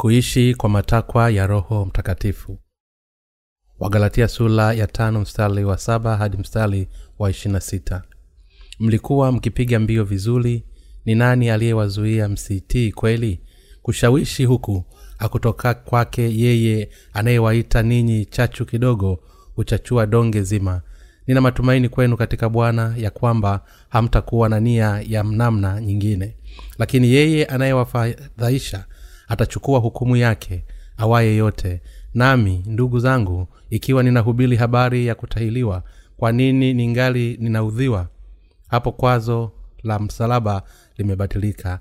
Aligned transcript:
kuishi 0.00 0.54
kwa 0.54 0.68
matakwa 0.68 1.30
ya 1.30 1.46
roho 1.46 1.84
mtakatifu. 1.84 2.58
Wagalatia 3.78 4.28
sula 4.28 4.72
ya 4.72 4.86
tano 4.86 5.20
mstari 5.20 5.64
wa 5.64 5.78
saba 5.78 6.16
hadi 6.16 6.36
mstari 6.36 6.88
wa 7.18 7.30
ishirina 7.30 7.60
sita. 7.60 8.02
Mlikuwa 8.78 9.32
mkipiga 9.32 9.78
mbio 9.78 10.04
vizuri 10.04 10.64
ni 11.04 11.14
nani 11.14 11.50
aliyewazuia 11.50 12.28
msitii 12.28 12.92
kweli? 12.92 13.40
Kushawishi 13.82 14.44
huku 14.44 14.84
akutoka 15.18 15.74
kwake 15.74 16.22
yeye 16.38 16.90
anayewaita 17.12 17.82
ninyi 17.82 18.24
chachu 18.24 18.66
kidogo 18.66 19.20
huchachua 19.54 20.06
donge 20.06 20.42
zima. 20.42 20.82
Nina 21.26 21.40
matumaini 21.40 21.88
kwenu 21.88 22.16
katika 22.16 22.48
bwana 22.48 22.94
ya 22.96 23.10
kwamba 23.10 23.64
hamtakuwa 23.88 24.48
na 24.48 24.60
nia 24.60 25.04
ya 25.08 25.22
namna 25.22 25.80
nyingine. 25.80 26.36
Lakini 26.78 27.08
yeye 27.12 27.44
anayewafadhaisha 27.44 28.84
atachukua 29.30 29.78
hukumu 29.78 30.16
yake 30.16 30.64
awaye 30.96 31.36
yote. 31.36 31.80
Nami 32.14 32.62
ndugu 32.66 32.98
zangu 32.98 33.48
ikiwa 33.70 34.02
ninahubiri 34.02 34.56
habari 34.56 35.06
ya 35.06 35.14
kutahiliwa 35.14 35.82
kwa 36.16 36.32
nini 36.32 36.74
ningali 36.74 37.36
ninaudhiwa? 37.40 38.08
Hapo 38.68 38.92
kwazo 38.92 39.52
la 39.82 39.98
msalaba 39.98 40.62
limebatilika. 40.98 41.80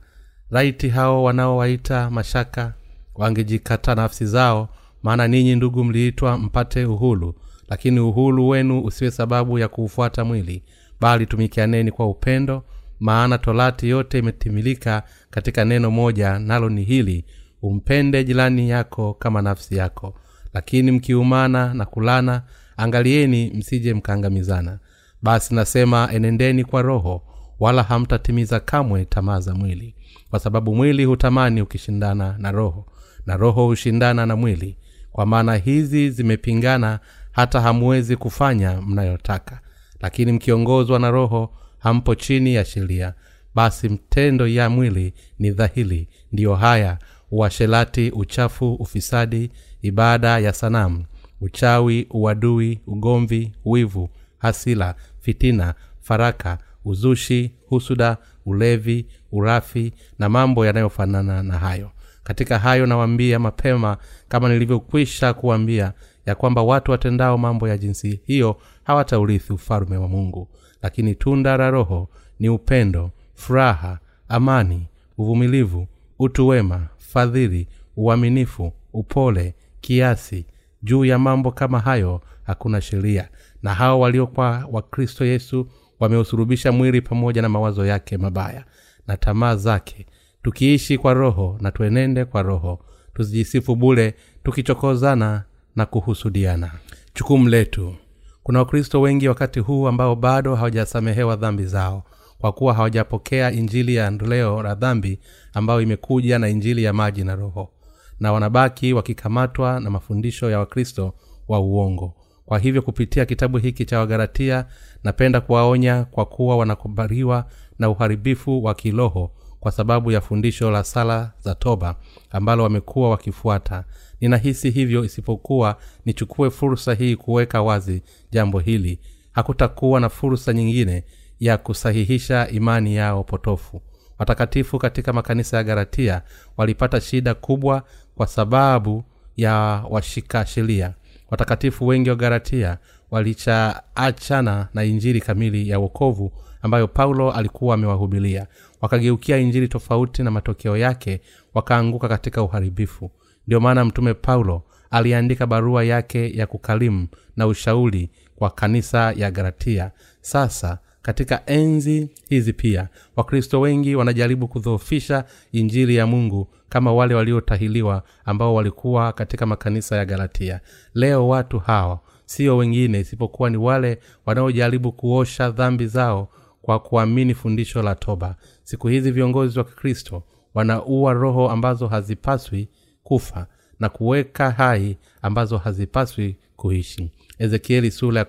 Raiti 0.49 0.89
hao 0.89 1.23
wanaowaita 1.23 2.09
mashaka 2.09 2.73
wangejikata 3.15 3.95
nafsi 3.95 4.25
zao 4.25 4.69
maana 5.03 5.27
ninyi 5.27 5.55
ndugu 5.55 5.83
mliitwa 5.83 6.37
mpate 6.37 6.85
uhulu 6.85 7.35
lakini 7.69 7.99
uhulu 7.99 8.47
wenu 8.49 8.81
usiwe 8.83 9.11
sababu 9.11 9.59
ya 9.59 9.67
kuufuata 9.67 10.25
mwili 10.25 10.63
bali 11.01 11.25
tumikianeni 11.25 11.91
kwa 11.91 12.07
upendo 12.09 12.63
maana 12.99 13.37
torati 13.37 13.89
yote 13.89 14.19
imetimilika 14.19 15.03
katika 15.29 15.65
neno 15.65 15.91
moja 15.91 16.39
nalo 16.39 16.69
ni 16.69 16.83
hili 16.83 17.25
umpende 17.61 18.23
jirani 18.23 18.69
yako 18.69 19.13
kama 19.13 19.41
nafsi 19.41 19.75
yako. 19.75 20.13
Lakini 20.53 20.91
mkiumana 20.91 21.73
na 21.73 21.85
kulana 21.85 22.41
angalieni 22.77 23.51
msije 23.55 23.93
mkaangamizana 23.93 24.79
basi 25.21 25.55
nasema 25.55 26.09
enendeni 26.13 26.63
kwa 26.63 26.81
roho 26.81 27.21
wala 27.59 27.83
hamtatimiza 27.83 28.59
kamwe 28.59 29.05
tamaa 29.05 29.39
za 29.39 29.53
mwili. 29.55 29.95
Kwa 30.29 30.39
sababu 30.39 30.75
mwili 30.75 31.05
hutamani 31.05 31.61
ukishindana 31.61 32.35
na 32.37 32.51
roho 32.51 32.85
na 33.25 33.37
roho 33.37 33.65
hushindana 33.65 34.25
na 34.25 34.35
mwili. 34.35 34.77
Kwa 35.11 35.25
maana 35.25 35.55
hizi 35.55 36.09
zimepingana 36.09 36.99
hata 37.31 37.61
hamwezi 37.61 38.15
kufanya 38.15 38.81
mnayotaka. 38.81 39.59
Lakini 40.01 40.31
mkiongozwa 40.31 40.99
na 40.99 41.11
roho 41.11 41.53
hampo 41.79 42.15
chini 42.15 42.55
ya 42.55 42.65
sheria. 42.65 43.13
Basi 43.55 43.89
mtendo 43.89 44.47
ya 44.47 44.69
mwili 44.69 45.13
ni 45.39 45.51
dhahili. 45.51 46.07
Ndiyo 46.31 46.55
haya 46.55 46.97
uashelati 47.31 48.09
uchafu 48.11 48.73
ufisadi 48.73 49.51
ibada 49.81 50.39
ya 50.39 50.53
sanamu 50.53 51.05
uchawi 51.41 52.07
uadui 52.11 52.79
ugomvi 52.87 53.51
wivu 53.65 54.09
hasila 54.37 54.95
fitina 55.19 55.73
faraka 55.99 56.57
uzushi 56.85 57.51
husuda 57.67 58.17
ulevi 58.45 59.05
urafi 59.31 59.93
na 60.19 60.29
mambo 60.29 60.65
yanayofanana 60.65 61.43
na 61.43 61.57
hayo. 61.57 61.91
Katika 62.23 62.59
hayo 62.59 62.85
nawambia 62.85 63.39
mapema 63.39 63.97
kama 64.27 64.49
nilivyokwisha 64.49 65.33
kuwambia 65.33 65.93
ya 66.25 66.35
kwamba 66.35 66.61
watu 66.63 66.91
watendao 66.91 67.37
mambo 67.37 67.67
ya 67.67 67.77
jinsi 67.77 68.19
hiyo 68.25 68.57
hawataurithi 68.83 69.53
ufalume 69.53 69.97
wa 69.97 70.07
mungu. 70.07 70.47
Lakini 70.81 71.15
tunda 71.15 71.57
la 71.57 71.69
roho 71.71 72.09
ni 72.39 72.49
upendo 72.49 73.11
furaha 73.35 73.99
amani 74.27 74.87
uvumilivu 75.17 75.87
utu 76.19 76.47
wema 76.47 76.87
fadhili 77.13 77.67
uaminifu 77.97 78.73
upole 78.93 79.55
kiasi. 79.81 80.45
Juu 80.83 81.05
ya 81.05 81.19
mambo 81.19 81.51
kama 81.51 81.79
hayo 81.79 82.21
hakuna 82.43 82.81
sheria. 82.81 83.29
Na 83.63 83.73
hao 83.73 83.99
waliokuwa 83.99 84.67
wakristo 84.71 85.25
yesu 85.25 85.67
wameusurubisha 85.99 86.71
mwili 86.71 87.01
pamoja 87.01 87.41
na 87.41 87.49
mawazo 87.49 87.85
yake 87.85 88.17
mabaya 88.17 88.65
na 89.07 89.17
tamaa 89.17 89.55
zake. 89.55 90.05
Tukiishi 90.43 90.97
kwa 90.97 91.13
roho 91.13 91.57
na 91.61 91.71
tuenende 91.71 92.25
kwa 92.25 92.41
roho 92.41 92.79
tuzijisifu 93.13 93.75
bule 93.75 94.15
tukichokozana 94.43 95.43
na 95.75 95.85
kuhusudiana. 95.85 96.71
Jukumu 97.15 97.49
letu. 97.49 97.95
Kuna 98.43 98.59
wakristo 98.59 99.01
wengi 99.01 99.27
wakati 99.27 99.59
huu 99.59 99.87
ambao 99.87 100.15
bado 100.15 100.55
hawajasamehewa 100.55 101.35
dhambi 101.35 101.65
zao 101.65 102.03
kwa 102.39 102.51
kuwa 102.51 102.73
hawajapokea 102.73 103.51
injili 103.51 103.95
ya 103.95 104.11
leo 104.11 104.63
la 104.63 104.75
dhambi 104.75 105.19
ambayo 105.53 105.81
imekuja 105.81 106.39
na 106.39 106.49
injili 106.49 106.83
ya 106.83 106.93
maji 106.93 107.23
na 107.23 107.35
roho 107.35 107.71
na 108.19 108.31
wanabaki 108.33 108.93
wakikamatwa 108.93 109.79
na 109.79 109.89
mafundisho 109.89 110.49
ya 110.51 110.59
wakristo 110.59 111.13
wa 111.47 111.59
uongo. 111.59 112.13
Kwa 112.45 112.59
hivyo 112.59 112.81
kupitia 112.81 113.25
kitabu 113.25 113.57
hiki 113.57 113.85
cha 113.85 113.99
wagaratia 113.99 114.65
napenda 115.03 115.41
kuwaonya 115.41 116.03
kwa 116.11 116.25
kuwa 116.25 116.57
wanakubaliwa 116.57 117.45
na 117.79 117.89
uharibifu 117.89 118.63
wa 118.63 118.73
kiroho 118.75 119.31
kwa 119.59 119.71
sababu 119.71 120.11
ya 120.11 120.21
fundisho 120.21 120.71
la 120.71 120.83
sala 120.83 121.31
za 121.39 121.55
toba 121.55 121.95
ambalo 122.31 122.63
wamekuwa 122.63 123.09
wakifuata. 123.09 123.83
Ninahisi 124.21 124.69
hivyo 124.69 125.05
isipokuwa 125.05 125.77
nichukue 126.05 126.49
fursa 126.49 126.93
hii 126.93 127.15
kuweka 127.15 127.61
wazi 127.61 128.03
jambo 128.31 128.59
hili. 128.59 128.99
Hakutakuwa 129.31 129.99
na 129.99 130.09
fursa 130.09 130.53
nyingine 130.53 131.03
ya 131.39 131.57
kusahihisha 131.57 132.47
imani 132.49 132.95
yao 132.95 133.23
potofu. 133.23 133.81
Watakatifu 134.19 134.79
katika 134.79 135.13
makanisa 135.13 135.57
ya 135.57 135.63
garatia 135.63 136.21
walipata 136.57 137.01
shida 137.01 137.33
kubwa 137.33 137.83
kwa 138.15 138.27
sababu 138.27 139.03
ya 139.37 139.53
washika 139.89 140.45
sheria. 140.45 140.93
Watakatifu 141.31 141.87
wengi 141.87 142.09
wa 142.09 142.15
garatia 142.15 142.77
walichaachana 143.11 144.67
na 144.73 144.83
injili 144.83 145.21
kamili 145.21 145.69
ya 145.69 145.79
wokovu 145.79 146.31
ambayo 146.61 146.87
paulo 146.87 147.31
alikuwa 147.31 147.75
amewahubilia. 147.75 148.47
Wakageukia 148.81 149.37
injili 149.37 149.67
tofauti 149.67 150.23
na 150.23 150.31
matokeo 150.31 150.77
yake 150.77 151.21
wakaanguka 151.53 152.07
katika 152.07 152.43
uharibifu. 152.43 153.11
Ndio 153.47 153.59
maana 153.59 153.85
mtume 153.85 154.13
paulo 154.13 154.63
aliandika 154.91 155.47
barua 155.47 155.83
yake 155.83 156.37
ya 156.37 156.47
kukalimu 156.47 157.07
na 157.37 157.47
ushauri 157.47 158.09
kwa 158.35 158.49
kanisa 158.49 159.11
ya 159.15 159.31
galatia. 159.31 159.91
Sasa 160.21 160.77
katika 161.01 161.45
enzi 161.45 162.09
hizi 162.29 162.53
pia. 162.53 162.89
Wakristo 163.15 163.61
wengi 163.61 163.95
wanajaribu 163.95 164.47
kudhoofisha 164.47 165.23
injili 165.51 165.95
ya 165.95 166.07
mungu 166.07 166.47
kama 166.69 166.93
wale 166.93 167.13
waliotahiliwa 167.15 168.03
ambao 168.25 168.53
walikuwa 168.55 169.13
katika 169.13 169.45
makanisa 169.45 169.95
ya 169.97 170.05
galatia. 170.05 170.59
Leo 170.93 171.27
watu 171.27 171.59
hawa 171.59 171.99
sio 172.25 172.57
wengine 172.57 172.99
isipokuwa 172.99 173.49
ni 173.49 173.57
wale 173.57 173.99
wanaojaribu 174.25 174.91
kuosha 174.91 175.51
dhambi 175.51 175.87
zao 175.87 176.29
kwa 176.61 176.79
kuamini 176.79 177.33
fundisho 177.33 177.81
la 177.83 177.95
toba. 177.95 178.35
Siku 178.63 178.87
hizi 178.87 179.11
viongozi 179.11 179.59
wa 179.59 179.65
kikristo 179.65 180.23
wanaua 180.53 181.13
roho 181.13 181.49
ambazo 181.49 181.87
hazipaswi 181.87 182.69
kufa 183.03 183.47
na 183.79 183.89
kuweka 183.89 184.51
hai 184.51 184.97
ambazo 185.21 185.57
hazipaswi 185.57 186.37
kuishi. 186.55 187.11
Ezekieli 187.39 187.91
sura 187.91 188.19
ya 188.19 188.25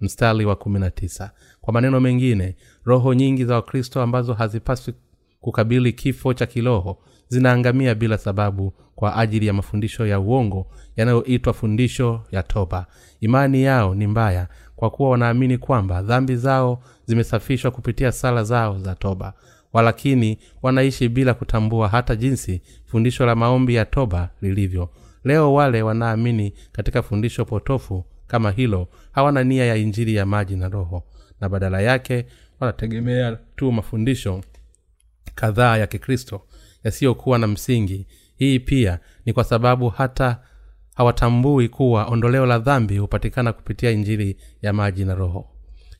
mstari 0.00 0.44
wa 0.44 0.56
kwa 1.68 1.72
maneno 1.72 2.00
mengine 2.00 2.56
roho 2.84 3.14
nyingi 3.14 3.44
za 3.44 3.54
wakristo 3.54 4.02
ambazo 4.02 4.34
hazipaswi 4.34 4.94
kukabili 5.40 5.92
kifo 5.92 6.34
cha 6.34 6.46
kiroho 6.46 6.98
zinaangamia 7.28 7.94
bila 7.94 8.18
sababu 8.18 8.72
kwa 8.94 9.16
ajili 9.16 9.46
ya 9.46 9.52
mafundisho 9.52 10.06
ya 10.06 10.20
uongo 10.20 10.66
yanayoitwa 10.96 11.52
fundisho 11.52 12.20
ya 12.32 12.42
toba. 12.42 12.86
Imani 13.20 13.62
yao 13.62 13.94
ni 13.94 14.06
mbaya 14.06 14.48
kwa 14.76 14.90
kuwa 14.90 15.10
wanaamini 15.10 15.58
kwamba 15.58 16.02
dhambi 16.02 16.36
zao 16.36 16.82
zimesafishwa 17.06 17.70
kupitia 17.70 18.12
sala 18.12 18.44
zao 18.44 18.78
za 18.78 18.94
toba. 18.94 19.32
Walakini 19.72 20.38
wanaishi 20.62 21.08
bila 21.08 21.34
kutambua 21.34 21.88
hata 21.88 22.16
jinsi 22.16 22.62
fundisho 22.86 23.26
la 23.26 23.34
maombi 23.34 23.74
ya 23.74 23.84
toba 23.84 24.30
lilivyo. 24.42 24.88
Leo 25.24 25.54
wale 25.54 25.82
wanaamini 25.82 26.52
katika 26.72 27.02
fundisho 27.02 27.44
potofu 27.44 28.04
kama 28.26 28.50
hilo 28.50 28.88
hawana 29.12 29.44
nia 29.44 29.64
ya 29.64 29.76
injili 29.76 30.14
ya 30.14 30.26
maji 30.26 30.56
na 30.56 30.68
roho 30.68 31.02
na 31.40 31.48
badala 31.48 31.80
yake 31.80 32.26
wanategemea 32.60 33.38
tu 33.56 33.72
mafundisho 33.72 34.40
kadhaa 35.34 35.76
ya 35.76 35.86
kikristo 35.86 36.42
yasiyokuwa 36.84 37.38
na 37.38 37.46
msingi. 37.46 38.06
Hii 38.36 38.58
pia 38.58 38.98
ni 39.26 39.32
kwa 39.32 39.44
sababu 39.44 39.88
hata 39.88 40.40
hawatambui 40.94 41.68
kuwa 41.68 42.04
ondoleo 42.06 42.46
la 42.46 42.58
dhambi 42.58 42.98
hupatikana 42.98 43.52
kupitia 43.52 43.90
injili 43.90 44.36
ya 44.62 44.72
maji 44.72 45.04
na 45.04 45.14
roho. 45.14 45.48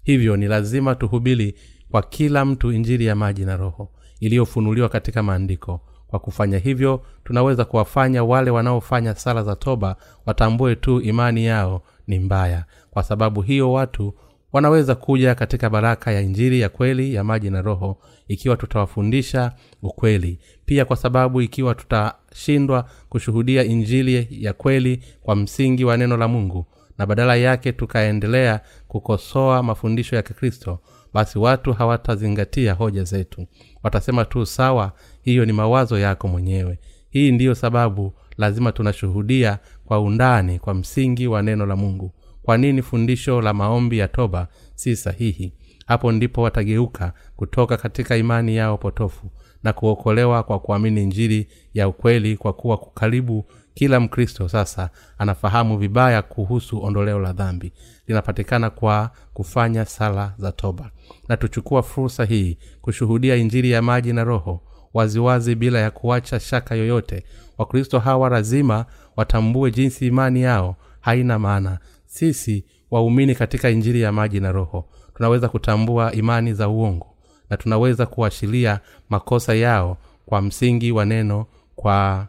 Hivyo 0.03 0.37
ni 0.37 0.47
lazima 0.47 0.95
tuhubiri 0.95 1.55
kwa 1.91 2.03
kila 2.03 2.45
mtu 2.45 2.73
injili 2.73 3.05
ya 3.07 3.15
maji 3.17 3.45
na 3.45 3.57
roho 3.57 3.93
iliyofunuliwa 4.21 4.89
katika 4.89 5.23
maandiko. 5.23 5.81
Kwa 6.07 6.19
kufanya 6.19 6.59
hivyo 6.59 7.03
tunaweza 7.25 7.65
kuwafanya 7.65 8.25
wale 8.25 8.51
wanaofanya 8.51 9.15
sala 9.15 9.43
za 9.43 9.57
toba 9.57 9.97
watambue 10.27 10.77
tu 10.77 11.01
imani 11.01 11.45
yao 11.47 11.83
ni 12.07 12.19
mbaya. 12.19 12.65
Kwa 12.91 13.03
sababu 13.03 13.43
hiyo 13.43 13.73
watu 13.73 14.15
wanaweza 14.53 14.95
kuja 14.95 15.35
katika 15.35 15.71
baraka 15.71 16.13
ya 16.13 16.21
injili 16.21 16.61
ya 16.61 16.69
kweli 16.69 17.15
ya 17.15 17.25
maji 17.25 17.51
na 17.51 17.63
roho 17.63 17.99
ikiwa 18.29 18.57
tutawafundisha 18.57 19.53
ukweli. 19.83 20.39
Pia 20.67 20.85
kwa 20.85 20.97
sababu 20.97 21.41
ikiwa 21.43 21.75
tutashindwa 21.75 22.89
kushuhudia 23.09 23.65
injili 23.65 24.29
ya 24.31 24.53
kweli 24.53 25.03
kwa 25.23 25.37
msingi 25.37 25.85
wa 25.85 25.97
neno 25.97 26.17
la 26.17 26.29
mungu 26.29 26.67
na 26.99 27.07
badala 27.07 27.37
yake 27.37 27.73
tukaendelea 27.73 28.61
kukosoa 28.89 29.63
mafundisho 29.63 30.17
ya 30.17 30.23
kikristo 30.23 30.79
basi 31.15 31.39
watu 31.39 31.73
hawatazingatia 31.73 32.73
hoja 32.75 33.05
zetu. 33.05 33.47
Watasema 33.83 34.25
tu 34.25 34.47
sawa 34.47 34.93
hiyo 35.23 35.45
ni 35.45 35.53
mawazo 35.53 35.99
yako 35.99 36.29
mwenyewe. 36.29 36.79
Hii 37.11 37.33
ndiyo 37.33 37.55
sababu 37.55 38.13
lazima 38.39 38.73
tunashuhudia 38.73 39.59
kwa 39.85 40.01
undani 40.01 40.59
kwa 40.59 40.75
msingi 40.75 41.27
wa 41.27 41.43
neno 41.43 41.67
la 41.67 41.77
mungu 41.77 42.13
kwa 42.49 42.59
nini 42.59 42.83
fundisho 42.83 43.41
la 43.43 43.55
maombi 43.55 43.99
ya 43.99 44.09
toba 44.09 44.49
si 44.75 44.97
sahihi? 44.97 45.53
Hapo 45.87 46.13
ndipo 46.13 46.43
watageuka 46.43 47.13
kutoka 47.37 47.77
katika 47.77 48.17
imani 48.17 48.57
yao 48.57 48.79
potofu 48.79 49.31
na 49.63 49.73
kuokolewa 49.73 50.43
kwa 50.43 50.59
kuamini 50.61 51.07
njiri 51.07 51.49
ya 51.75 51.89
ukweli 51.89 52.37
kwa 52.37 52.53
kuwa 52.53 52.79
karibu 52.95 53.45
kila 53.75 54.01
mkristo 54.01 54.49
sasa 54.49 54.91
anafahamu 55.19 55.79
vibaya 55.79 56.23
kuhusu 56.23 56.83
ondoleo 56.85 57.19
la 57.19 57.33
dhambi. 57.33 57.73
Linapatikana 58.07 58.71
kwa 58.71 59.11
kufanya 59.35 59.85
sala 59.85 60.35
za 60.39 60.53
toba. 60.53 60.91
Na 61.29 61.37
tuchukua 61.37 61.83
fursa 61.83 62.25
hii 62.25 62.59
kushuhudia 62.81 63.37
injiri 63.37 63.71
ya 63.71 63.83
maji 63.83 64.13
na 64.13 64.25
roho 64.25 64.63
waziwazi 64.95 65.55
bila 65.55 65.79
ya 65.79 65.91
kuacha 65.91 66.41
shaka 66.41 66.75
yoyote. 66.75 67.25
Wakristo 67.59 67.99
hawa 67.99 68.29
lazima 68.29 68.87
watambue 69.17 69.71
jinsi 69.71 70.07
imani 70.07 70.43
yao 70.43 70.77
haina 71.01 71.39
maana 71.39 71.79
sisi 72.09 72.65
waumini 72.91 73.35
katika 73.35 73.71
injili 73.71 74.01
ya 74.01 74.13
maji 74.13 74.41
na 74.41 74.53
roho. 74.53 74.89
Tunaweza 75.15 75.49
kutambua 75.49 76.13
imani 76.13 76.55
za 76.55 76.69
uongo 76.69 77.07
na 77.51 77.57
tunaweza 77.57 78.07
kuashiria 78.07 78.81
makosa 79.09 79.55
yao 79.55 79.99
kwa 80.27 80.43
msingi 80.43 80.93
wa 80.93 81.05
neno 81.05 81.47
kwa 81.77 82.29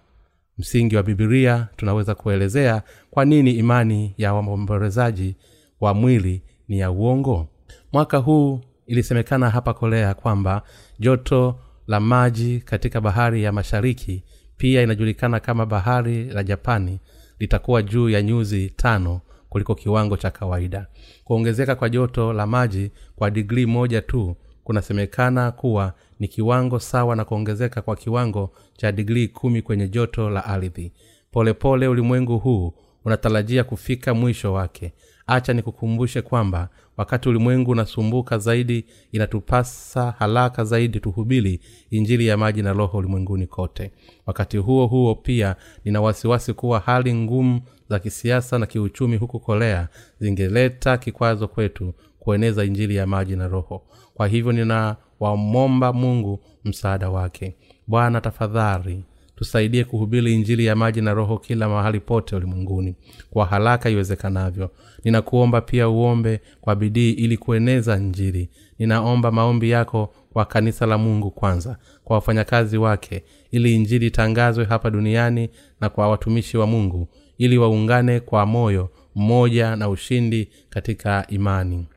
msingi 0.57 0.95
wa 0.95 1.03
bibilia 1.03 1.67
tunaweza 1.77 2.15
kuelezea 2.15 2.81
kwa 3.11 3.25
nini 3.25 3.51
imani 3.51 4.13
ya 4.17 4.33
waombolezaji 4.33 5.35
wa 5.81 5.93
mwili 5.93 6.41
ni 6.67 6.79
ya 6.79 6.91
uongo. 6.91 7.47
Mwaka 7.93 8.17
huu 8.17 8.61
ilisemekana 8.87 9.49
hapa 9.49 9.73
korea 9.73 10.13
kwamba 10.13 10.61
joto 10.99 11.59
la 11.87 11.99
maji 11.99 12.59
katika 12.59 13.01
bahari 13.01 13.43
ya 13.43 13.51
mashariki 13.51 14.23
pia 14.57 14.81
inajulikana 14.81 15.39
kama 15.39 15.65
bahari 15.65 16.23
la 16.23 16.43
japani 16.43 16.99
litakuwa 17.39 17.81
juu 17.81 18.09
ya 18.09 18.21
nyuzi 18.21 18.69
tano 18.69 19.21
kuliko 19.50 19.75
kiwango 19.75 20.18
cha 20.18 20.31
kawaida. 20.31 20.88
Kuongezeka 21.24 21.75
kwa 21.75 21.90
joto 21.90 22.34
la 22.34 22.48
maji 22.48 22.92
kwa 23.16 23.31
digrii 23.31 23.66
moja 23.66 24.01
tu 24.01 24.36
kunasemekana 24.63 25.51
kuwa 25.51 25.94
ni 26.19 26.28
kiwango 26.28 26.80
sawa 26.80 27.16
na 27.16 27.25
kuongezeka 27.25 27.81
kwa 27.81 27.96
kiwango 27.96 28.51
cha 28.78 28.92
digrii 28.92 29.28
kumi 29.28 29.62
kwenye 29.62 29.88
joto 29.88 30.30
la 30.30 30.46
ardhi. 30.46 30.92
Polepole 31.31 31.88
ulimwengu 31.88 32.38
huu 32.38 32.74
unatarajia 33.06 33.63
kufika 33.63 34.13
mwisho 34.13 34.54
wake. 34.54 34.94
Acha 35.28 35.54
nikukumbushe 35.54 36.22
kwamba 36.22 36.69
wakati 37.00 37.30
ulimwengu 37.30 37.72
unasumbuka 37.72 38.38
zaidi 38.38 38.86
inatupasa 39.12 40.12
haraka 40.19 40.63
zaidi 40.63 41.00
tuhubiri 41.00 41.60
injili 41.90 42.28
ya 42.28 42.38
maji 42.38 42.62
na 42.62 42.74
roho 42.74 42.98
ulimwenguni 42.98 43.48
kote. 43.48 43.92
Wakati 44.25 44.57
huo 44.57 44.88
huo 44.88 45.16
pia 45.16 45.56
nina 45.86 46.01
wasiwasi 46.01 46.54
kuwa 46.54 46.80
hali 46.80 47.13
ngumu 47.13 47.62
za 47.90 48.00
kisiasa 48.00 48.60
na 48.60 48.66
kiuchumi 48.66 49.18
huku 49.18 49.40
korea 49.40 49.88
zingeleta 50.19 50.98
kikwazo 50.98 51.48
kwetu 51.48 51.94
kueneza 52.19 52.66
injili 52.66 52.96
ya 52.96 53.07
maji 53.07 53.36
na 53.36 53.48
roho. 53.48 53.81
Kwa 54.13 54.28
hivyo 54.28 54.51
ninawamomba 54.51 55.94
mungu 55.94 56.40
msaada 56.66 57.10
wake. 57.10 57.56
Bwana 57.88 58.22
tafadhali 58.22 59.04
tusaidie 59.39 59.83
kuhubiri 59.83 60.33
injili 60.33 60.65
ya 60.65 60.75
maji 60.75 61.01
na 61.01 61.13
roho 61.13 61.38
kila 61.38 61.69
mahali 61.69 62.00
pote 62.00 62.36
ulimwenguni 62.36 62.95
kwa 63.30 63.45
haraka 63.45 63.89
iwezekanavyo. 63.89 64.71
Ninakuomba 65.03 65.62
pia 65.62 65.89
uombe 65.89 66.41
kwa 66.62 66.75
bidii 66.75 67.12
ili 67.12 67.38
kueneza 67.38 67.97
njiri 67.97 68.50
ninaomba 68.80 69.31
maombi 69.31 69.69
yako 69.69 70.13
kwa 70.33 70.45
kanisa 70.45 70.86
la 70.86 70.97
mungu 70.97 71.31
kwanza 71.31 71.77
kwa 72.03 72.15
wafanyakazi 72.15 72.77
wake 72.77 73.24
ili 73.51 73.75
injili 73.75 74.07
itangazwe 74.07 74.65
hapa 74.65 74.89
duniani 74.89 75.50
na 75.81 75.89
kwa 75.89 76.09
watumishi 76.09 76.57
wa 76.57 76.68
mungu 76.68 77.07
ili 77.38 77.57
waungane 77.57 78.19
kwa 78.19 78.45
moyo 78.45 78.89
mmoja 79.15 79.75
na 79.75 79.89
ushindi 79.89 80.50
katika 80.69 81.25
imani. 81.27 81.88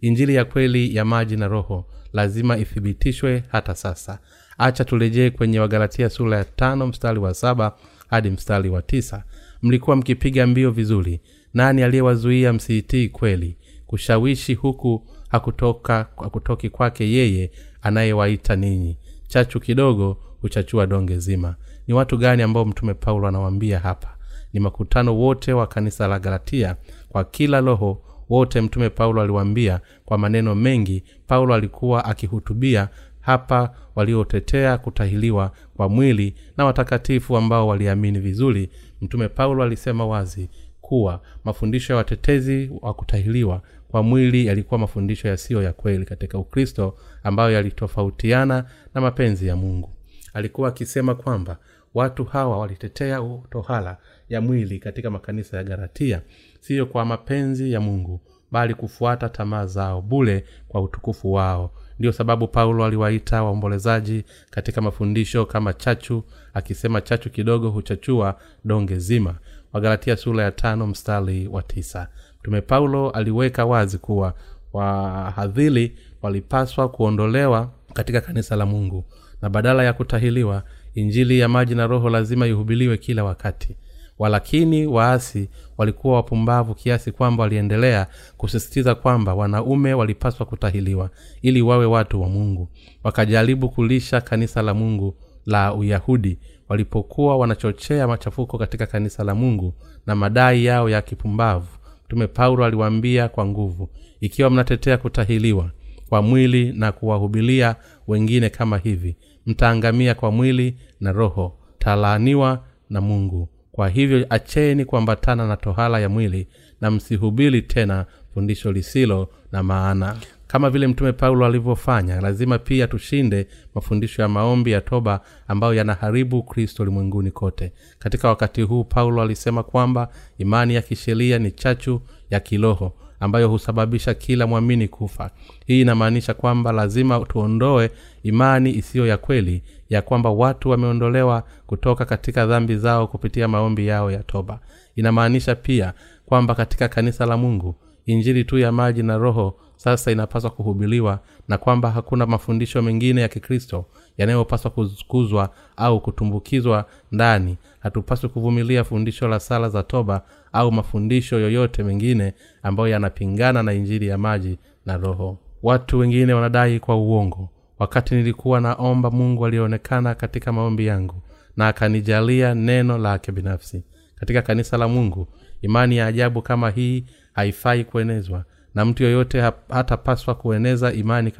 Injili 0.00 0.34
ya 0.34 0.44
kweli 0.44 0.96
ya 0.96 1.04
maji 1.04 1.36
na 1.36 1.48
roho 1.48 1.84
lazima 2.12 2.58
ithibitishwe 2.58 3.42
hata 3.48 3.74
sasa 3.74 4.18
acha 4.58 4.84
turejee 4.84 5.30
kwenye 5.30 5.60
wagalatia 5.60 6.10
sura 6.10 6.36
ya 6.38 6.44
tano 6.44 6.86
mstari 6.86 7.18
wa 7.18 7.34
saba 7.34 7.76
hadi 8.08 8.30
mstari 8.30 8.68
wa 8.68 8.82
tisa. 8.82 9.24
Mlikuwa 9.62 9.96
mkipiga 9.96 10.46
mbio 10.46 10.70
vizuri. 10.70 11.20
Nani 11.54 11.82
aliyewazuia 11.82 12.52
msiitii 12.52 13.08
kweli? 13.08 13.56
Kushawishi 13.86 14.54
huku 14.54 15.06
hakutoka 15.28 15.94
hakutoki 16.16 16.70
kwake 16.70 17.10
yeye 17.12 17.50
anayewaita 17.82 18.56
ninyi. 18.56 18.98
Chachu 19.28 19.60
kidogo 19.60 20.16
huchachua 20.40 20.86
donge 20.86 21.18
zima. 21.18 21.56
Ni 21.86 21.94
watu 21.94 22.16
gani 22.18 22.42
ambao 22.42 22.64
mtume 22.64 22.94
paulo 22.94 23.28
anawaambia 23.28 23.78
hapa? 23.78 24.16
Ni 24.52 24.60
makutano 24.60 25.16
wote 25.18 25.52
wa 25.52 25.66
kanisa 25.66 26.08
la 26.08 26.18
galatia? 26.18 26.76
Kwa 27.08 27.24
kila 27.24 27.60
roho 27.60 28.02
wote 28.28 28.60
mtume 28.60 28.90
paulo 28.90 29.22
aliwaambia. 29.22 29.80
Kwa 30.04 30.18
maneno 30.18 30.54
mengi 30.54 31.04
paulo 31.26 31.54
alikuwa 31.54 32.04
akihutubia 32.04 32.88
hapa 33.26 33.74
waliotetea 33.94 34.78
kutahiliwa 34.78 35.52
kwa 35.76 35.88
mwili 35.88 36.34
na 36.56 36.64
watakatifu 36.64 37.36
ambao 37.36 37.68
waliamini 37.68 38.18
vizuri. 38.18 38.70
Mtume 39.00 39.28
paulo 39.28 39.62
alisema 39.62 40.06
wazi 40.06 40.50
kuwa 40.80 41.20
mafundisho 41.44 41.92
ya 41.92 41.96
watetezi 41.96 42.70
wa 42.80 42.94
kutahiliwa 42.94 43.62
kwa 43.88 44.02
mwili 44.02 44.46
yalikuwa 44.46 44.80
mafundisho 44.80 45.28
yasiyo 45.28 45.62
ya 45.62 45.72
kweli 45.72 46.04
katika 46.04 46.38
ukristo 46.38 46.96
ambayo 47.22 47.50
yalitofautiana 47.52 48.64
na 48.94 49.00
mapenzi 49.00 49.46
ya 49.46 49.56
mungu. 49.56 49.90
Alikuwa 50.34 50.68
akisema 50.68 51.14
kwamba 51.14 51.58
watu 51.94 52.24
hawa 52.24 52.58
walitetea 52.58 53.20
tohala 53.50 53.96
ya 54.28 54.40
mwili 54.40 54.78
katika 54.78 55.10
makanisa 55.10 55.56
ya 55.56 55.64
garatia 55.64 56.22
siyo 56.60 56.86
kwa 56.86 57.04
mapenzi 57.04 57.72
ya 57.72 57.80
mungu 57.80 58.20
bali 58.50 58.74
kufuata 58.74 59.28
tamaa 59.28 59.66
zao 59.66 60.02
bule 60.02 60.44
kwa 60.68 60.80
utukufu 60.80 61.32
wao 61.32 61.70
ndiyo 61.98 62.12
sababu 62.12 62.48
paulo 62.48 62.84
aliwaita 62.84 63.42
waombolezaji 63.42 64.24
katika 64.50 64.80
mafundisho 64.80 65.46
kama 65.46 65.72
chachu 65.72 66.24
akisema 66.54 67.00
chachu 67.00 67.30
kidogo 67.30 67.70
huchachua 67.70 68.38
donge 68.64 68.96
zima. 68.98 69.34
Wagalatia 69.72 70.16
sura 70.16 70.44
ya 70.44 70.52
tano 70.52 70.86
mstari 70.86 71.48
wa 71.48 71.62
tisa. 71.62 72.08
Mtume 72.40 72.60
paulo 72.60 73.10
aliweka 73.10 73.64
wazi 73.66 73.98
kuwa 73.98 74.34
wahadhili 74.72 75.96
walipaswa 76.22 76.88
kuondolewa 76.88 77.70
katika 77.94 78.20
kanisa 78.20 78.56
la 78.56 78.66
mungu 78.66 79.04
na 79.42 79.48
badala 79.50 79.84
ya 79.84 79.92
kutahiliwa 79.92 80.62
injili 80.94 81.38
ya 81.38 81.48
maji 81.48 81.74
na 81.74 81.86
roho 81.86 82.10
lazima 82.10 82.46
ihubiliwe 82.46 82.98
kila 82.98 83.24
wakati 83.24 83.76
walakini 84.18 84.86
waasi 84.86 85.48
walikuwa 85.78 86.14
wapumbavu 86.14 86.74
kiasi 86.74 87.12
kwamba 87.12 87.42
waliendelea 87.42 88.06
kusisitiza 88.36 88.94
kwamba 88.94 89.34
wanaume 89.34 89.94
walipaswa 89.94 90.46
kutahiliwa 90.46 91.10
ili 91.42 91.62
wawe 91.62 91.86
watu 91.86 92.22
wa 92.22 92.28
mungu. 92.28 92.68
Wakajaribu 93.04 93.68
kulisha 93.68 94.20
kanisa 94.20 94.62
la 94.62 94.74
mungu 94.74 95.16
la 95.46 95.74
uyahudi 95.74 96.38
walipokuwa 96.68 97.36
wanachochea 97.36 98.08
machafuko 98.08 98.58
katika 98.58 98.86
kanisa 98.86 99.24
la 99.24 99.34
mungu 99.34 99.74
na 100.06 100.14
madai 100.14 100.64
yao 100.64 100.90
ya 100.90 101.02
kipumbavu. 101.02 101.68
Mtume 102.06 102.26
paulo 102.26 102.64
aliwaambia 102.64 103.28
kwa 103.28 103.46
nguvu 103.46 103.88
ikiwa 104.20 104.50
mnatetea 104.50 104.96
kutahiliwa 104.98 105.70
kwa 106.08 106.22
mwili 106.22 106.72
na 106.72 106.92
kuwahubilia 106.92 107.76
wengine 108.08 108.50
kama 108.50 108.78
hivi 108.78 109.16
mtaangamia 109.46 110.14
kwa 110.14 110.30
mwili 110.30 110.76
na 111.00 111.12
roho 111.12 111.58
talaaniwa 111.78 112.64
na 112.90 113.00
mungu 113.00 113.48
kwa 113.76 113.88
hivyo 113.88 114.26
acheni 114.30 114.84
kuambatana 114.84 115.48
na 115.48 115.56
tohala 115.56 116.00
ya 116.00 116.08
mwili 116.08 116.46
na 116.80 116.90
msihubiri 116.90 117.62
tena 117.62 118.06
fundisho 118.34 118.72
lisilo 118.72 119.28
na 119.52 119.62
maana. 119.62 120.16
Kama 120.46 120.70
vile 120.70 120.86
mtume 120.86 121.12
paulo 121.12 121.46
alivyofanya 121.46 122.20
lazima 122.20 122.58
pia 122.58 122.86
tushinde 122.88 123.46
mafundisho 123.74 124.22
ya 124.22 124.28
maombi 124.28 124.70
ya 124.70 124.80
toba 124.80 125.20
ambayo 125.48 125.74
yanaharibu 125.74 126.42
kristo 126.42 126.82
ulimwenguni 126.82 127.30
kote. 127.30 127.72
Katika 127.98 128.28
wakati 128.28 128.62
huu 128.62 128.84
paulo 128.84 129.22
alisema 129.22 129.62
kwamba 129.62 130.08
imani 130.38 130.74
ya 130.74 130.82
kisheria 130.82 131.38
ni 131.38 131.50
chachu 131.50 132.00
ya 132.30 132.40
kiroho 132.40 132.92
ambayo 133.20 133.48
husababisha 133.48 134.14
kila 134.14 134.46
mwamini 134.46 134.88
kufa. 134.88 135.30
Hii 135.66 135.80
inamaanisha 135.80 136.34
kwamba 136.34 136.72
lazima 136.72 137.20
tuondoe 137.20 137.90
imani 138.22 138.70
isiyo 138.74 139.06
ya 139.06 139.16
kweli 139.16 139.62
ya 139.88 140.02
kwamba 140.02 140.30
watu 140.30 140.70
wameondolewa 140.70 141.42
kutoka 141.66 142.04
katika 142.04 142.46
dhambi 142.46 142.76
zao 142.76 143.06
kupitia 143.06 143.48
maombi 143.48 143.86
yao 143.86 144.10
ya 144.10 144.22
toba. 144.22 144.60
Inamaanisha 144.96 145.54
pia 145.54 145.92
kwamba 146.26 146.54
katika 146.54 146.88
kanisa 146.88 147.26
la 147.26 147.36
mungu 147.36 147.74
injili 148.06 148.44
tu 148.44 148.58
ya 148.58 148.72
maji 148.72 149.02
na 149.02 149.18
roho 149.18 149.54
sasa 149.76 150.10
inapaswa 150.12 150.50
kuhubiliwa 150.50 151.20
na 151.48 151.58
kwamba 151.58 151.90
hakuna 151.90 152.26
mafundisho 152.26 152.82
mengine 152.82 153.20
ya 153.20 153.28
kikristo 153.28 153.84
yanayopaswa 154.18 154.70
kukuzwa 154.70 155.50
au 155.76 156.00
kutumbukizwa 156.00 156.84
ndani 157.12 157.56
hatupaswi 157.86 158.28
kuvumilia 158.28 158.84
fundisho 158.84 159.28
la 159.28 159.40
sala 159.40 159.68
za 159.68 159.82
toba 159.82 160.22
au 160.52 160.72
mafundisho 160.72 161.38
yoyote 161.40 161.82
mengine 161.82 162.34
ambayo 162.62 162.88
yanapingana 162.88 163.62
na 163.62 163.72
injili 163.72 164.06
ya 164.08 164.18
maji 164.18 164.58
na 164.86 164.96
roho. 164.96 165.38
Watu 165.62 165.98
wengine 165.98 166.32
wanadai 166.32 166.80
kwa 166.80 166.96
uongo. 166.96 167.48
Wakati 167.78 168.14
nilikuwa 168.14 168.60
naomba 168.60 169.10
mungu 169.10 169.46
alionekana 169.46 170.14
katika 170.14 170.52
maombi 170.52 170.86
yangu 170.86 171.22
na 171.56 171.68
akanijalia 171.68 172.54
neno 172.54 172.98
lake 172.98 173.32
binafsi. 173.32 173.84
Katika 174.14 174.42
kanisa 174.42 174.76
la 174.76 174.88
mungu 174.88 175.28
imani 175.62 175.96
ya 175.96 176.06
ajabu 176.06 176.42
kama 176.42 176.70
hii 176.70 177.04
haifai 177.32 177.84
kuenezwa 177.84 178.44
na 178.74 178.84
mtu 178.84 179.02
yoyote 179.02 179.40
hatapaswa 179.68 180.34
kueneza 180.34 180.92
imani 180.92 181.32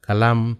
kalamu 0.00 0.56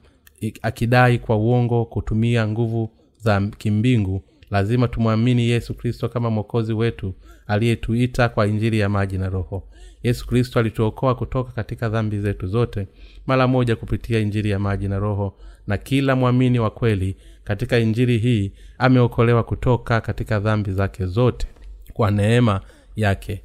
akidai 0.63 1.19
kwa 1.19 1.37
uongo 1.37 1.85
kutumia 1.85 2.49
nguvu 2.49 2.91
za 3.19 3.41
kimbingu 3.41 4.23
lazima 4.51 4.89
tumwamini 4.89 5.49
yesu 5.49 5.75
kristo 5.75 6.09
kama 6.09 6.31
mwokozi 6.31 6.73
wetu 6.73 7.15
aliyetuita 7.47 8.29
kwa 8.29 8.47
injili 8.47 8.79
ya 8.79 8.89
maji 8.89 9.19
na 9.19 9.29
roho. 9.29 9.69
Yesu 10.03 10.27
kristo 10.27 10.59
alituokoa 10.61 11.15
kutoka 11.15 11.53
katika 11.53 11.89
dhambi 11.89 12.19
zetu 12.21 12.47
zote 12.47 12.87
mara 13.27 13.47
moja 13.49 13.77
kupitia 13.77 14.19
injili 14.21 14.51
ya 14.51 14.59
maji 14.59 14.89
na 14.89 14.99
roho. 14.99 15.37
Na 15.67 15.79
kila 15.79 16.17
mwamini 16.17 16.59
wa 16.59 16.71
kweli 16.71 17.17
katika 17.45 17.79
injili 17.79 18.19
hii 18.19 18.53
ameokolewa 18.79 19.43
kutoka 19.43 20.01
katika 20.01 20.41
dhambi 20.41 20.73
zake 20.73 21.07
zote 21.07 21.47
kwa 21.93 22.11
neema 22.11 22.61
yake. 22.97 23.43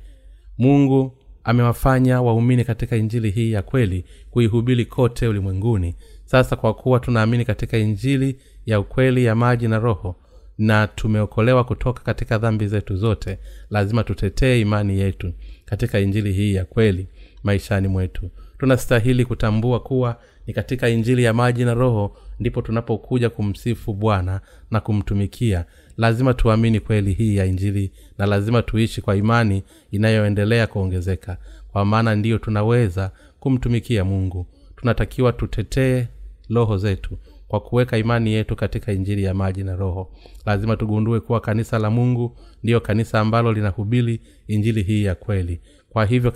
Mungu 0.58 1.18
amewafanya 1.44 2.22
waumini 2.22 2.66
katika 2.66 2.96
injili 2.96 3.32
hii 3.32 3.52
ya 3.52 3.62
kweli 3.62 4.06
kuihubiri 4.32 4.86
kote 4.86 5.28
ulimwenguni. 5.28 5.96
Sasa 6.26 6.56
kwa 6.56 6.74
kuwa 6.74 7.00
tunaamini 7.00 7.46
katika 7.46 7.78
injili 7.78 8.40
ya 8.66 8.80
ukweli 8.80 9.26
ya 9.26 9.36
maji 9.36 9.68
na 9.68 9.80
roho 9.80 10.16
na 10.60 10.88
tumeokolewa 10.88 11.64
kutoka 11.64 12.04
katika 12.04 12.38
dhambi 12.38 12.68
zetu 12.68 12.96
zote 12.96 13.40
lazima 13.70 14.04
tutetee 14.04 14.60
imani 14.62 15.00
yetu 15.00 15.34
katika 15.66 16.00
injili 16.00 16.34
hii 16.34 16.54
ya 16.54 16.66
kweli 16.66 17.08
maishani 17.44 17.88
mwetu. 17.88 18.30
Tunastahili 18.58 19.26
kutambua 19.26 19.80
kuwa 19.80 20.20
ni 20.48 20.54
katika 20.54 20.90
injili 20.90 21.24
ya 21.24 21.34
maji 21.34 21.66
na 21.66 21.74
roho 21.74 22.18
ndipo 22.40 22.62
tunapokuja 22.62 23.30
kumsifu 23.30 23.94
bwana 23.94 24.42
na 24.72 24.80
kumtumikia. 24.80 25.66
Lazima 25.98 26.34
tuamini 26.34 26.80
kweli 26.80 27.14
hii 27.14 27.36
ya 27.36 27.46
injili 27.46 27.92
na 28.18 28.26
lazima 28.26 28.62
tuishi 28.62 29.02
kwa 29.02 29.16
imani 29.16 29.64
inayoendelea 29.92 30.68
kuongezeka 30.68 31.38
kwa 31.72 31.86
maana 31.86 32.16
ndiyo 32.16 32.38
tunaweza 32.38 33.12
kumtumikia 33.40 34.06
mungu. 34.06 34.48
Tunatakiwa 34.76 35.34
tutetee 35.34 36.08
roho 36.50 36.78
zetu 36.78 37.18
kwa 37.50 37.60
kuweka 37.60 37.98
imani 37.98 38.34
yetu 38.34 38.56
katika 38.56 38.92
injili 38.92 39.24
ya 39.24 39.34
maji 39.34 39.64
na 39.64 39.76
roho. 39.76 40.12
Lazima 40.46 40.78
tugundue 40.78 41.20
kuwa 41.20 41.40
kanisa 41.42 41.80
la 41.80 41.90
mungu 41.90 42.38
ndiyo 42.64 42.80
kanisa 42.82 43.20
ambalo 43.20 43.54
linahubiri 43.54 44.22
injili 44.48 44.84
hii 44.84 45.04
ya 45.04 45.16
kweli. 45.16 45.62
Kwa 45.90 46.06
hivyo 46.06 46.34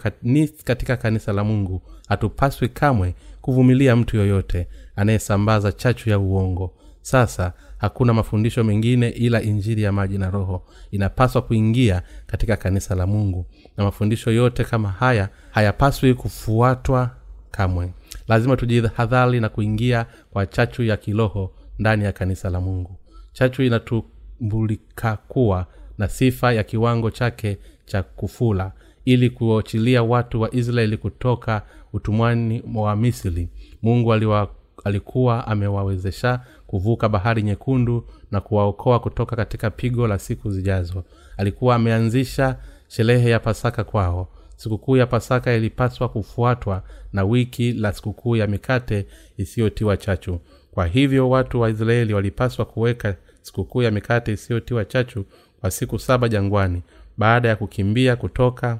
katika 0.64 0.98
kanisa 0.98 1.34
la 1.34 1.44
mungu 1.44 1.82
hatupaswi 2.08 2.70
kamwe 2.70 3.16
kuvumilia 3.42 3.96
mtu 3.96 4.18
yoyote 4.18 4.68
anayesambaza 4.96 5.72
chachu 5.72 6.10
ya 6.10 6.20
uongo. 6.20 6.74
Sasa 7.02 7.54
hakuna 7.78 8.14
mafundisho 8.14 8.64
mengine 8.64 9.10
ila 9.10 9.42
injili 9.42 9.82
ya 9.84 9.92
maji 9.92 10.18
na 10.18 10.30
roho. 10.30 10.66
Inapaswa 10.92 11.42
kuingia 11.42 12.02
katika 12.28 12.58
kanisa 12.58 12.96
la 12.96 13.08
mungu. 13.08 13.46
Na 13.78 13.84
mafundisho 13.84 14.32
yote 14.32 14.64
kama 14.64 14.90
haya 14.90 15.30
hayapaswi 15.52 16.14
kufuatwa 16.14 17.10
kamwe 17.52 17.94
lazima 18.28 18.58
tujihadhari 18.58 19.40
na 19.40 19.50
kuingia 19.50 20.06
kwa 20.32 20.46
chachu 20.46 20.84
ya 20.84 20.98
kiroho 20.98 21.52
ndani 21.80 22.04
ya 22.04 22.12
kanisa 22.12 22.50
la 22.50 22.62
mungu. 22.62 22.98
Chachu 23.34 23.64
inatumbulika 23.64 25.18
kuwa 25.28 25.66
na 25.98 26.08
sifa 26.08 26.54
ya 26.54 26.64
kiwango 26.64 27.12
chake 27.12 27.58
cha 27.86 28.04
kufula 28.04 28.72
ili 29.06 29.30
kuochilia 29.30 30.04
watu 30.04 30.42
wa 30.42 30.56
israeli 30.56 30.98
kutoka 30.98 31.62
utumwani 31.94 32.64
wa 32.76 32.96
misri. 32.96 33.50
Mungu 33.82 34.14
aliwa, 34.14 34.50
alikuwa 34.84 35.48
amewawezesha 35.48 36.40
kuvuka 36.68 37.10
bahari 37.10 37.42
nyekundu 37.44 38.08
na 38.32 38.42
kuwaokoa 38.42 39.00
kutoka 39.00 39.36
katika 39.36 39.70
pigo 39.70 40.08
la 40.08 40.20
siku 40.20 40.52
zijazo. 40.52 41.04
Alikuwa 41.38 41.76
ameanzisha 41.76 42.58
sherehe 42.88 43.30
ya 43.30 43.40
pasaka 43.40 43.84
kwao. 43.84 44.28
Sikukuu 44.56 44.98
ya 44.98 45.08
pasaka 45.08 45.54
ilipaswa 45.54 46.10
kufuatwa 46.10 46.84
na 47.14 47.24
wiki 47.24 47.74
la 47.74 47.94
sikukuu 47.94 48.36
ya 48.36 48.48
mikate 48.48 49.06
isiyotiwa 49.38 49.98
chachu. 49.98 50.40
Kwa 50.72 50.88
hivyo 50.88 51.30
watu 51.30 51.62
wa 51.62 51.70
israeli 51.70 52.14
walipaswa 52.14 52.66
kuweka 52.66 53.16
sikukuu 53.42 53.82
ya 53.82 53.92
mikate 53.92 54.34
isiyotiwa 54.34 54.86
chachu 54.86 55.26
kwa 55.62 55.72
siku 55.72 56.00
saba 56.00 56.30
jangwani 56.30 56.82
baada 57.18 57.50
ya 57.50 57.56
kukimbia 57.56 58.16
kutoka 58.16 58.80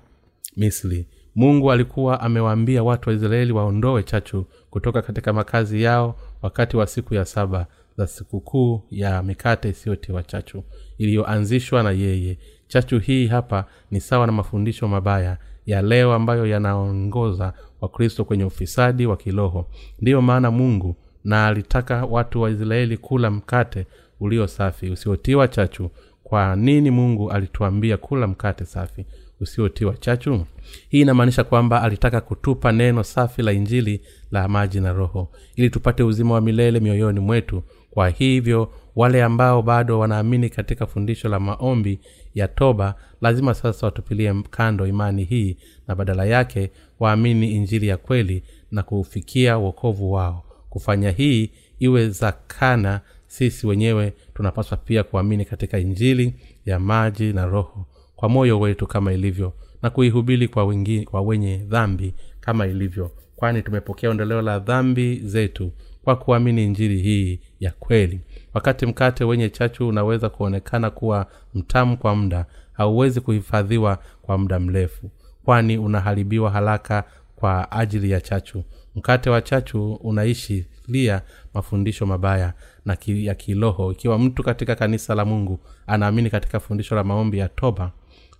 misri. 0.58 1.06
Mungu 1.36 1.72
alikuwa 1.72 2.20
amewaambia 2.22 2.84
watu 2.84 3.10
wa 3.10 3.16
israeli 3.16 3.52
waondoe 3.52 4.04
chachu 4.04 4.46
kutoka 4.70 5.02
katika 5.02 5.34
makazi 5.34 5.84
yao 5.84 6.20
wakati 6.42 6.78
wa 6.78 6.88
siku 6.88 7.14
ya 7.14 7.26
saba 7.26 7.68
za 7.98 8.08
sikukuu 8.08 8.82
ya 8.92 9.24
mikate 9.24 9.70
isiyotiwa 9.70 10.24
chachu 10.24 10.64
iliyoanzishwa 10.98 11.84
na 11.84 11.92
yeye. 11.92 12.38
Chachu 12.68 13.00
hii 13.00 13.28
hapa 13.28 13.66
ni 13.92 14.02
sawa 14.02 14.26
na 14.28 14.32
mafundisho 14.34 14.88
mabaya 14.88 15.38
ya 15.66 15.82
leo 15.82 16.14
ambayo 16.14 16.46
yanaongoza 16.46 17.54
wakristo 17.82 18.26
kwenye 18.26 18.44
ufisadi 18.44 19.06
wa 19.06 19.18
kiroho. 19.18 19.66
Ndiyo 20.02 20.22
maana 20.22 20.52
mungu 20.52 20.96
na 21.24 21.48
alitaka 21.48 22.06
watu 22.06 22.42
wa 22.42 22.50
israeli 22.50 22.98
kula 22.98 23.32
mkate 23.32 23.86
ulio 24.20 24.48
safi 24.48 24.90
usiotiwa 24.90 25.48
chachu. 25.48 25.90
Kwa 26.24 26.56
nini 26.56 26.92
mungu 26.92 27.32
alituambia 27.32 27.98
kula 27.98 28.28
mkate 28.28 28.66
safi 28.66 29.06
usiotiwa 29.42 29.94
chachu? 29.98 30.46
Hii 30.90 31.02
inamaanisha 31.02 31.44
kwamba 31.44 31.82
alitaka 31.82 32.22
kutupa 32.22 32.72
neno 32.72 33.04
safi 33.04 33.42
la 33.42 33.52
injili 33.52 34.02
la 34.32 34.48
maji 34.48 34.80
na 34.82 34.94
roho 34.94 35.32
ili 35.56 35.70
tupate 35.70 36.04
uzima 36.04 36.34
wa 36.34 36.42
milele 36.42 36.80
mioyoni 36.80 37.20
mwetu 37.20 37.64
kwa 37.94 38.10
hivyo 38.10 38.72
wale 38.96 39.24
ambao 39.24 39.62
bado 39.62 40.00
wanaamini 40.00 40.50
katika 40.50 40.86
fundisho 40.86 41.30
la 41.30 41.40
maombi 41.40 42.00
ya 42.36 42.48
toba 42.48 42.96
lazima 43.22 43.54
sasa 43.54 43.86
watupilie 43.88 44.34
kando 44.50 44.88
imani 44.88 45.24
hii 45.24 45.58
na 45.88 45.96
badala 45.96 46.26
yake 46.26 46.72
waamini 47.00 47.52
injili 47.52 47.88
ya 47.88 47.98
kweli 47.98 48.44
na 48.72 48.84
kuufikia 48.84 49.58
uokovu 49.58 50.12
wao. 50.12 50.44
Kufanya 50.70 51.12
hii 51.12 51.52
iwe 51.80 52.10
zakana 52.10 53.02
sisi 53.28 53.68
wenyewe 53.68 54.14
tunapaswa 54.34 54.78
pia 54.78 55.04
kuamini 55.04 55.46
katika 55.46 55.80
injili 55.80 56.34
ya 56.66 56.80
maji 56.80 57.34
na 57.34 57.46
roho 57.46 57.86
kwa 58.16 58.30
moyo 58.30 58.60
wetu 58.60 58.88
kama 58.88 59.14
ilivyo 59.14 59.54
na 59.82 59.90
kuihubiri 59.90 60.48
kwa, 60.48 60.66
wengi, 60.66 61.04
kwa 61.04 61.22
wenye 61.22 61.58
dhambi 61.58 62.14
kama 62.40 62.68
ilivyo. 62.68 63.12
Kwani 63.36 63.62
tumepokea 63.62 64.10
ondoleo 64.10 64.42
la 64.42 64.60
dhambi 64.60 65.16
zetu 65.26 65.72
kwa 66.04 66.16
kuamini 66.16 66.68
njiri 66.68 67.02
hii 67.02 67.40
ya 67.60 67.72
kweli. 67.72 68.22
Wakati 68.54 68.86
mkate 68.86 69.24
wenye 69.24 69.50
chachu 69.50 69.88
unaweza 69.88 70.30
kuonekana 70.30 70.90
kuwa 70.90 71.28
mtamu 71.54 71.98
kwa 71.98 72.16
muda 72.16 72.46
hauwezi 72.74 73.22
kuhifadhiwa 73.22 73.98
kwa 74.22 74.38
muda 74.38 74.60
mrefu 74.60 75.10
kwani 75.46 75.78
unaharibiwa 75.78 76.52
haraka 76.52 77.04
kwa 77.36 77.72
ajili 77.72 78.12
ya 78.12 78.22
chachu. 78.22 78.64
Mkate 78.96 79.30
wa 79.30 79.42
chachu 79.42 79.94
unaishilia 79.94 81.22
mafundisho 81.54 82.06
mabaya 82.06 82.54
na 82.86 82.96
ki, 82.96 83.26
ya 83.26 83.36
kiroho. 83.36 83.92
Ikiwa 83.92 84.20
mtu 84.20 84.44
katika 84.44 84.76
kanisa 84.76 85.16
la 85.16 85.26
mungu 85.26 85.60
anaamini 85.88 86.30
katika 86.30 86.60
fundisho 86.60 86.96
la 86.96 87.04
maombi 87.04 87.38
ya 87.38 87.50
toba 87.50 87.92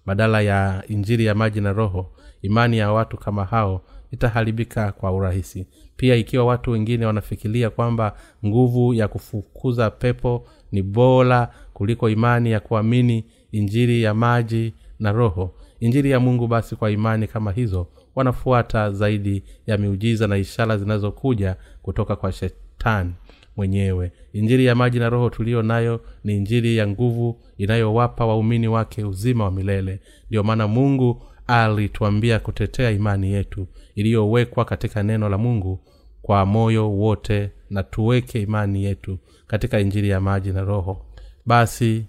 badala 0.06 0.42
ya 0.42 0.84
injiri 0.88 1.26
ya 1.26 1.36
maji 1.36 1.62
na 1.62 1.74
roho 1.74 2.12
imani 2.42 2.78
ya 2.78 2.92
watu 2.92 3.18
kama 3.18 3.46
hao 3.46 3.82
itaharibika 4.12 4.92
kwa 4.92 5.12
urahisi 5.12 5.68
pia 5.98 6.16
ikiwa 6.16 6.46
watu 6.46 6.72
wengine 6.72 7.06
wanafikiria 7.06 7.70
kwamba 7.70 8.18
nguvu 8.46 8.94
ya 8.94 9.08
kufukuza 9.08 9.90
pepo 9.90 10.48
ni 10.72 10.82
bora 10.82 11.54
kuliko 11.74 12.10
imani 12.10 12.52
ya 12.52 12.60
kuamini 12.60 13.26
injiri 13.52 14.04
ya 14.04 14.14
maji 14.14 14.74
na 15.00 15.12
roho. 15.12 15.56
Injiri 15.80 16.12
ya 16.12 16.20
mungu 16.20 16.48
basi 16.48 16.76
kwa 16.76 16.92
imani 16.92 17.28
kama 17.28 17.52
hizo 17.52 17.88
wanafuata 18.16 18.92
zaidi 18.92 19.44
ya 19.68 19.78
miujiza 19.78 20.28
na 20.28 20.38
ishara 20.38 20.78
zinazokuja 20.78 21.56
kutoka 21.82 22.16
kwa 22.16 22.32
shetani 22.32 23.14
mwenyewe. 23.58 24.12
Injiri 24.34 24.66
ya 24.66 24.76
maji 24.76 25.00
na 25.00 25.10
roho 25.10 25.30
tuliyo 25.30 25.62
nayo 25.62 26.02
ni 26.24 26.38
injiri 26.38 26.78
ya 26.78 26.88
nguvu 26.88 27.40
inayowapa 27.58 28.26
waumini 28.26 28.68
wake 28.68 29.04
uzima 29.04 29.44
wa 29.44 29.52
milele. 29.52 30.00
Ndiyo 30.28 30.44
maana 30.44 30.68
mungu 30.68 31.24
alituambia 31.48 32.40
kutetea 32.40 32.92
imani 32.92 33.32
yetu 33.34 33.68
iliyowekwa 33.96 34.66
katika 34.66 35.04
neno 35.04 35.30
la 35.30 35.38
mungu 35.38 35.80
kwa 36.22 36.46
moyo 36.46 36.92
wote 36.92 37.52
na 37.70 37.84
tuweke 37.84 38.42
imani 38.42 38.84
yetu 38.84 39.18
katika 39.48 39.80
injili 39.80 40.10
ya 40.10 40.20
maji 40.22 40.52
na 40.52 40.62
roho. 40.62 41.06
Basi 41.46 42.06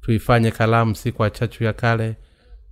tuifanye 0.00 0.50
kalamu 0.50 0.94
si 0.94 1.12
kwa 1.12 1.30
chachu 1.30 1.64
ya 1.64 1.72
kale 1.72 2.16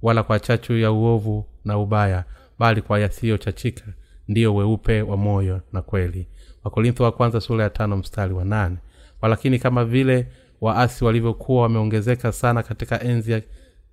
wala 0.02 0.22
kwa 0.22 0.40
chachu 0.40 0.76
ya 0.78 0.92
uovu 0.92 1.44
na 1.64 1.78
ubaya 1.78 2.24
bali 2.58 2.82
kwa 2.82 3.00
yasiyochachika 3.00 3.84
ndiyo 4.28 4.54
weupe 4.54 5.02
wa 5.02 5.16
moyo 5.16 5.60
na 5.72 5.82
kweli. 5.82 6.26
Wakorintho 6.64 7.04
wa 7.04 7.12
kwanza 7.12 7.40
sura 7.40 7.64
ya 7.64 7.70
tano 7.70 7.96
mstari 7.96 8.34
wa 8.34 8.44
nane. 8.44 8.76
Walakini 9.20 9.58
kama 9.58 9.84
vile 9.84 10.26
waasi 10.60 11.04
walivyokuwa 11.04 11.62
wameongezeka 11.62 12.32
sana 12.32 12.62
katika 12.62 13.02
enzi 13.02 13.32
ya, 13.32 13.42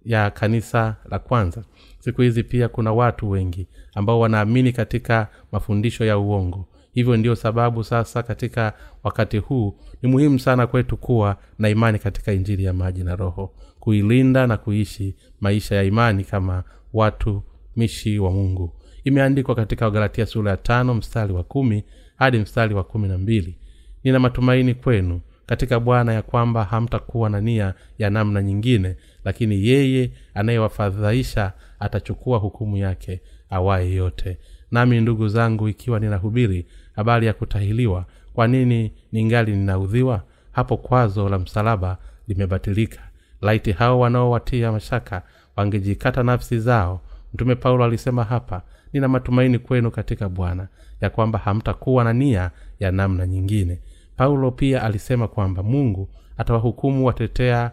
ya 0.05 0.31
kanisa 0.31 0.95
la 1.09 1.19
kwanza 1.19 1.63
siku 2.05 2.21
hizi 2.21 2.43
pia 2.43 2.69
kuna 2.69 2.93
watu 2.93 3.29
wengi 3.29 3.67
ambao 3.95 4.19
wanaamini 4.19 4.71
katika 4.71 5.27
mafundisho 5.51 6.05
ya 6.05 6.17
uongo. 6.17 6.67
Hivyo 6.93 7.17
ndio 7.17 7.35
sababu 7.35 7.83
sasa 7.83 8.23
katika 8.23 8.73
wakati 9.03 9.37
huu 9.37 9.77
ni 10.01 10.09
muhimu 10.09 10.39
sana 10.39 10.67
kwetu 10.67 10.97
kuwa 10.97 11.37
na 11.59 11.69
imani 11.69 11.99
katika 11.99 12.33
injili 12.33 12.63
ya 12.63 12.73
maji 12.73 13.03
na 13.03 13.15
roho. 13.15 13.53
Kuilinda 13.79 14.47
na 14.47 14.57
kuishi 14.57 15.15
maisha 15.41 15.75
ya 15.75 15.83
imani 15.83 16.23
kama 16.23 16.63
watu 16.93 17.43
mishi 17.75 18.19
wa 18.19 18.31
mungu. 18.31 18.73
Imeandikwa 19.03 19.55
katika 19.55 19.85
wagalatia 19.85 20.25
sura 20.25 20.51
ya 20.51 20.57
tano 20.57 20.93
mstari 20.93 21.33
wa 21.33 21.43
kumi 21.43 21.83
hadi 22.15 22.39
mstari 22.39 22.73
wa 22.75 22.83
kumi 22.83 23.07
na 23.07 23.17
mbili. 23.17 23.57
Nina 24.03 24.19
matumaini 24.19 24.73
kwenu 24.73 25.21
katika 25.45 25.79
bwana 25.79 26.13
ya 26.13 26.21
kwamba 26.21 26.63
hamtakuwa 26.63 27.29
na 27.29 27.41
nia 27.41 27.73
ya 27.97 28.09
namna 28.09 28.41
nyingine 28.41 28.95
lakini 29.25 29.67
yeye 29.67 30.11
anayewafadhaisha 30.33 31.53
atachukua 31.79 32.37
hukumu 32.37 32.77
yake 32.77 33.21
awaye 33.49 33.93
yote. 33.93 34.37
Nami 34.71 35.01
ndugu 35.01 35.27
zangu 35.27 35.67
ikiwa 35.69 35.99
ninahubiri 35.99 36.65
habari 36.95 37.27
ya 37.27 37.33
kutahiliwa 37.33 38.05
kwa 38.33 38.47
nini 38.47 38.91
ningali 39.11 39.55
ninaudhiwa? 39.55 40.23
Hapo 40.51 40.77
kwazo 40.77 41.29
la 41.29 41.39
msalaba 41.39 41.97
limebatilika. 42.27 42.99
Laiti 43.41 43.71
hao 43.71 43.99
wanaowatia 43.99 44.71
mashaka 44.71 45.21
wangejikata 45.55 46.23
nafsi 46.23 46.59
zao. 46.59 47.01
Mtume 47.33 47.55
paulo 47.55 47.83
alisema 47.83 48.23
hapa 48.23 48.61
nina 48.93 49.07
matumaini 49.07 49.59
kwenu 49.59 49.91
katika 49.91 50.29
bwana 50.29 50.67
ya 51.01 51.09
kwamba 51.09 51.39
hamtakuwa 51.39 52.03
na 52.03 52.13
nia 52.13 52.51
ya 52.79 52.91
namna 52.91 53.27
nyingine 53.27 53.79
paulo 54.17 54.51
pia 54.51 54.83
alisema 54.83 55.27
kwamba 55.27 55.63
mungu 55.63 56.09
atawahukumu 56.37 57.05
watetea 57.05 57.71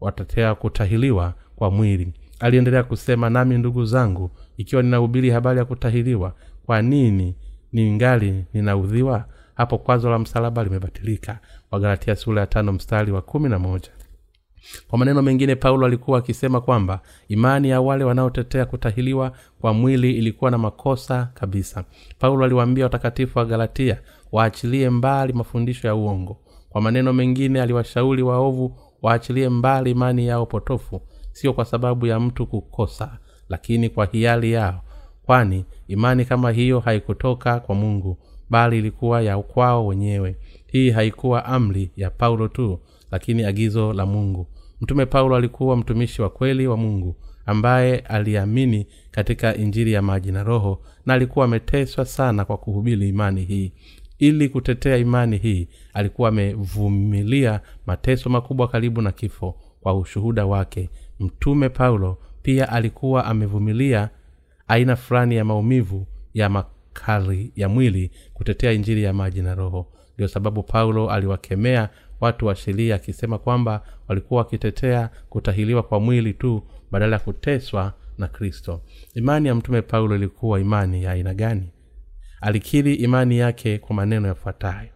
watetea 0.00 0.54
kutahiliwa 0.54 1.34
kwa 1.56 1.70
mwili. 1.70 2.12
Aliendelea 2.40 2.82
kusema 2.82 3.30
nami 3.30 3.58
ndugu 3.58 3.84
zangu 3.84 4.30
ikiwa 4.56 4.82
ninahubiri 4.82 5.30
habari 5.30 5.58
ya 5.58 5.64
kutahiliwa 5.64 6.34
kwa 6.66 6.82
nini 6.82 7.34
ningali 7.72 8.44
ninaudhiwa? 8.54 9.24
Hapo 9.54 9.78
kwazo 9.78 10.10
la 10.10 10.18
msalaba 10.18 10.64
limebatilika. 10.64 11.38
Wagalatia 11.70 12.16
sura 12.16 12.40
ya 12.40 12.46
tano 12.46 12.72
mstari 12.72 13.12
wa 13.12 13.22
kumi 13.22 13.48
na 13.48 13.58
moja. 13.58 13.90
Kwa 14.88 14.98
maneno 14.98 15.22
mengine 15.22 15.54
paulo 15.56 15.86
alikuwa 15.86 16.18
akisema 16.18 16.60
kwamba 16.60 17.00
imani 17.28 17.68
ya 17.70 17.80
wale 17.80 18.04
wanaotetea 18.04 18.64
kutahiliwa 18.66 19.32
kwa 19.60 19.72
mwili 19.74 20.10
ilikuwa 20.12 20.50
na 20.50 20.58
makosa 20.58 21.30
kabisa. 21.34 21.84
Paulo 22.18 22.44
aliwaambia 22.44 22.84
watakatifu 22.84 23.38
wa 23.38 23.44
galatia 23.44 23.98
waachilie 24.32 24.90
mbali 24.90 25.32
mafundisho 25.32 25.88
ya 25.88 25.94
uongo. 25.94 26.36
Kwa 26.70 26.80
maneno 26.80 27.12
mengine 27.12 27.62
aliwashauri 27.62 28.22
waovu 28.22 28.76
waachilie 29.02 29.48
mbali 29.48 29.90
imani 29.90 30.26
yao 30.26 30.46
potofu 30.46 31.00
sio 31.32 31.52
kwa 31.52 31.64
sababu 31.64 32.06
ya 32.06 32.20
mtu 32.20 32.46
kukosa 32.46 33.18
lakini 33.48 33.88
kwa 33.88 34.06
hiari 34.06 34.52
yao. 34.52 34.80
Kwani 35.22 35.64
imani 35.88 36.24
kama 36.24 36.50
hiyo 36.50 36.80
haikutoka 36.80 37.60
kwa 37.60 37.74
mungu 37.74 38.18
bali 38.50 38.78
ilikuwa 38.78 39.22
ya 39.22 39.38
kwao 39.38 39.86
wenyewe. 39.86 40.36
Hii 40.66 40.90
haikuwa 40.90 41.44
amri 41.44 41.90
ya 41.96 42.10
paulo 42.10 42.48
tu 42.48 42.78
lakini 43.10 43.44
agizo 43.44 43.92
la 43.92 44.06
mungu. 44.06 44.46
Mtume 44.80 45.06
paulo 45.06 45.36
alikuwa 45.36 45.76
mtumishi 45.76 46.22
wa 46.22 46.30
kweli 46.30 46.66
wa 46.66 46.76
mungu 46.76 47.16
ambaye 47.46 47.98
aliamini 47.98 48.86
katika 49.10 49.56
injili 49.56 49.92
ya 49.92 50.02
maji 50.02 50.32
na 50.32 50.42
roho 50.42 50.80
na 51.06 51.14
alikuwa 51.14 51.44
ameteswa 51.44 52.04
sana 52.04 52.44
kwa 52.44 52.56
kuhubiri 52.56 53.08
imani 53.08 53.44
hii 53.44 53.72
ili 54.20 54.48
kutetea 54.48 54.96
imani 54.96 55.36
hii 55.36 55.68
alikuwa 55.94 56.28
amevumilia 56.28 57.60
mateso 57.86 58.30
makubwa 58.30 58.68
karibu 58.68 59.02
na 59.02 59.12
kifo 59.12 59.56
kwa 59.80 59.94
ushuhuda 59.98 60.46
wake. 60.46 60.90
Mtume 61.20 61.68
paulo 61.68 62.18
pia 62.42 62.68
alikuwa 62.68 63.24
amevumilia 63.24 64.10
aina 64.68 64.96
fulani 64.96 65.36
ya 65.36 65.44
maumivu 65.44 66.06
ya 66.34 66.48
makali 66.48 67.52
ya 67.56 67.68
mwili 67.68 68.10
kutetea 68.34 68.72
injili 68.72 69.02
ya 69.02 69.12
maji 69.12 69.42
na 69.42 69.54
roho. 69.54 69.86
Ndio 70.14 70.28
sababu 70.28 70.62
paulo 70.62 71.10
aliwakemea 71.10 71.88
watu 72.20 72.46
wa 72.46 72.54
sheria 72.54 72.94
akisema 72.94 73.38
kwamba 73.38 73.82
walikuwa 74.08 74.38
wakitetea 74.38 75.10
kutahiliwa 75.28 75.82
kwa 75.82 76.00
mwili 76.00 76.34
tu 76.34 76.62
badala 76.90 77.16
ya 77.16 77.20
kuteswa 77.22 77.92
na 78.18 78.28
kristo. 78.28 78.80
Imani 79.14 79.48
ya 79.48 79.54
mtume 79.54 79.82
paulo 79.82 80.16
ilikuwa 80.16 80.60
imani 80.60 81.02
ya 81.04 81.12
aina 81.12 81.34
gani 81.34 81.68
alikiri 82.40 82.94
imani 82.94 83.38
yake 83.38 83.78
kwa 83.78 83.96
maneno 83.96 84.28
yafuatayo. 84.28 84.88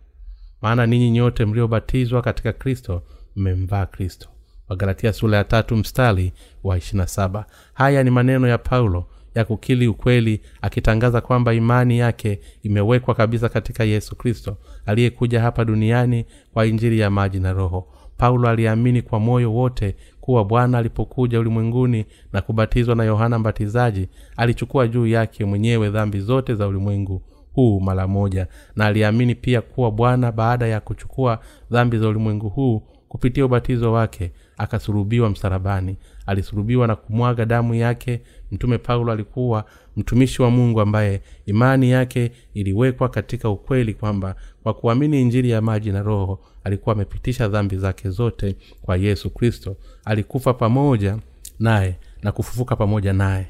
Maana 0.62 0.86
ninyi 0.86 1.10
nyote 1.10 1.44
mliobatizwa 1.44 2.22
katika 2.22 2.52
kristo 2.52 3.02
mmemvaa 3.36 3.86
kristo. 3.86 4.28
Wagalatia 4.68 5.12
sura 5.12 5.38
ya 5.38 5.44
tatu 5.44 5.76
mstari 5.76 6.32
wa 6.64 6.78
ishirina 6.78 7.06
saba. 7.06 7.46
Haya 7.74 8.02
ni 8.02 8.10
maneno 8.10 8.48
ya 8.48 8.58
paulo 8.58 9.06
ya 9.34 9.44
kukili 9.44 9.86
ukweli 9.88 10.40
akitangaza 10.62 11.20
kwamba 11.20 11.54
imani 11.54 11.98
yake 11.98 12.40
imewekwa 12.62 13.14
kabisa 13.14 13.48
katika 13.48 13.84
yesu 13.84 14.16
kristo 14.16 14.56
aliyekuja 14.86 15.40
hapa 15.40 15.64
duniani 15.64 16.26
kwa 16.52 16.66
injili 16.66 16.98
ya 16.98 17.10
maji 17.10 17.40
na 17.40 17.52
roho. 17.52 17.88
Paulo 18.16 18.48
aliamini 18.48 19.02
kwa 19.02 19.20
moyo 19.20 19.52
wote 19.52 19.96
kuwa 20.20 20.44
bwana 20.44 20.78
alipokuja 20.78 21.40
ulimwenguni 21.40 22.06
na 22.32 22.40
kubatizwa 22.42 22.94
na 22.94 23.04
yohana 23.04 23.38
mbatizaji 23.38 24.08
alichukua 24.36 24.88
juu 24.88 25.06
yake 25.06 25.44
mwenyewe 25.44 25.90
dhambi 25.90 26.20
zote 26.20 26.54
za 26.54 26.68
ulimwengu 26.68 27.22
huu 27.54 27.80
mara 27.80 28.06
moja. 28.08 28.46
Na 28.76 28.86
aliamini 28.86 29.34
pia 29.34 29.60
kuwa 29.62 29.90
bwana 29.90 30.32
baada 30.32 30.66
ya 30.66 30.80
kuchukua 30.80 31.38
dhambi 31.70 31.98
za 31.98 32.08
ulimwengu 32.08 32.48
huu 32.48 32.82
kupitia 33.08 33.44
ubatizo 33.44 33.92
wake 33.92 34.32
akasurubiwa 34.58 35.30
msalabani. 35.30 35.96
Alisurubiwa 36.26 36.86
na 36.86 36.96
kumwaga 36.96 37.44
damu 37.44 37.74
yake. 37.74 38.20
Mtume 38.52 38.78
paulo 38.78 39.12
alikuwa 39.12 39.64
mtumishi 39.96 40.42
wa 40.42 40.50
mungu 40.50 40.80
ambaye 40.80 41.20
imani 41.46 41.90
yake 41.90 42.32
iliwekwa 42.54 43.08
katika 43.08 43.50
ukweli 43.50 43.94
kwamba 43.94 44.34
kwa 44.62 44.74
kuamini 44.74 45.20
injili 45.22 45.50
ya 45.50 45.60
maji 45.60 45.92
na 45.92 46.02
roho 46.02 46.40
alikuwa 46.64 46.94
amepitisha 46.94 47.48
dhambi 47.48 47.76
zake 47.76 48.10
zote 48.10 48.56
kwa 48.82 48.96
yesu 48.96 49.30
kristo. 49.30 49.76
Alikufa 50.04 50.54
pamoja 50.54 51.18
naye 51.60 51.96
na 52.22 52.32
kufufuka 52.32 52.76
pamoja 52.76 53.12
naye 53.12 53.46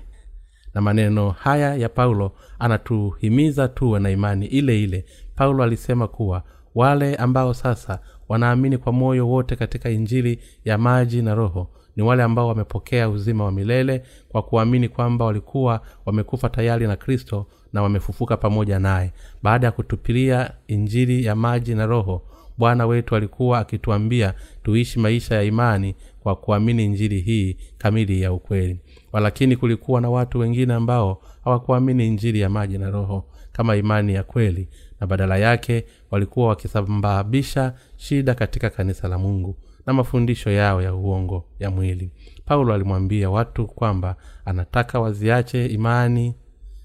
na 0.74 0.80
maneno 0.80 1.30
haya 1.30 1.74
ya 1.74 1.88
paulo 1.88 2.32
anatuhimiza 2.58 3.68
tuwe 3.68 4.00
na 4.00 4.10
imani 4.10 4.46
ile 4.46 4.82
ile. 4.82 5.04
Paulo 5.34 5.62
alisema 5.64 6.08
kuwa 6.08 6.42
wale 6.74 7.14
ambao 7.16 7.54
sasa 7.54 7.98
wanaamini 8.28 8.78
kwa 8.78 8.92
moyo 8.92 9.28
wote 9.28 9.56
katika 9.56 9.90
injili 9.90 10.38
ya 10.64 10.78
maji 10.78 11.22
na 11.22 11.34
roho 11.34 11.70
ni 11.96 12.02
wale 12.02 12.22
ambao 12.22 12.48
wamepokea 12.48 13.08
uzima 13.08 13.44
wa 13.44 13.52
milele 13.52 14.02
kwa 14.28 14.42
kuamini 14.42 14.88
kwamba 14.88 15.24
walikuwa 15.24 15.80
wamekufa 16.06 16.48
tayari 16.48 16.86
na 16.86 16.96
kristo 16.96 17.46
na 17.72 17.82
wamefufuka 17.82 18.36
pamoja 18.36 18.78
naye. 18.78 19.12
Baada 19.42 19.66
ya 19.66 19.72
kutupilia 19.72 20.50
injili 20.68 21.24
ya 21.24 21.34
maji 21.36 21.74
na 21.74 21.86
roho 21.86 22.22
bwana 22.58 22.86
wetu 22.86 23.16
alikuwa 23.16 23.58
akituambia 23.58 24.34
tuishi 24.62 24.98
maisha 24.98 25.34
ya 25.34 25.42
imani 25.42 25.94
kwa 26.20 26.36
kuamini 26.36 26.84
injili 26.84 27.20
hii 27.20 27.56
kamili 27.78 28.22
ya 28.22 28.32
ukweli 28.32 28.80
walakini 29.14 29.56
kulikuwa 29.56 30.00
na 30.00 30.10
watu 30.10 30.38
wengine 30.38 30.74
ambao 30.74 31.22
hawakuamini 31.44 32.06
injili 32.06 32.40
ya 32.40 32.48
maji 32.50 32.78
na 32.78 32.90
roho 32.90 33.24
kama 33.52 33.76
imani 33.76 34.14
ya 34.14 34.22
kweli 34.22 34.68
na 35.00 35.06
badala 35.06 35.36
yake 35.36 35.84
walikuwa 36.10 36.48
wakisababisha 36.48 37.74
shida 37.96 38.34
katika 38.34 38.70
kanisa 38.70 39.08
la 39.08 39.18
mungu 39.18 39.56
na 39.86 39.92
mafundisho 39.92 40.50
yao 40.50 40.82
ya 40.82 40.94
uongo 40.94 41.44
ya 41.58 41.70
mwili. 41.70 42.10
Paulo 42.44 42.74
alimwambia 42.74 43.30
watu 43.30 43.66
kwamba 43.66 44.16
anataka 44.44 45.00
waziache 45.00 45.66
imani 45.66 46.34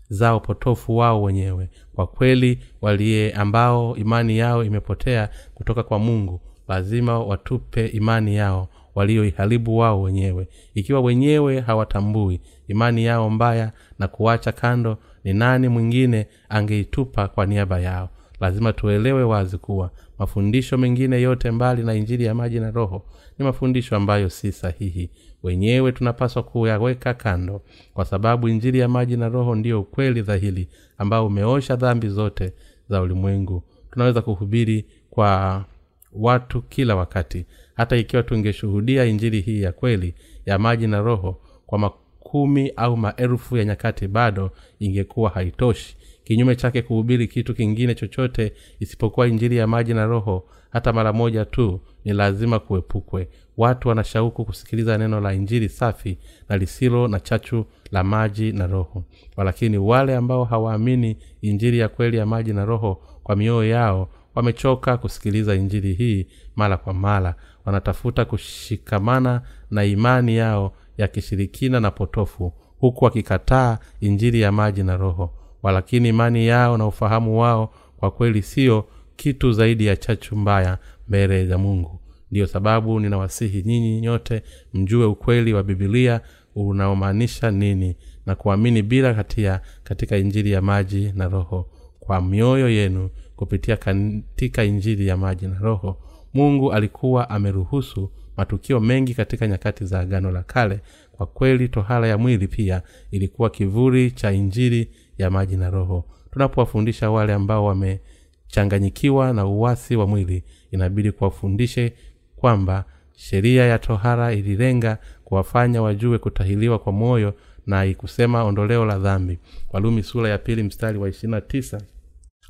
zao 0.10 0.40
potofu 0.40 0.98
wao 0.98 1.24
wenyewe 1.24 1.70
kwa 1.96 2.08
kweli 2.08 2.60
waliye 2.82 3.34
ambao 3.34 3.96
imani 3.98 4.38
yao 4.38 4.64
imepotea 4.64 5.30
kutoka 5.54 5.84
kwa 5.84 6.00
mungu 6.00 6.42
lazima 6.68 7.20
watupe 7.20 7.88
imani 7.88 8.36
yao 8.36 8.68
walioiharibu 8.96 9.78
wao 9.78 10.02
wenyewe. 10.02 10.48
Ikiwa 10.74 11.02
wenyewe 11.02 11.60
hawatambui 11.60 12.42
imani 12.68 13.06
yao 13.06 13.30
mbaya 13.30 13.72
na 14.00 14.08
kuacha 14.08 14.52
kando 14.52 14.98
ni 15.24 15.34
nani 15.34 15.68
mwingine 15.68 16.28
angeitupa 16.50 17.28
kwa 17.28 17.46
niaba 17.46 17.80
yao. 17.80 18.10
Lazima 18.40 18.74
tuelewe 18.74 19.24
wazi 19.24 19.58
kuwa 19.58 19.92
mafundisho 20.20 20.78
mengine 20.78 21.22
yote 21.22 21.52
mbali 21.52 21.84
na 21.84 21.94
injili 21.94 22.24
ya 22.24 22.36
maji 22.36 22.60
na 22.60 22.72
roho 22.72 23.06
ni 23.40 23.46
mafundisho 23.46 23.96
ambayo 23.96 24.30
si 24.30 24.52
sahihi. 24.52 25.10
Wenyewe 25.44 25.92
tunapaswa 25.92 26.44
kuyaweka 26.44 27.14
kando 27.14 27.62
kwa 27.94 28.06
sababu 28.06 28.50
injili 28.50 28.80
ya 28.80 28.88
maji 28.88 29.18
na 29.18 29.30
roho 29.30 29.56
ndiyo 29.56 29.82
ukweli 29.82 30.22
dhahiri 30.22 30.68
ambao 30.98 31.28
umeosha 31.28 31.76
dhambi 31.76 32.08
zote 32.10 32.54
za 32.90 33.02
ulimwengu. 33.02 33.64
Tunaweza 33.92 34.22
kuhubiri 34.22 34.86
kwa 35.10 35.66
watu 36.14 36.62
kila 36.62 36.96
wakati 36.96 37.46
hata 37.80 37.96
ikiwa 37.98 38.24
tungeshuhudia 38.24 39.06
injili 39.06 39.42
hii 39.42 39.62
ya 39.62 39.72
kweli 39.72 40.14
ya 40.46 40.60
maji 40.60 40.88
na 40.88 41.02
roho 41.02 41.42
kwa 41.66 41.80
makumi 41.80 42.72
au 42.76 42.98
maelfu 42.98 43.58
ya 43.58 43.66
nyakati 43.66 44.08
bado 44.08 44.52
ingekuwa 44.80 45.30
haitoshi. 45.30 45.98
Kinyume 46.24 46.56
chake 46.56 46.82
kuhubiri 46.82 47.28
kitu 47.28 47.54
kingine 47.56 47.96
chochote 47.96 48.54
isipokuwa 48.80 49.28
injili 49.28 49.58
ya 49.58 49.68
maji 49.68 49.94
na 49.94 50.06
roho 50.06 50.46
hata 50.70 50.94
mara 50.94 51.14
moja 51.14 51.46
tu 51.46 51.82
ni 52.06 52.14
lazima 52.14 52.60
kuepukwe. 52.60 53.28
Watu 53.58 53.88
wanashauku 53.90 54.46
kusikiliza 54.46 54.98
neno 54.98 55.20
la 55.22 55.34
injili 55.34 55.70
safi 55.70 56.18
na 56.50 56.58
lisilo 56.58 57.08
na 57.08 57.20
chachu 57.20 57.66
la 57.92 58.04
maji 58.04 58.52
na 58.52 58.68
roho. 58.68 59.04
Walakini 59.38 59.78
wale 59.78 60.16
ambao 60.16 60.44
hawaamini 60.44 61.18
injili 61.42 61.80
ya 61.80 61.90
kweli 61.90 62.18
ya 62.18 62.26
maji 62.26 62.54
na 62.54 62.66
roho 62.66 63.02
kwa 63.24 63.36
mioyo 63.36 63.70
yao 63.70 64.10
wamechoka 64.36 64.98
kusikiliza 64.98 65.56
injili 65.56 65.94
hii 65.94 66.28
mara 66.56 66.78
kwa 66.78 66.94
mara. 66.94 67.36
Wanatafuta 67.66 68.26
kushikamana 68.26 69.42
na 69.72 69.84
imani 69.86 70.36
yao 70.38 70.74
ya 70.98 71.08
kishirikina 71.08 71.80
na 71.80 71.92
potofu 71.92 72.54
huku 72.80 73.06
wakikataa 73.06 73.78
injili 74.00 74.42
ya 74.42 74.52
maji 74.52 74.84
na 74.84 74.98
roho. 74.98 75.34
Walakini 75.64 76.10
imani 76.10 76.48
yao 76.48 76.78
na 76.78 76.88
ufahamu 76.88 77.40
wao 77.40 77.74
kwa 77.98 78.12
kweli 78.12 78.42
sio 78.42 78.86
kitu 79.16 79.52
zaidi 79.52 79.86
ya 79.86 79.96
chachu 79.98 80.36
mbaya 80.36 80.78
mbele 81.08 81.46
za 81.46 81.58
mungu. 81.58 82.00
Ndiyo 82.32 82.48
sababu 82.48 83.00
ninawasihi 83.00 83.64
nyinyi 83.64 84.02
nyote 84.02 84.44
mjue 84.74 85.06
ukweli 85.06 85.54
wa 85.54 85.64
bibilia 85.64 86.22
unaomaanisha 86.56 87.52
nini 87.52 87.96
na 88.26 88.36
kuamini 88.36 88.82
bila 88.82 89.14
hatia 89.14 89.62
katika 89.84 90.18
injili 90.18 90.52
ya 90.52 90.62
maji 90.62 91.12
na 91.16 91.28
roho. 91.28 91.70
Kwa 92.00 92.22
mioyo 92.22 92.70
yenu 92.70 93.10
kupitia 93.40 93.78
katika 93.78 94.64
injili 94.64 95.08
ya 95.08 95.18
maji 95.18 95.48
na 95.48 95.60
roho 95.60 95.98
mungu 96.34 96.74
alikuwa 96.74 97.30
ameruhusu 97.30 98.12
matukio 98.38 98.80
mengi 98.80 99.14
katika 99.14 99.48
nyakati 99.48 99.86
za 99.86 100.00
agano 100.00 100.32
la 100.32 100.44
kale. 100.44 100.80
Kwa 101.12 101.26
kweli 101.26 101.68
tohara 101.70 102.08
ya 102.08 102.18
mwili 102.18 102.48
pia 102.48 102.82
ilikuwa 103.12 103.50
kivuli 103.50 104.12
cha 104.12 104.32
injili 104.32 104.90
ya 105.18 105.30
maji 105.30 105.58
na 105.58 105.70
roho. 105.70 106.06
Tunapowafundisha 106.32 107.12
wale 107.12 107.34
ambao 107.34 107.66
wamechanganyikiwa 107.66 109.34
na 109.34 109.46
uwasi 109.46 109.96
wa 109.96 110.08
mwili 110.08 110.44
inabidi 110.72 111.12
kuwafundishe 111.12 111.94
kwamba 112.36 112.86
sheria 113.16 113.66
ya 113.66 113.80
tohara 113.80 114.34
ililenga 114.34 114.98
kuwafanya 115.24 115.82
wajue 115.82 116.18
kutahiliwa 116.18 116.80
kwa 116.80 116.92
moyo 116.92 117.34
na 117.68 117.86
ikusema 117.86 118.44
ondoleo 118.44 118.86
la 118.86 119.00
dhambi. 119.00 119.40
Walumi 119.72 120.04
sura 120.04 120.30
ya 120.30 120.38
pili 120.38 120.64
mstari 120.64 120.98
wa 120.98 121.10
ishirina 121.10 121.42
tisa 121.42 121.82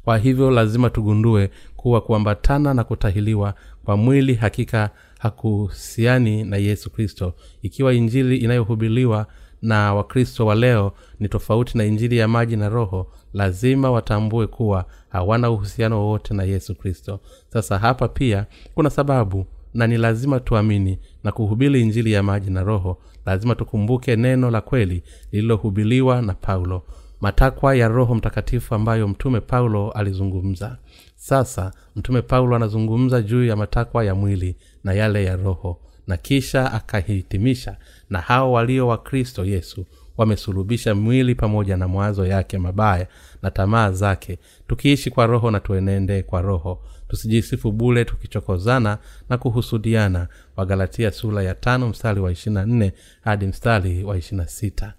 kwa 0.09 0.17
hivyo 0.17 0.51
lazima 0.51 0.89
tugundue 0.89 1.49
kuwa 1.75 2.01
kuambatana 2.01 2.73
na 2.73 2.83
kutahiliwa 2.83 3.53
kwa 3.85 3.97
mwili 3.97 4.33
hakika 4.35 4.89
hakuhusiani 5.19 6.43
na 6.43 6.57
yesu 6.57 6.89
kristo. 6.89 7.33
Ikiwa 7.61 7.93
injili 7.93 8.37
inayohubiliwa 8.37 9.27
na 9.61 9.93
wakristo 9.93 10.45
wa 10.45 10.55
leo 10.55 10.91
ni 11.19 11.29
tofauti 11.29 11.77
na 11.77 11.85
injili 11.85 12.17
ya 12.17 12.27
maji 12.27 12.55
na 12.57 12.69
roho 12.69 13.07
lazima 13.33 13.91
watambue 13.91 14.47
kuwa 14.47 14.85
hawana 15.09 15.49
uhusiano 15.51 15.99
wowote 16.01 16.33
na 16.33 16.43
yesu 16.43 16.75
kristo. 16.75 17.19
Sasa 17.53 17.77
hapa 17.79 18.07
pia 18.07 18.45
kuna 18.75 18.89
sababu 18.89 19.45
na 19.73 19.87
ni 19.87 19.97
lazima 19.97 20.39
tuamini 20.39 20.99
na 21.23 21.31
kuhubiri 21.31 21.81
injili 21.81 22.11
ya 22.11 22.23
maji 22.23 22.51
na 22.51 22.63
roho. 22.63 22.97
Lazima 23.25 23.55
tukumbuke 23.55 24.15
neno 24.15 24.51
la 24.51 24.61
kweli 24.61 25.03
lililohubiliwa 25.31 26.21
na 26.21 26.33
paulo 26.33 26.83
matakwa 27.21 27.75
ya 27.75 27.87
roho 27.87 28.15
mtakatifu 28.15 28.75
ambayo 28.75 29.07
mtume 29.07 29.39
paulo 29.41 29.91
alizungumza. 29.91 30.77
Sasa 31.15 31.71
mtume 31.95 32.21
paulo 32.21 32.55
anazungumza 32.55 33.21
juu 33.21 33.45
ya 33.45 33.55
matakwa 33.55 34.05
ya 34.05 34.15
mwili 34.15 34.55
na 34.83 34.93
yale 34.93 35.23
ya 35.25 35.35
roho 35.35 35.79
na 36.07 36.17
kisha 36.17 36.73
akahitimisha 36.73 37.77
na 38.09 38.21
hao 38.21 38.51
walio 38.51 38.87
wa 38.87 38.97
kristo 38.97 39.45
yesu 39.45 39.85
wamesulubisha 40.17 40.95
mwili 40.95 41.35
pamoja 41.35 41.77
na 41.77 41.87
mwazo 41.87 42.25
yake 42.25 42.57
mabaya 42.57 43.07
na 43.41 43.51
tamaa 43.51 43.91
zake. 43.91 44.39
Tukiishi 44.67 45.11
kwa 45.11 45.25
roho 45.27 45.51
na 45.51 45.59
tuenende 45.59 46.23
kwa 46.23 46.41
roho. 46.41 46.81
Tusijisifu 47.07 47.71
bule 47.71 48.05
tukichokozana 48.05 48.97
na 49.29 49.37
kuhusudiana. 49.37 50.27
Wagalatia 50.55 51.11
sula 51.11 51.43
ya 51.43 51.55
tano 51.55 51.89
mstari 51.89 52.19
wa 52.21 52.31
ishirina 52.31 52.65
nne 52.65 52.93
hadi 53.21 53.47
mstari 53.47 54.03
wa 54.03 54.17
ishirina 54.17 54.47
sita 54.47 54.93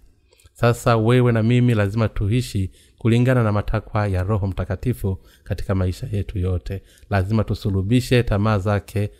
sasa 0.60 0.96
wewe 0.96 1.32
na 1.32 1.42
mimi 1.42 1.74
lazima 1.74 2.08
tuishi 2.08 2.70
kulingana 2.98 3.42
na 3.42 3.52
matakwa 3.52 4.06
ya 4.08 4.22
roho 4.22 4.46
mtakatifu 4.46 5.18
katika 5.44 5.74
maisha 5.74 6.06
yetu 6.12 6.38
yote. 6.38 6.82
Lazima 7.10 7.44
tusulubishe 7.44 8.22
tamaa 8.22 8.58
zake 8.58 9.10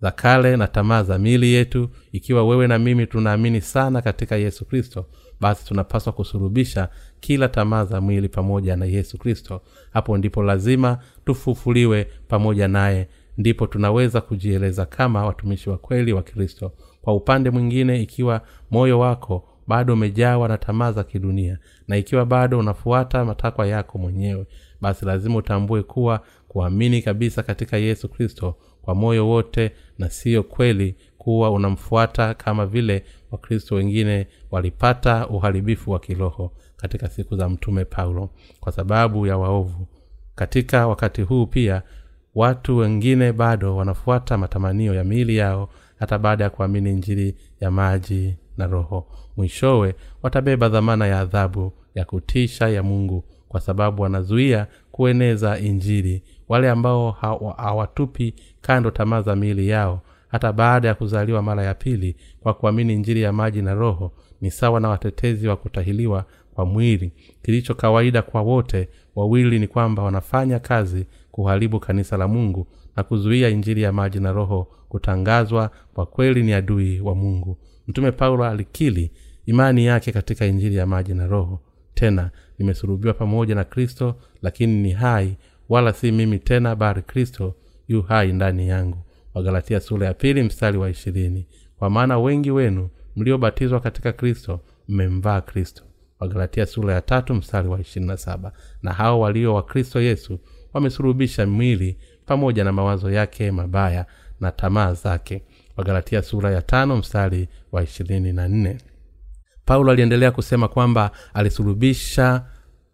za 0.00 0.10
kale 0.10 0.56
na 0.56 0.66
tamaa 0.66 1.02
za 1.02 1.18
mili 1.18 1.52
yetu. 1.52 1.88
Ikiwa 2.12 2.44
wewe 2.46 2.66
na 2.66 2.78
mimi 2.78 3.06
tunaamini 3.06 3.60
sana 3.60 4.02
katika 4.02 4.36
yesu 4.36 4.64
kristo 4.64 5.06
basi 5.40 5.66
tunapaswa 5.66 6.12
kusurubisha 6.12 6.88
kila 7.20 7.48
tamaa 7.48 7.84
za 7.84 8.00
mwili 8.00 8.28
pamoja 8.28 8.76
na 8.76 8.84
yesu 8.86 9.18
kristo. 9.18 9.62
Hapo 9.92 10.18
ndipo 10.18 10.42
lazima 10.42 10.98
tufufuliwe 11.24 12.04
pamoja 12.28 12.68
naye. 12.68 13.08
Ndipo 13.38 13.66
tunaweza 13.66 14.20
kujieleza 14.20 14.86
kama 14.86 15.24
watumishi 15.26 15.70
wa 15.70 15.78
kweli 15.78 16.12
wa 16.12 16.22
kristo. 16.22 16.72
Kwa 17.02 17.14
upande 17.14 17.50
mwingine 17.50 18.02
ikiwa 18.02 18.40
moyo 18.70 18.98
wako 18.98 19.48
bado 19.66 19.92
umejawa 19.92 20.48
na 20.48 20.58
tamaa 20.58 20.92
za 20.92 21.04
kidunia. 21.04 21.58
Na 21.88 21.96
ikiwa 21.96 22.26
bado 22.26 22.58
unafuata 22.58 23.24
matakwa 23.24 23.66
yako 23.66 23.98
mwenyewe 23.98 24.46
basi 24.80 25.04
lazima 25.06 25.36
utambue 25.36 25.82
kuwa 25.82 26.20
kuamini 26.48 27.02
kabisa 27.02 27.42
katika 27.42 27.76
yesu 27.76 28.08
kristo 28.08 28.54
kwa 28.82 28.94
moyo 28.94 29.28
wote 29.28 29.72
na 29.98 30.10
siyo 30.10 30.42
kweli 30.42 30.96
kuwa 31.18 31.50
unamfuata 31.50 32.34
kama 32.34 32.66
vile 32.66 33.04
wakristo 33.30 33.74
wengine 33.74 34.26
walipata 34.50 35.28
uharibifu 35.28 35.90
wa 35.90 36.00
kiroho 36.00 36.52
katika 36.76 37.08
siku 37.08 37.36
za 37.36 37.48
mtume 37.48 37.84
paulo. 37.84 38.30
Kwa 38.60 38.72
sababu 38.72 39.26
ya 39.26 39.38
waovu. 39.38 39.86
Katika 40.34 40.86
wakati 40.86 41.22
huu 41.22 41.46
pia 41.46 41.82
watu 42.34 42.76
wengine 42.76 43.32
bado 43.32 43.76
wanafuata 43.76 44.38
matamanio 44.38 44.94
ya 44.94 45.04
miili 45.04 45.36
yao 45.36 45.68
hata 45.98 46.18
baada 46.18 46.44
ya 46.44 46.50
kuamini 46.50 46.92
njiri 46.92 47.36
ya 47.60 47.70
maji 47.70 48.36
na 48.56 48.66
roho 48.66 49.06
mwishowe 49.36 49.94
watabeba 50.22 50.68
dhamana 50.68 51.06
ya 51.06 51.20
adhabu 51.20 51.72
ya 51.94 52.04
kutisha 52.04 52.68
ya 52.68 52.82
mungu 52.82 53.24
kwa 53.48 53.60
sababu 53.60 54.02
wanazuia 54.02 54.66
kueneza 54.92 55.58
injili. 55.58 56.22
Wale 56.48 56.70
ambao 56.70 57.10
hawatupi 57.56 58.34
kando 58.60 58.90
tamaa 58.90 59.22
za 59.22 59.36
miili 59.36 59.68
yao 59.68 60.00
hata 60.28 60.52
baada 60.52 60.88
ya 60.88 60.94
kuzaliwa 60.94 61.42
mara 61.42 61.62
ya 61.62 61.74
pili 61.74 62.16
kwa 62.40 62.54
kuamini 62.54 62.92
injili 62.94 63.22
ya 63.22 63.32
maji 63.32 63.62
na 63.62 63.74
roho 63.74 64.12
ni 64.40 64.50
sawa 64.50 64.80
na 64.80 64.88
watetezi 64.88 65.48
wa 65.48 65.56
kutahiliwa 65.56 66.24
kwa 66.54 66.64
mwili. 66.66 67.12
Kilicho 67.42 67.74
kawaida 67.74 68.22
kwa 68.22 68.42
wote 68.42 68.88
wawili 69.16 69.58
ni 69.58 69.66
kwamba 69.68 70.02
wanafanya 70.02 70.58
kazi 70.58 71.06
kuharibu 71.30 71.80
kanisa 71.80 72.16
la 72.16 72.28
mungu 72.28 72.66
na 72.96 73.02
kuzuia 73.02 73.48
injili 73.48 73.82
ya 73.82 73.92
maji 73.92 74.20
na 74.20 74.32
roho 74.32 74.68
kutangazwa 74.88 75.70
kwa 75.94 76.06
kweli 76.06 76.42
ni 76.42 76.52
adui 76.52 77.00
wa 77.00 77.14
mungu. 77.14 77.58
Mtume 77.88 78.12
paulo 78.12 78.44
alikili 78.44 79.10
imani 79.46 79.86
yake 79.86 80.12
katika 80.12 80.46
injili 80.46 80.76
ya 80.76 80.86
maji 80.86 81.14
na 81.14 81.26
roho. 81.26 81.60
Tena 81.94 82.30
nimesulubiwa 82.58 83.14
pamoja 83.14 83.54
na 83.54 83.64
kristo 83.64 84.14
lakini 84.42 84.82
ni 84.82 84.92
hai 84.92 85.36
wala 85.68 85.92
si 85.92 86.12
mimi 86.12 86.38
tena 86.38 86.76
bali 86.76 87.02
kristo 87.02 87.54
yu 87.88 88.02
hai 88.02 88.32
ndani 88.32 88.68
yangu. 88.68 88.98
Wagalatia 89.34 89.80
sura 89.80 90.06
ya 90.06 90.14
pili 90.14 90.42
mstari 90.42 90.78
wa 90.78 90.90
ishirini. 90.90 91.46
Kwa 91.78 91.90
maana 91.90 92.18
wengi 92.18 92.50
wenu 92.50 92.88
mliobatizwa 93.16 93.80
katika 93.80 94.12
kristo 94.12 94.60
mmemvaa 94.88 95.40
kristo. 95.40 95.82
Wagalatia 96.20 96.66
sura 96.66 96.94
ya 96.94 97.00
tatu 97.00 97.34
mstari 97.34 97.68
wa 97.68 97.80
ishirini 97.80 98.06
na 98.08 98.16
saba. 98.16 98.52
Na 98.82 98.92
hao 98.92 99.20
walio 99.20 99.54
wa 99.54 99.62
kristo 99.62 100.00
yesu 100.00 100.38
wamesurubisha 100.72 101.46
mwili 101.46 101.98
pamoja 102.26 102.64
na 102.64 102.72
mawazo 102.72 103.10
yake 103.10 103.50
mabaya 103.50 104.06
na 104.40 104.50
tamaa 104.52 104.92
zake. 104.94 105.42
Wagalatia 105.76 106.22
sura 106.22 106.50
ya 106.50 106.62
tano 106.62 106.96
mstari 106.96 107.48
wa 107.72 107.82
ishirini 107.82 108.32
na 108.32 108.48
nne 108.48 108.78
paulo 109.66 109.92
aliendelea 109.92 110.30
kusema 110.30 110.68
kwamba 110.68 111.10
alisulubisha 111.34 112.44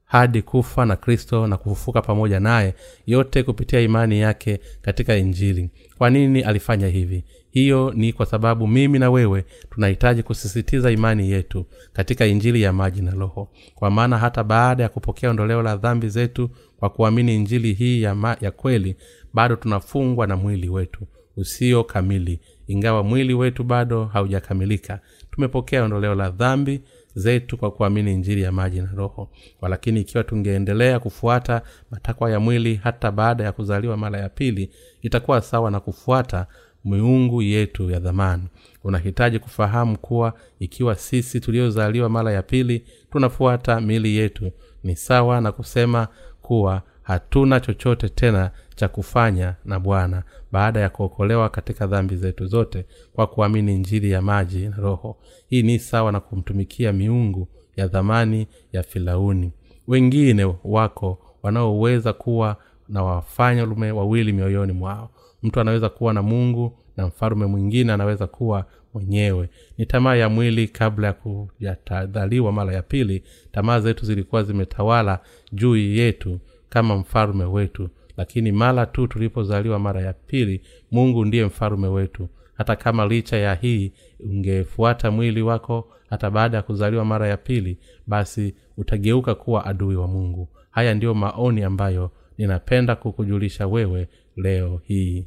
hadi 0.04 0.42
kufa 0.42 0.86
na 0.86 0.96
kristo 0.96 1.46
na 1.46 1.56
kufufuka 1.56 2.02
pamoja 2.02 2.40
naye 2.40 2.74
yote 3.06 3.42
kupitia 3.42 3.80
imani 3.80 4.20
yake 4.20 4.60
katika 4.82 5.16
injili. 5.16 5.70
Kwa 5.98 6.10
nini 6.10 6.40
alifanya 6.42 6.88
hivi? 6.88 7.24
Hiyo 7.50 7.92
ni 7.96 8.12
kwa 8.12 8.26
sababu 8.26 8.66
mimi 8.68 8.98
na 8.98 9.10
wewe 9.10 9.44
tunahitaji 9.70 10.22
kusisitiza 10.22 10.90
imani 10.90 11.30
yetu 11.30 11.66
katika 11.92 12.26
injili 12.26 12.62
ya 12.62 12.72
maji 12.72 13.02
na 13.02 13.10
roho. 13.10 13.48
Kwa 13.74 13.90
maana 13.90 14.18
hata 14.18 14.44
baada 14.44 14.82
ya 14.82 14.88
kupokea 14.88 15.30
ondoleo 15.30 15.62
la 15.62 15.76
dhambi 15.76 16.08
zetu 16.08 16.50
kwa 16.76 16.90
kuamini 16.90 17.34
injili 17.36 17.72
hii 17.72 18.02
ya, 18.02 18.14
ma, 18.14 18.36
ya 18.40 18.50
kweli 18.50 18.96
bado 19.34 19.56
tunafungwa 19.56 20.26
na 20.26 20.36
mwili 20.36 20.68
wetu 20.68 21.06
usio 21.36 21.84
kamili. 21.84 22.40
Ingawa 22.66 23.02
mwili 23.02 23.34
wetu 23.34 23.64
bado 23.64 24.04
haujakamilika 24.04 25.00
tumepokea 25.32 25.84
ondoleo 25.84 26.14
la 26.14 26.30
dhambi 26.30 26.80
zetu 27.14 27.56
kwa 27.58 27.70
kuamini 27.70 28.14
njiri 28.14 28.42
ya 28.42 28.52
maji 28.52 28.80
na 28.80 28.90
roho. 28.96 29.28
Walakini 29.60 30.00
ikiwa 30.00 30.24
tungeendelea 30.24 30.98
kufuata 30.98 31.62
matakwa 31.90 32.30
ya 32.30 32.40
mwili 32.40 32.74
hata 32.74 33.10
baada 33.10 33.44
ya 33.44 33.52
kuzaliwa 33.52 33.96
mara 33.96 34.18
ya 34.20 34.28
pili 34.28 34.70
itakuwa 35.02 35.40
sawa 35.40 35.70
na 35.70 35.80
kufuata 35.80 36.46
miungu 36.84 37.42
yetu 37.42 37.90
ya 37.90 38.00
dhamani. 38.00 38.42
Unahitaji 38.84 39.38
kufahamu 39.38 39.98
kuwa 39.98 40.34
ikiwa 40.60 40.94
sisi 40.94 41.40
tuliozaliwa 41.40 42.08
mara 42.08 42.32
ya 42.32 42.42
pili 42.42 42.84
tunafuata 43.12 43.80
mili 43.80 44.16
yetu 44.16 44.50
ni 44.84 44.96
sawa 44.96 45.40
na 45.40 45.52
kusema 45.52 46.08
kuwa 46.42 46.82
hatuna 47.02 47.60
chochote 47.60 48.08
tena 48.08 48.50
cha 48.74 48.88
kufanya 48.88 49.54
na 49.64 49.80
bwana 49.80 50.22
baada 50.52 50.80
ya 50.80 50.88
kuokolewa 50.88 51.48
katika 51.48 51.86
dhambi 51.86 52.16
zetu 52.16 52.46
zote 52.46 52.86
kwa 53.12 53.26
kuamini 53.26 53.78
njiri 53.78 54.10
ya 54.10 54.22
maji 54.22 54.68
na 54.68 54.76
roho. 54.76 55.16
Hii 55.46 55.62
ni 55.62 55.78
sawa 55.78 56.12
na 56.12 56.20
kumtumikia 56.20 56.92
miungu 56.92 57.48
ya 57.76 57.86
dhamani 57.88 58.46
ya 58.72 58.82
filauni 58.82 59.52
wengine 59.88 60.54
wako 60.64 61.18
wanaoweza 61.42 62.12
kuwa 62.12 62.56
na 62.88 63.02
wafalume 63.02 63.90
wawili 63.92 64.32
mioyoni 64.32 64.72
mwao. 64.72 65.10
Mtu 65.42 65.60
anaweza 65.60 65.88
kuwa 65.88 66.12
na 66.14 66.22
mungu 66.22 66.78
na 66.96 67.06
mfalume 67.06 67.46
mwingine 67.46 67.92
anaweza 67.92 68.26
kuwa 68.26 68.66
mwenyewe. 68.94 69.48
Ni 69.78 69.86
tamaa 69.86 70.14
ya 70.14 70.28
mwili 70.28 70.68
kabla 70.68 71.06
ya 71.06 71.12
kujatadhaliwa 71.12 72.52
mara 72.52 72.74
ya 72.74 72.82
pili. 72.82 73.22
Tamaa 73.52 73.80
zetu 73.80 74.06
zilikuwa 74.06 74.42
zimetawala 74.42 75.20
juu 75.52 75.76
yetu 75.76 76.40
kama 76.68 76.96
mfalume 76.96 77.44
wetu 77.44 77.88
lakini 78.16 78.52
mara 78.52 78.86
tu 78.86 79.06
tulipozaliwa 79.06 79.78
mara 79.78 80.00
ya 80.00 80.12
pili 80.12 80.60
mungu 80.90 81.24
ndiye 81.24 81.44
mfalume 81.44 81.88
wetu. 81.88 82.28
Hata 82.54 82.76
kama 82.76 83.06
licha 83.06 83.36
ya 83.36 83.54
hii 83.54 83.92
ungefuata 84.20 85.10
mwili 85.10 85.42
wako 85.42 85.88
hata 86.10 86.30
baada 86.30 86.56
ya 86.56 86.62
kuzaliwa 86.62 87.04
mara 87.04 87.28
ya 87.28 87.36
pili 87.36 87.78
basi 88.06 88.54
utageuka 88.76 89.34
kuwa 89.34 89.66
adui 89.66 89.96
wa 89.96 90.06
mungu. 90.08 90.48
Haya 90.70 90.94
ndiyo 90.94 91.14
maoni 91.14 91.62
ambayo 91.62 92.10
ninapenda 92.38 92.96
kukujulisha 92.96 93.66
wewe 93.66 94.08
leo 94.36 94.80
hii. 94.84 95.26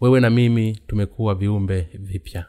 Wewe 0.00 0.20
na 0.20 0.30
mimi 0.30 0.78
tumekuwa 0.86 1.34
viumbe 1.34 1.88
vipya. 1.94 2.46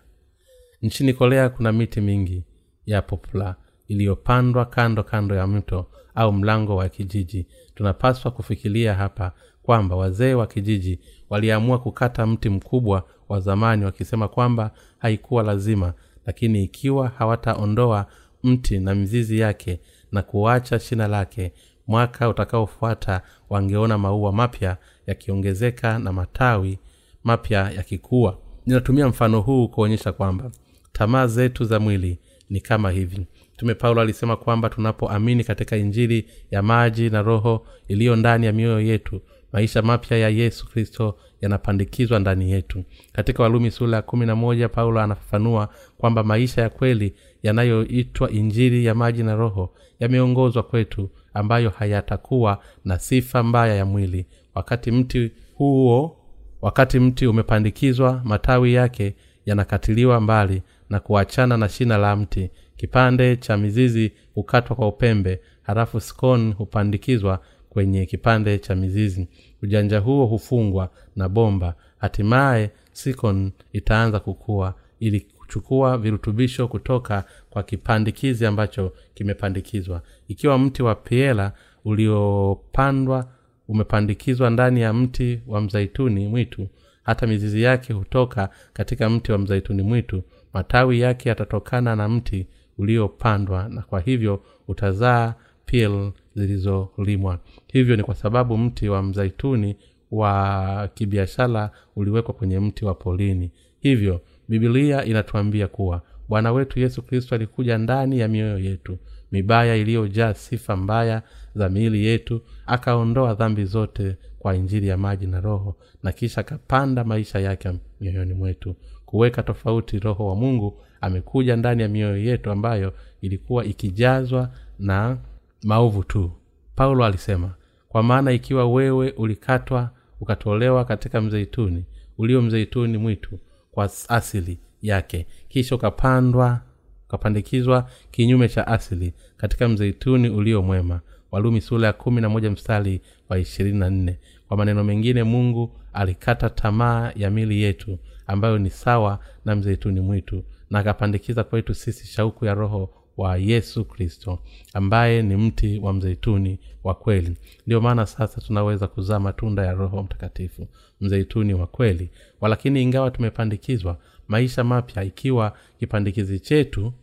Nchini 0.81 1.13
korea 1.13 1.49
kuna 1.49 1.71
miti 1.71 2.01
mingi 2.01 2.43
ya 2.85 3.01
popula 3.01 3.55
iliyopandwa 3.87 4.65
kando 4.65 5.03
kando 5.03 5.35
ya 5.35 5.47
mto 5.47 5.85
au 6.15 6.33
mlango 6.33 6.75
wa 6.75 6.89
kijiji. 6.89 7.47
Tunapaswa 7.75 8.31
kufikiria 8.31 8.93
hapa 8.93 9.31
kwamba 9.63 9.95
wazee 9.95 10.33
wa 10.33 10.47
kijiji 10.47 10.99
waliamua 11.29 11.79
kukata 11.79 12.25
mti 12.27 12.49
mkubwa 12.49 13.03
wa 13.29 13.39
zamani 13.39 13.85
wakisema 13.85 14.27
kwamba 14.27 14.71
haikuwa 14.97 15.43
lazima 15.43 15.93
lakini 16.25 16.63
ikiwa 16.63 17.07
hawataondoa 17.09 18.05
mti 18.43 18.79
na 18.79 18.95
mizizi 18.95 19.39
yake 19.39 19.79
na 20.11 20.21
kuacha 20.21 20.79
shina 20.79 21.07
lake 21.07 21.53
mwaka 21.87 22.29
utakaofuata 22.29 23.21
wangeona 23.49 23.97
maua 23.97 24.31
mapya 24.31 24.77
yakiongezeka 25.07 25.99
na 25.99 26.13
matawi 26.13 26.79
mapya 27.23 27.71
yakikuwa 27.71 28.37
ninatumia 28.65 29.07
mfano 29.07 29.41
huu 29.41 29.67
kuonyesha 29.67 30.11
kwamba 30.11 30.51
tamaa 30.91 31.27
zetu 31.27 31.65
za 31.65 31.79
mwili 31.79 32.19
ni 32.49 32.61
kama 32.61 32.91
hivi. 32.91 33.27
Mtume 33.53 33.73
paulo 33.75 34.01
alisema 34.01 34.35
kwamba 34.37 34.69
tunapoamini 34.69 35.43
katika 35.43 35.77
injili 35.77 36.27
ya 36.51 36.61
maji 36.61 37.09
na 37.09 37.21
roho 37.21 37.65
iliyo 37.87 38.15
ndani 38.15 38.45
ya 38.45 38.51
mioyo 38.53 38.79
yetu 38.81 39.21
maisha 39.53 39.81
mapya 39.81 40.17
ya 40.17 40.29
yesu 40.29 40.69
kristo 40.69 41.17
yanapandikizwa 41.41 42.19
ndani 42.19 42.51
yetu. 42.51 42.83
Katika 43.13 43.43
walumi 43.43 43.71
sura 43.71 43.95
ya 43.95 44.01
kumi 44.01 44.25
na 44.25 44.35
moja 44.35 44.69
paulo 44.69 44.99
anafafanua 45.01 45.69
kwamba 45.97 46.23
maisha 46.23 46.61
ya 46.61 46.69
kweli 46.69 47.13
yanayoitwa 47.43 48.31
injili 48.31 48.85
ya 48.85 48.95
maji 48.95 49.23
na 49.23 49.35
roho 49.35 49.73
yameongozwa 49.99 50.63
kwetu 50.63 51.09
ambayo 51.33 51.69
hayatakuwa 51.69 52.59
na 52.85 52.99
sifa 52.99 53.43
mbaya 53.43 53.75
ya 53.75 53.85
mwili. 53.85 54.25
Wakati 54.55 54.91
mti 54.91 55.31
huo 55.55 56.17
wakati 56.61 56.99
mti 56.99 57.27
umepandikizwa 57.27 58.21
matawi 58.23 58.73
yake 58.73 59.15
yanakatiliwa 59.45 60.21
mbali 60.21 60.61
na 60.89 60.99
kuachana 60.99 61.57
na 61.57 61.69
shina 61.69 61.97
la 61.97 62.15
mti. 62.15 62.49
Kipande 62.77 63.35
cha 63.37 63.57
mizizi 63.57 64.11
hukatwa 64.35 64.75
kwa 64.75 64.87
upembe 64.87 65.39
halafu 65.61 65.99
skon 65.99 66.53
hupandikizwa 66.53 67.39
kwenye 67.73 68.05
kipande 68.05 68.57
cha 68.59 68.75
mizizi. 68.75 69.27
Ujanja 69.61 69.99
huo 69.99 70.25
hufungwa 70.25 70.89
na 71.15 71.29
bomba. 71.29 71.75
Hatimaye 71.97 72.71
sikon 72.91 73.51
itaanza 73.73 74.19
kukua 74.19 74.73
ili 74.99 75.19
kuchukua 75.19 75.97
virutubisho 75.97 76.67
kutoka 76.67 77.23
kwa 77.49 77.63
kipandikizi 77.63 78.45
ambacho 78.45 78.93
kimepandikizwa. 79.13 80.01
Ikiwa 80.27 80.57
mti 80.57 80.83
wa 80.83 80.95
piela 80.95 81.51
uliopandwa 81.85 83.27
umepandikizwa 83.67 84.49
ndani 84.49 84.81
ya 84.81 84.93
mti 84.93 85.41
wa 85.47 85.61
mzaituni 85.61 86.27
mwitu 86.27 86.67
hata 87.03 87.27
mizizi 87.27 87.61
yake 87.61 87.93
hutoka 87.93 88.49
katika 88.73 89.09
mti 89.09 89.31
wa 89.31 89.37
mzaituni 89.37 89.81
mwitu. 89.83 90.23
Matawi 90.53 90.99
yake 90.99 91.29
yatatokana 91.29 91.95
na 91.95 92.09
mti 92.09 92.47
uliopandwa 92.77 93.69
na 93.69 93.81
kwa 93.81 93.99
hivyo 93.99 94.43
utazaa 94.67 95.33
pil 95.73 96.11
zilizolimwa. 96.35 97.39
Hivyo 97.67 97.95
ni 97.95 98.03
kwa 98.03 98.15
sababu 98.15 98.57
mti 98.57 98.89
wa 98.89 99.03
mzaituni 99.03 99.75
wa 100.11 100.89
kibiashara 100.93 101.71
uliwekwa 101.95 102.33
kwenye 102.33 102.59
mti 102.59 102.85
wa 102.85 102.93
polini. 102.93 103.51
Hivyo 103.79 104.21
bibilia 104.49 105.05
inatuambia 105.05 105.67
kuwa 105.67 106.01
bwana 106.29 106.51
wetu 106.51 106.79
yesu 106.79 107.01
kristo 107.01 107.35
alikuja 107.35 107.77
ndani 107.77 108.19
ya 108.19 108.27
mioyo 108.27 108.59
yetu 108.59 108.97
mibaya 109.31 109.75
iliyojaa 109.75 110.33
sifa 110.33 110.75
mbaya 110.75 111.21
za 111.55 111.69
miili 111.69 112.05
yetu 112.05 112.41
akaondoa 112.65 113.33
dhambi 113.33 113.65
zote 113.65 114.15
kwa 114.39 114.55
injili 114.55 114.87
ya 114.87 114.97
maji 114.97 115.27
na 115.27 115.41
roho 115.41 115.75
na 116.03 116.11
kisha 116.11 116.41
akapanda 116.41 117.03
maisha 117.03 117.39
yake 117.39 117.71
mioyoni 118.01 118.33
mwetu. 118.33 118.75
Kuweka 119.05 119.43
tofauti 119.43 119.99
roho 119.99 120.27
wa 120.27 120.35
mungu 120.35 120.81
amekuja 121.01 121.55
ndani 121.55 121.81
ya 121.81 121.87
mioyo 121.89 122.17
yetu 122.17 122.51
ambayo 122.51 122.93
ilikuwa 123.21 123.65
ikijazwa 123.65 124.49
na 124.79 125.17
maovu 125.63 126.03
tu. 126.03 126.31
Paulo 126.75 127.05
alisema 127.05 127.53
kwa 127.89 128.03
maana 128.03 128.31
ikiwa 128.31 128.71
wewe 128.71 129.11
ulikatwa 129.11 129.89
ukatolewa 130.21 130.85
katika 130.85 131.21
mzeituni 131.21 131.85
ulio 132.17 132.41
mzeituni 132.41 132.97
mwitu 132.97 133.39
kwa 133.71 133.89
asili 134.09 134.59
yake 134.81 135.27
kisha 135.49 135.75
ukapandwa 135.75 136.61
ukapandikizwa 137.07 137.89
kinyume 138.11 138.49
cha 138.49 138.67
asili 138.67 139.13
katika 139.37 139.67
mzeituni 139.69 140.29
ulio 140.29 140.61
mwema. 140.61 141.01
Walumi 141.31 141.61
sula 141.61 141.87
ya 141.87 141.93
kumi 141.93 142.21
na 142.21 142.29
moja 142.29 142.51
mstari 142.51 143.01
wa 143.29 143.39
ishirini 143.39 143.79
na 143.79 143.89
nne. 143.89 144.19
Kwa 144.47 144.57
maneno 144.57 144.83
mengine 144.83 145.23
mungu 145.23 145.75
alikata 145.93 146.49
tamaa 146.49 147.11
ya 147.15 147.29
mili 147.29 147.61
yetu 147.61 147.97
ambayo 148.27 148.57
ni 148.57 148.69
sawa 148.69 149.19
na 149.45 149.55
mzeituni 149.55 149.99
mwitu 150.01 150.43
na 150.69 150.79
akapandikiza 150.79 151.43
kwetu 151.43 151.73
sisi 151.73 152.07
shauku 152.07 152.45
ya 152.45 152.53
roho 152.53 152.89
wa 153.17 153.37
yesu 153.37 153.85
kristo 153.85 154.39
ambaye 154.73 155.21
ni 155.21 155.35
mti 155.35 155.79
wa 155.79 155.93
mzeituni 155.93 156.59
wa 156.83 156.95
kweli. 156.95 157.37
Ndio 157.67 157.81
maana 157.81 158.05
sasa 158.05 158.41
tunaweza 158.41 158.87
kuzaa 158.87 159.19
matunda 159.19 159.65
ya 159.65 159.73
roho 159.73 160.03
mtakatifu 160.03 160.67
mzeituni 161.01 161.53
wa 161.53 161.67
kweli. 161.67 162.09
Walakini 162.41 162.81
ingawa 162.83 163.11
tumepandikizwa 163.11 163.97
maisha 164.27 164.63
mapya 164.63 165.03
ikiwa 165.03 165.57
kipandikizi 165.79 166.39
chetu 166.39 166.93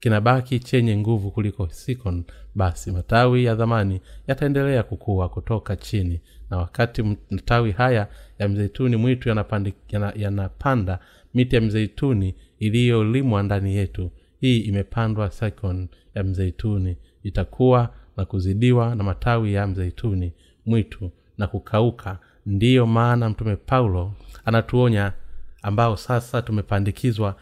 kinabaki 0.00 0.58
chenye 0.60 0.96
nguvu 0.96 1.30
kuliko 1.30 1.68
sikon 1.68 2.24
basi 2.54 2.90
matawi 2.90 3.44
ya 3.44 3.54
dhamani 3.54 4.00
yataendelea 4.26 4.82
kukua 4.82 5.28
kutoka 5.28 5.76
chini. 5.76 6.20
Na 6.50 6.56
wakati 6.56 7.02
matawi 7.30 7.72
haya 7.72 8.08
ya 8.38 8.48
mzeituni 8.48 8.96
mwitu 8.96 9.28
yanapanda, 9.28 9.72
yana, 9.90 10.12
yanapanda 10.16 10.98
miti 11.34 11.54
ya 11.54 11.60
mzeituni 11.60 12.34
iliyolimwa 12.58 13.42
ndani 13.42 13.76
yetu 13.76 14.10
hii 14.40 14.58
imepandwa 14.58 15.30
sekon 15.30 15.88
ya 16.14 16.24
mzeituni. 16.24 16.96
Itakuwa 17.22 17.94
na 18.16 18.24
kuzidiwa 18.24 18.94
na 18.94 19.04
matawi 19.04 19.52
ya 19.54 19.66
mzeituni 19.66 20.32
mwitu 20.66 21.10
na 21.38 21.46
kukauka. 21.46 22.18
Ndiyo 22.46 22.86
maana 22.86 23.30
mtume 23.30 23.56
paulo 23.56 24.12
anatuonya 24.44 25.12
ambao 25.62 25.96
sasa 25.96 26.42
tumepandikizwa 26.42 27.36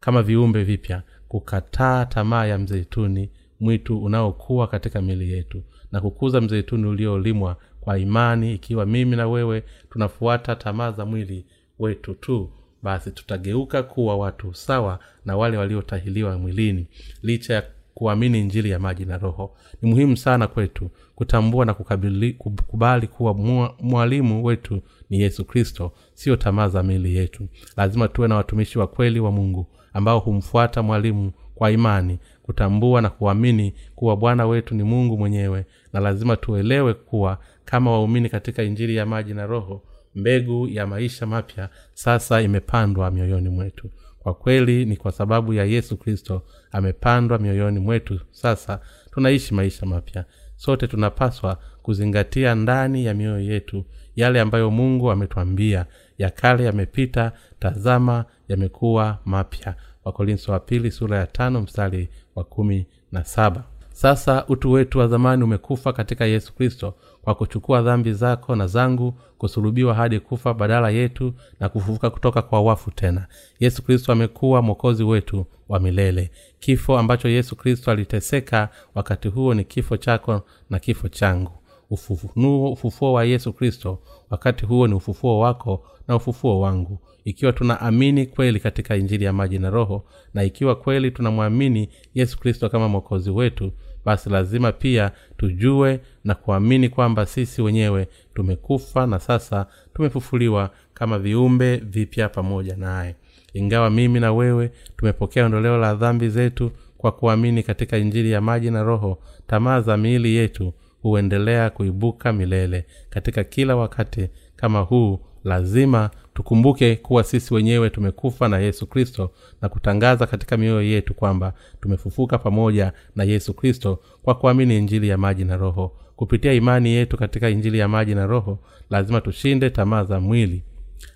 kama 0.00 0.22
viumbe 0.22 0.64
vipya 0.64 1.02
kukataa 1.28 2.04
tamaa 2.06 2.46
ya 2.46 2.58
mzeituni 2.58 3.30
mwitu 3.60 4.02
unaokuwa 4.04 4.66
katika 4.68 5.02
mili 5.02 5.32
yetu 5.32 5.62
na 5.92 6.00
kukuza 6.00 6.40
mzeituni 6.40 6.86
uliolimwa 6.86 7.56
kwa 7.80 7.98
imani 7.98 8.54
ikiwa 8.54 8.86
mimi 8.86 9.16
na 9.16 9.28
wewe 9.28 9.62
tunafuata 9.90 10.56
tamaa 10.56 10.90
za 10.92 11.04
mwili 11.06 11.46
wetu 11.78 12.14
tu 12.14 12.50
basi 12.82 13.10
tutageuka 13.10 13.82
kuwa 13.82 14.16
watu 14.16 14.54
sawa 14.54 14.98
na 15.24 15.36
wale 15.36 15.56
waliotahiliwa 15.56 16.38
mwilini 16.38 16.86
licha 17.22 17.54
ya 17.54 17.62
kuamini 17.94 18.42
njili 18.42 18.70
ya 18.70 18.78
maji 18.78 19.04
na 19.04 19.18
roho. 19.18 19.56
Ni 19.82 19.90
muhimu 19.90 20.16
sana 20.16 20.46
kwetu 20.46 20.90
kutambua 21.14 21.64
na 21.64 21.74
kukabili, 21.74 22.32
kukubali 22.32 23.06
kuwa 23.06 23.34
mwalimu 23.80 24.44
wetu 24.44 24.82
ni 25.10 25.20
yesu 25.20 25.44
kristo 25.44 25.92
sio 26.14 26.36
tamaa 26.36 26.68
za 26.68 26.82
mili 26.82 27.16
yetu. 27.16 27.48
Lazima 27.76 28.08
tuwe 28.08 28.28
na 28.28 28.36
watumishi 28.36 28.78
wa 28.78 28.86
kweli 28.86 29.20
wa 29.20 29.30
mungu 29.32 29.66
ambao 29.92 30.18
humfuata 30.18 30.82
mwalimu 30.82 31.32
kwa 31.54 31.70
imani 31.70 32.18
kutambua 32.42 33.00
na 33.00 33.10
kuamini 33.10 33.74
kuwa 33.94 34.16
bwana 34.16 34.46
wetu 34.46 34.74
ni 34.74 34.82
mungu 34.82 35.18
mwenyewe 35.18 35.64
na 35.92 36.00
lazima 36.00 36.36
tuelewe 36.36 36.94
kuwa 36.94 37.38
kama 37.64 37.90
waumini 37.90 38.28
katika 38.28 38.62
injili 38.62 38.96
ya 38.96 39.06
maji 39.06 39.34
na 39.34 39.46
roho 39.46 39.82
mbegu 40.14 40.68
ya 40.68 40.86
maisha 40.86 41.26
mapya 41.26 41.68
sasa 41.94 42.40
imepandwa 42.40 43.10
mioyoni 43.10 43.48
mwetu. 43.48 43.90
Kwa 44.18 44.34
kweli 44.34 44.84
ni 44.84 44.96
kwa 44.96 45.12
sababu 45.12 45.52
ya 45.54 45.64
yesu 45.64 45.96
kristo 45.96 46.42
amepandwa 46.72 47.38
mioyoni 47.38 47.78
mwetu. 47.78 48.20
Sasa 48.30 48.80
tunaishi 49.10 49.54
maisha 49.54 49.86
mapya. 49.86 50.24
Sote 50.56 50.86
tunapaswa 50.86 51.58
kuzingatia 51.82 52.54
ndani 52.54 53.04
ya 53.04 53.14
mioyo 53.14 53.40
yetu 53.40 53.84
yale 54.16 54.40
ambayo 54.40 54.70
mungu 54.70 55.10
ametwambia 55.10 55.86
ya 56.18 56.30
kale 56.30 56.64
yamepita 56.64 57.32
tazama 57.58 58.24
yamekuwa 58.48 59.18
mapya. 59.24 59.74
Wakorinso 60.04 60.52
wa 60.52 60.60
pili 60.60 60.90
sura 60.90 61.18
ya 61.18 61.26
tano 61.26 61.60
mstari 61.60 62.08
wa 62.34 62.44
kumi 62.44 62.86
na 63.12 63.24
saba 63.24 63.64
sasa 64.00 64.44
utu 64.48 64.72
wetu 64.72 64.98
wa 64.98 65.08
zamani 65.08 65.44
umekufa 65.44 65.92
katika 65.92 66.24
yesu 66.24 66.54
kristo 66.54 66.94
kwa 67.22 67.34
kuchukua 67.34 67.82
dhambi 67.82 68.12
zako 68.12 68.56
na 68.56 68.66
zangu 68.66 69.14
kusulubiwa 69.38 69.94
hadi 69.94 70.20
kufa 70.20 70.54
badala 70.54 70.90
yetu 70.90 71.34
na 71.60 71.68
kufufuka 71.68 72.10
kutoka 72.10 72.42
kwa 72.42 72.60
wafu 72.62 72.90
tena. 72.90 73.26
Yesu 73.60 73.82
kristo 73.82 74.12
amekuwa 74.12 74.62
mwokozi 74.62 75.04
wetu 75.04 75.46
wa 75.68 75.80
milele. 75.80 76.30
Kifo 76.60 76.98
ambacho 76.98 77.28
yesu 77.28 77.56
kristo 77.56 77.90
aliteseka 77.90 78.68
wakati 78.94 79.28
huo 79.28 79.54
ni 79.54 79.64
kifo 79.64 79.96
chako 79.96 80.42
na 80.70 80.78
kifo 80.78 81.08
changu. 81.08 81.52
Ufufuo, 81.90 82.72
ufufuo 82.72 83.12
wa 83.12 83.24
yesu 83.24 83.52
kristo 83.52 83.98
wakati 84.30 84.66
huo 84.66 84.86
ni 84.86 84.94
ufufuo 84.94 85.38
wako 85.38 85.84
na 86.08 86.16
ufufuo 86.16 86.60
wangu. 86.60 86.98
Ikiwa 87.24 87.52
tunaamini 87.52 88.26
kweli 88.26 88.60
katika 88.60 88.96
injili 88.96 89.24
ya 89.24 89.32
maji 89.32 89.58
na 89.58 89.70
roho 89.70 90.04
na 90.34 90.44
ikiwa 90.44 90.74
kweli 90.74 91.10
tunamwamini 91.10 91.88
yesu 92.14 92.38
kristo 92.40 92.68
kama 92.68 92.88
mwokozi 92.88 93.30
wetu 93.30 93.72
basi 94.04 94.30
lazima 94.30 94.72
pia 94.72 95.10
tujue 95.36 96.00
na 96.24 96.34
kuamini 96.34 96.88
kwamba 96.88 97.26
sisi 97.26 97.62
wenyewe 97.62 98.08
tumekufa 98.34 99.06
na 99.06 99.18
sasa 99.18 99.66
tumefufuliwa 99.94 100.70
kama 100.94 101.18
viumbe 101.18 101.76
vipya 101.76 102.28
pamoja 102.28 102.76
naye. 102.76 103.16
Ingawa 103.54 103.90
mimi 103.90 104.20
na 104.20 104.32
wewe 104.32 104.70
tumepokea 104.96 105.44
ondoleo 105.46 105.78
la 105.78 105.94
dhambi 105.94 106.28
zetu 106.28 106.70
kwa 106.98 107.12
kuamini 107.12 107.62
katika 107.62 107.98
injili 107.98 108.30
ya 108.30 108.40
maji 108.40 108.70
na 108.70 108.82
roho 108.82 109.18
tamaa 109.46 109.80
za 109.80 109.96
miili 109.96 110.34
yetu 110.34 110.72
huendelea 111.02 111.70
kuibuka 111.70 112.32
milele. 112.32 112.86
Katika 113.10 113.44
kila 113.44 113.76
wakati 113.76 114.28
kama 114.56 114.80
huu 114.80 115.20
lazima 115.44 116.10
tukumbuke 116.34 116.96
kuwa 116.96 117.24
sisi 117.24 117.54
wenyewe 117.54 117.90
tumekufa 117.90 118.48
na 118.48 118.58
yesu 118.58 118.86
kristo 118.86 119.30
na 119.62 119.68
kutangaza 119.68 120.26
katika 120.26 120.56
mioyo 120.56 120.82
yetu 120.82 121.14
kwamba 121.14 121.52
tumefufuka 121.80 122.38
pamoja 122.38 122.92
na 123.16 123.24
yesu 123.24 123.54
kristo 123.54 123.98
kwa 124.22 124.34
kuamini 124.34 124.78
injili 124.78 125.08
ya 125.08 125.18
maji 125.18 125.44
na 125.44 125.56
roho. 125.56 125.96
Kupitia 126.16 126.52
imani 126.52 126.90
yetu 126.90 127.16
katika 127.16 127.48
injili 127.50 127.78
ya 127.78 127.88
maji 127.88 128.14
na 128.14 128.26
roho 128.26 128.58
lazima 128.90 129.20
tushinde 129.20 129.70
tamaa 129.70 130.04
za 130.04 130.20
mwili 130.20 130.62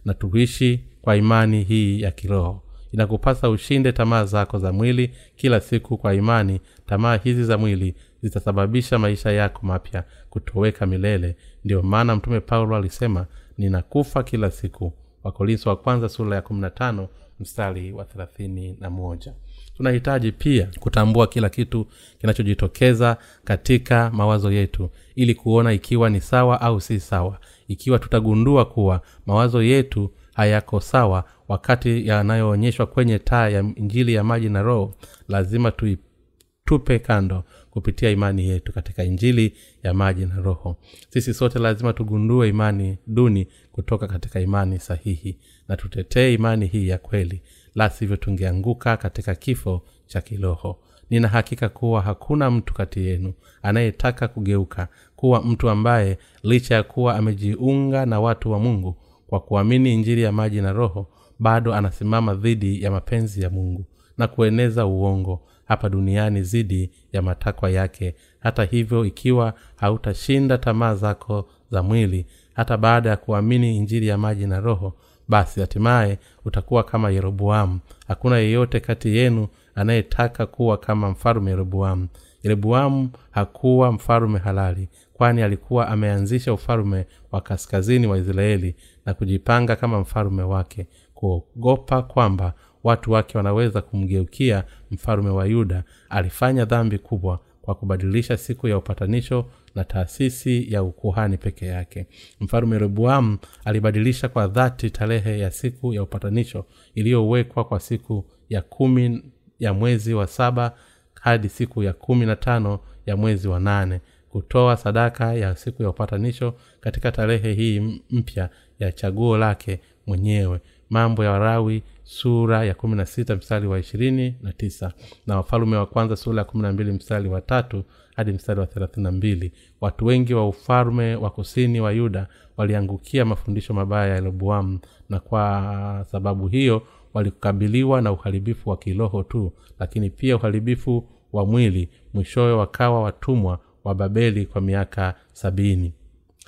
na 0.04 0.14
tuishi 0.14 0.80
kwa 1.02 1.16
imani 1.16 1.62
hii 1.62 2.00
ya 2.00 2.10
kiroho. 2.10 2.62
Inakupasa 2.92 3.50
ushinde 3.50 3.92
tamaa 3.92 4.24
zako 4.24 4.58
za 4.58 4.72
mwili 4.72 5.10
kila 5.36 5.60
siku 5.60 5.98
kwa 5.98 6.14
imani. 6.14 6.60
Tamaa 6.86 7.16
hizi 7.16 7.44
za 7.44 7.58
mwili 7.58 7.94
zitasababisha 8.22 8.98
maisha 8.98 9.30
yako 9.32 9.66
mapya 9.66 10.04
kutoweka 10.30 10.86
milele. 10.86 11.36
Ndiyo 11.64 11.82
maana 11.82 12.16
mtume 12.16 12.40
paulo 12.40 12.76
alisema 12.76 13.26
ninakufa 13.58 14.22
kila 14.22 14.50
siku 14.50 14.92
wakorinso 15.24 15.70
wa 15.70 15.76
kwanza 15.76 16.08
sura 16.08 16.36
ya 16.36 16.42
15 16.42 17.06
mstari 17.40 17.92
wa 17.92 18.04
31 18.04 19.32
tunahitaji 19.76 20.32
pia 20.32 20.68
kutambua 20.80 21.26
kila 21.26 21.48
kitu 21.48 21.86
kinachojitokeza 22.18 23.16
katika 23.44 24.10
mawazo 24.10 24.52
yetu 24.52 24.90
ili 25.14 25.34
kuona 25.34 25.72
ikiwa 25.72 26.10
ni 26.10 26.20
sawa 26.20 26.60
au 26.60 26.80
si 26.80 27.00
sawa. 27.00 27.38
Ikiwa 27.68 27.98
tutagundua 27.98 28.64
kuwa 28.64 29.00
mawazo 29.26 29.62
yetu 29.62 30.10
hayako 30.34 30.80
sawa 30.80 31.24
wakati 31.48 32.06
yanayoonyeshwa 32.08 32.86
kwenye 32.86 33.18
taa 33.18 33.48
ya 33.48 33.60
injili 33.60 34.14
ya 34.14 34.24
maji 34.24 34.48
na 34.48 34.62
roho 34.62 34.94
lazima 35.28 35.70
tuitupe 35.70 36.98
kando 36.98 37.44
kupitia 37.74 38.10
imani 38.10 38.48
yetu 38.48 38.72
katika 38.72 39.04
injili 39.04 39.52
ya 39.82 39.94
maji 39.94 40.26
na 40.26 40.36
roho. 40.36 40.76
Sisi 41.10 41.34
sote 41.34 41.58
lazima 41.58 41.92
tugundue 41.92 42.48
imani 42.48 42.98
duni 43.06 43.48
kutoka 43.72 44.06
katika 44.08 44.40
imani 44.40 44.78
sahihi 44.78 45.38
na 45.68 45.76
tutetee 45.76 46.34
imani 46.34 46.66
hii 46.66 46.88
ya 46.88 46.98
kweli. 46.98 47.42
La 47.74 47.90
sivyo 47.90 48.16
tungeanguka 48.16 48.96
katika 48.96 49.34
kifo 49.34 49.82
cha 50.06 50.20
kiroho. 50.20 50.78
Nina 51.10 51.28
hakika 51.28 51.68
kuwa 51.68 52.02
hakuna 52.02 52.50
mtu 52.50 52.74
kati 52.74 53.00
yenu 53.06 53.32
anayetaka 53.62 54.28
kugeuka 54.28 54.88
kuwa 55.16 55.42
mtu 55.42 55.70
ambaye 55.70 56.18
licha 56.42 56.74
ya 56.74 56.82
kuwa 56.82 57.16
amejiunga 57.16 58.06
na 58.06 58.20
watu 58.20 58.50
wa 58.50 58.58
mungu 58.58 58.96
kwa 59.26 59.40
kuamini 59.40 59.94
injili 59.94 60.22
ya 60.22 60.32
maji 60.32 60.60
na 60.60 60.72
roho 60.72 61.06
bado 61.38 61.74
anasimama 61.74 62.34
dhidi 62.34 62.82
ya 62.82 62.90
mapenzi 62.90 63.42
ya 63.42 63.50
mungu 63.50 63.84
na 64.18 64.26
kueneza 64.26 64.86
uongo 64.86 65.40
hapa 65.64 65.88
duniani 65.88 66.40
dhidi 66.40 66.90
ya 67.12 67.22
matakwa 67.22 67.70
yake. 67.70 68.14
Hata 68.40 68.64
hivyo 68.64 69.04
ikiwa 69.04 69.54
hautashinda 69.76 70.58
tamaa 70.58 70.94
zako 70.94 71.48
za 71.70 71.82
mwili 71.82 72.26
hata 72.54 72.76
baada 72.76 73.10
ya 73.10 73.16
kuamini 73.16 73.76
injili 73.76 74.06
ya 74.06 74.18
maji 74.18 74.46
na 74.46 74.60
roho 74.60 74.92
basi 75.28 75.60
hatimaye 75.60 76.18
utakuwa 76.44 76.82
kama 76.82 77.10
yeroboamu 77.10 77.80
hakuna 78.08 78.38
yeyote 78.38 78.80
kati 78.80 79.16
yenu 79.16 79.48
anayetaka 79.74 80.46
kuwa 80.46 80.78
kama 80.78 81.10
mfalume 81.10 81.50
yeroboamu 81.50 82.08
yeroboamu 82.42 83.10
hakuwa 83.30 83.92
mfalume 83.92 84.38
halali 84.38 84.88
kwani 85.12 85.42
alikuwa 85.42 85.88
ameanzisha 85.88 86.52
ufalume 86.52 87.06
wa 87.32 87.40
kaskazini 87.40 88.06
wa 88.06 88.18
israeli 88.18 88.74
na 89.06 89.14
kujipanga 89.14 89.76
kama 89.76 90.00
mfalume 90.00 90.42
wake 90.42 90.86
kuogopa 91.14 92.02
kwamba 92.02 92.52
watu 92.84 93.12
wake 93.12 93.38
wanaweza 93.38 93.82
kumgeukia 93.82 94.64
mfalume 94.90 95.30
wa 95.30 95.46
yuda 95.46 95.84
alifanya 96.08 96.64
dhambi 96.64 96.98
kubwa 96.98 97.40
kwa 97.62 97.74
kubadilisha 97.74 98.36
siku 98.36 98.68
ya 98.68 98.78
upatanisho 98.78 99.46
na 99.74 99.84
taasisi 99.84 100.72
ya 100.72 100.82
ukuhani 100.82 101.36
peke 101.38 101.66
yake. 101.66 102.06
Mfalume 102.40 102.78
rebuamu 102.78 103.38
alibadilisha 103.64 104.28
kwa 104.28 104.46
dhati 104.46 104.90
tarehe 104.90 105.38
ya 105.38 105.50
siku 105.50 105.92
ya 105.94 106.02
upatanisho 106.02 106.66
iliyowekwa 106.94 107.64
kwa 107.64 107.80
siku 107.80 108.24
ya 108.48 108.62
kumi 108.62 109.22
ya 109.58 109.74
mwezi 109.74 110.14
wa 110.14 110.26
saba 110.26 110.74
hadi 111.14 111.48
siku 111.48 111.82
ya 111.82 111.92
kumi 111.92 112.26
na 112.26 112.36
tano 112.36 112.80
ya 113.06 113.16
mwezi 113.16 113.48
wa 113.48 113.60
nane 113.60 114.00
kutoa 114.28 114.76
sadaka 114.76 115.34
ya 115.34 115.56
siku 115.56 115.82
ya 115.82 115.88
upatanisho 115.88 116.54
katika 116.80 117.12
tarehe 117.12 117.52
hii 117.54 118.00
mpya 118.10 118.50
ya 118.78 118.92
chaguo 118.92 119.38
lake 119.38 119.80
mwenyewe 120.06 120.60
mambo 120.94 121.24
ya 121.24 121.30
warawi 121.30 121.82
sura 122.04 122.64
ya 122.64 122.74
kumi 122.74 122.96
na 122.96 123.06
sita 123.06 123.36
mstari 123.36 123.66
wa 123.66 123.78
ishirini 123.78 124.34
na 124.42 124.52
tisa. 124.52 124.92
Na 125.26 125.36
wafalume 125.36 125.76
wa 125.76 125.86
kwanza 125.86 126.16
sura 126.16 126.38
ya 126.38 126.44
kumi 126.44 126.62
na 126.62 126.72
mbili 126.72 126.92
mstari 126.92 127.28
wa 127.28 127.40
tatu 127.40 127.84
hadi 128.16 128.32
mstari 128.32 128.60
wa 128.60 128.66
thelathini 128.66 129.04
na 129.04 129.12
mbili. 129.12 129.52
Watu 129.80 130.06
wengi 130.06 130.34
wa 130.34 130.48
ufalme 130.48 131.14
wa 131.16 131.30
kusini 131.30 131.80
wa 131.80 131.92
yuda 131.92 132.26
waliangukia 132.56 133.24
mafundisho 133.24 133.74
mabaya 133.74 134.08
ya 134.08 134.14
yeroboamu 134.14 134.78
na 135.08 135.20
kwa 135.20 136.06
sababu 136.10 136.48
hiyo 136.48 136.82
walikabiliwa 137.14 138.00
na 138.02 138.12
uharibifu 138.12 138.70
wa 138.70 138.76
kiroho 138.76 139.22
tu 139.22 139.52
lakini 139.78 140.10
pia 140.10 140.36
uharibifu 140.36 141.04
wa 141.32 141.46
mwili. 141.46 141.88
Mwishowe 142.14 142.52
wakawa 142.52 143.02
watumwa 143.02 143.58
wa 143.84 143.94
babeli 143.94 144.46
kwa 144.46 144.60
miaka 144.60 145.14
sabini. 145.32 145.92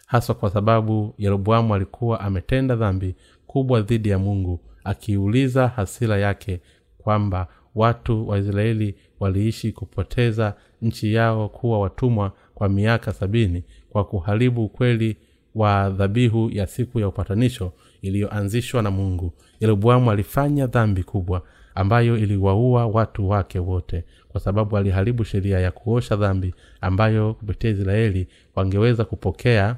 Haswa 0.07 0.35
kwa 0.35 0.51
sababu 0.51 1.15
yeroboamu 1.19 1.75
alikuwa 1.75 2.21
ametenda 2.21 2.77
dhambi 2.77 3.15
kubwa 3.47 3.81
dhidi 3.81 4.09
ya 4.09 4.19
mungu 4.19 4.61
akiuliza 4.85 5.69
hasira 5.69 6.19
yake 6.19 6.61
kwamba 6.99 7.49
watu 7.75 8.29
wa 8.29 8.39
israeli 8.39 8.95
waliishi 9.21 9.73
kupoteza 9.73 10.55
nchi 10.83 11.15
yao 11.15 11.49
kuwa 11.49 11.79
watumwa 11.81 12.33
kwa 12.55 12.69
miaka 12.69 13.13
sabini 13.13 13.65
kwa 13.91 14.05
kuharibu 14.05 14.65
ukweli 14.65 15.17
wa 15.55 15.91
dhabihu 15.91 16.51
ya 16.51 16.67
siku 16.67 17.01
ya 17.01 17.09
upatanisho 17.09 17.73
iliyoanzishwa 18.03 18.83
na 18.83 18.91
mungu. 18.91 19.33
Yeroboamu 19.61 20.11
alifanya 20.11 20.67
dhambi 20.67 21.03
kubwa 21.03 21.43
ambayo 21.75 22.19
iliwaua 22.19 22.87
watu 22.87 23.29
wake 23.29 23.59
wote 23.59 24.05
kwa 24.29 24.41
sababu 24.41 24.77
aliharibu 24.77 25.25
sheria 25.25 25.61
ya 25.61 25.71
kuosha 25.71 26.17
dhambi 26.17 26.55
ambayo 26.81 27.35
kupitia 27.35 27.71
israeli 27.71 28.29
wangeweza 28.55 29.05
kupokea 29.05 29.77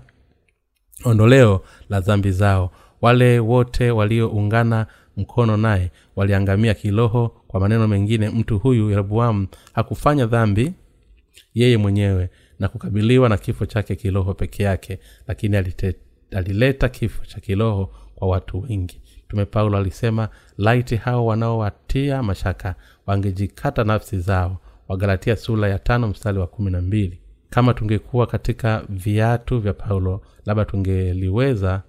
ondoleo 1.05 1.63
la 1.89 2.01
dhambi 2.01 2.31
zao 2.33 2.71
wale 3.01 3.39
wote 3.39 3.91
walioungana 3.91 4.87
mkono 5.17 5.57
naye 5.57 5.91
waliangamia 6.17 6.75
kiroho 6.75 7.29
kwa 7.49 7.61
maneno 7.61 7.89
mengine 7.89 8.29
mtu 8.31 8.59
huyu 8.59 8.91
yeroboamu 8.91 9.47
hakufanya 9.73 10.27
dhambi 10.27 10.73
yeye 11.55 11.77
mwenyewe 11.77 12.31
na 12.59 12.69
kukabiliwa 12.69 13.29
na 13.29 13.37
kifo 13.39 13.67
chake 13.67 13.97
kiroho 13.97 14.35
peke 14.35 14.63
yake 14.63 14.99
lakini 15.27 15.57
alite, 15.57 15.97
alileta 16.37 16.89
kifo 16.89 17.25
cha 17.25 17.41
kiroho 17.41 17.91
kwa 18.15 18.29
watu 18.29 18.61
wengi. 18.61 19.01
Mtume 19.27 19.45
paulo 19.45 19.79
alisema 19.79 20.29
laiti 20.59 20.97
hao 20.97 21.27
wanaowatia 21.27 22.23
mashaka 22.23 22.75
wangejikata 23.07 23.85
nafsi 23.85 24.19
zao. 24.21 24.59
Wagalatia 24.89 25.37
sura 25.37 25.69
ya 25.69 25.79
tano 25.79 26.09
mstari 26.09 26.39
wa 26.39 26.47
kumi 26.47 26.71
na 26.71 26.81
mbili. 26.81 27.21
Kama 27.51 27.75
tungekuwa 27.75 28.27
katika 28.27 28.83
viatu 28.89 29.59
vya 29.61 29.73
paulo 29.73 30.23
labda 30.47 30.65
tungeliweza 30.65 31.83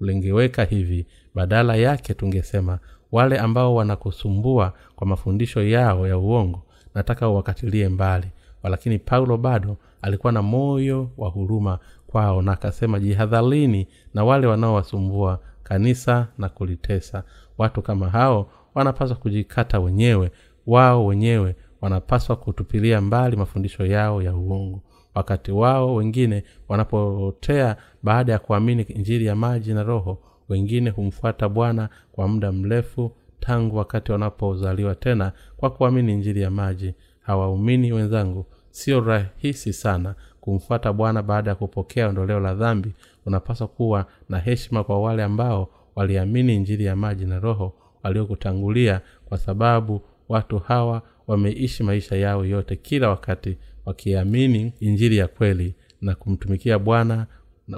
lingeweka 0.00 0.64
hivi 0.64 1.06
badala 1.34 1.76
yake 1.76 2.14
tungesema 2.14 2.78
wale 3.12 3.38
ambao 3.38 3.74
wanakusumbua 3.74 4.72
kwa 4.96 5.06
mafundisho 5.06 5.62
yao 5.62 6.08
ya 6.08 6.18
uongo 6.18 6.62
nataka 6.94 7.28
uwakatilie 7.28 7.88
mbali. 7.88 8.26
Lakini 8.62 8.98
paulo 8.98 9.36
bado 9.36 9.76
alikuwa 10.02 10.32
na 10.32 10.42
moyo 10.42 11.10
wa 11.16 11.28
huruma 11.28 11.78
kwao 12.06 12.42
na 12.42 12.52
akasema 12.52 13.00
jihadharini 13.00 13.88
na 14.14 14.24
wale 14.24 14.46
wanaowasumbua 14.46 15.40
kanisa 15.62 16.26
na 16.38 16.48
kulitesa. 16.48 17.22
Watu 17.58 17.82
kama 17.82 18.08
hao 18.08 18.50
wanapaswa 18.74 19.16
kujikata 19.16 19.80
wenyewe 19.80 20.30
wao 20.66 21.06
wenyewe 21.06 21.56
wanapaswa 21.80 22.36
kutupilia 22.36 23.00
mbali 23.00 23.36
mafundisho 23.36 23.86
yao 23.86 24.22
ya 24.22 24.34
uungu 24.34 24.80
wakati 25.16 25.52
wao. 25.52 25.94
Wengine 25.94 26.44
wanapotea 26.68 27.76
baada 28.02 28.32
ya 28.32 28.38
kuamini 28.38 28.82
injili 28.82 29.26
ya 29.26 29.36
maji 29.36 29.74
na 29.74 29.82
roho 29.82 30.18
wengine 30.48 30.90
humfuata 30.90 31.48
bwana 31.48 31.88
kwa 32.12 32.28
muda 32.28 32.52
mrefu 32.52 33.12
tangu 33.40 33.76
wakati 33.76 34.12
wanapozaliwa 34.12 34.94
tena 34.94 35.32
kwa 35.56 35.70
kuamini 35.70 36.12
injili 36.12 36.40
ya 36.40 36.50
maji. 36.50 36.94
Hawaumini 37.20 37.92
wenzangu 37.92 38.46
sio 38.70 39.00
rahisi 39.00 39.72
sana 39.72 40.14
kumfuata 40.40 40.92
bwana 40.92 41.22
baada 41.22 41.50
ya 41.50 41.54
kupokea 41.56 42.08
ondoleo 42.08 42.40
la 42.40 42.54
dhambi. 42.54 42.94
Unapaswa 43.26 43.66
kuwa 43.68 44.06
na 44.28 44.38
heshima 44.38 44.84
kwa 44.84 45.02
wale 45.02 45.22
ambao 45.24 45.68
waliamini 45.96 46.54
injili 46.54 46.84
ya 46.84 46.96
maji 46.96 47.24
na 47.26 47.38
roho 47.40 47.72
waliokutangulia 48.02 49.00
kwa 49.24 49.38
sababu 49.38 50.00
watu 50.28 50.58
hawa 50.58 51.02
wameishi 51.26 51.82
maisha 51.82 52.16
yao 52.16 52.44
yote 52.44 52.76
kila 52.76 53.08
wakati 53.08 53.56
wakiamini 53.86 54.72
injili 54.80 55.16
ya 55.16 55.28
kweli 55.28 55.74
na 56.00 56.14
kumtumikia 56.14 56.78
bwana 56.78 57.26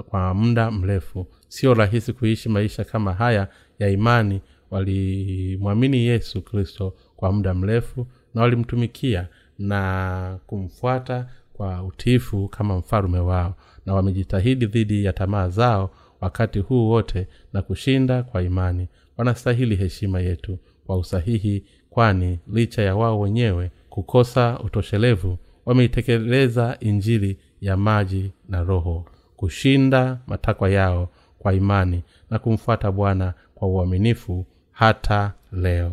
kwa 0.09 0.33
muda 0.33 0.71
mrefu. 0.71 1.27
Sio 1.47 1.73
rahisi 1.73 2.13
kuishi 2.13 2.49
maisha 2.49 2.83
kama 2.83 3.13
haya 3.13 3.47
ya 3.79 3.89
imani. 3.89 4.41
Walimwamini 4.71 5.97
yesu 5.97 6.41
kristo 6.41 6.93
kwa 7.15 7.31
muda 7.31 7.53
mrefu 7.53 8.07
na 8.33 8.41
walimtumikia 8.41 9.27
na 9.59 10.39
kumfuata 10.47 11.27
kwa 11.53 11.83
utiifu 11.83 12.47
kama 12.47 12.77
mfalume 12.77 13.19
wao 13.19 13.55
na 13.85 13.93
wamejitahidi 13.93 14.65
dhidi 14.65 15.03
ya 15.05 15.13
tamaa 15.13 15.49
zao 15.49 15.91
wakati 16.21 16.59
huu 16.59 16.89
wote 16.89 17.27
na 17.53 17.61
kushinda 17.61 18.23
kwa 18.23 18.41
imani. 18.41 18.87
Wanastahili 19.17 19.75
heshima 19.75 20.19
yetu 20.21 20.57
kwa 20.85 20.97
usahihi 20.97 21.63
kwani 21.89 22.39
licha 22.53 22.81
ya 22.81 22.95
wao 22.95 23.19
wenyewe 23.19 23.71
kukosa 23.89 24.59
utoshelevu 24.59 25.37
wameitekeleza 25.69 26.77
injili 26.79 27.37
ya 27.61 27.77
maji 27.77 28.31
na 28.49 28.63
roho 28.63 29.05
kushinda 29.35 30.17
matakwa 30.27 30.69
yao 30.69 31.09
kwa 31.39 31.53
imani 31.53 32.03
na 32.29 32.39
kumfuata 32.39 32.91
bwana 32.91 33.33
kwa 33.55 33.67
uaminifu 33.67 34.45
hata 34.71 35.33
leo. 35.51 35.91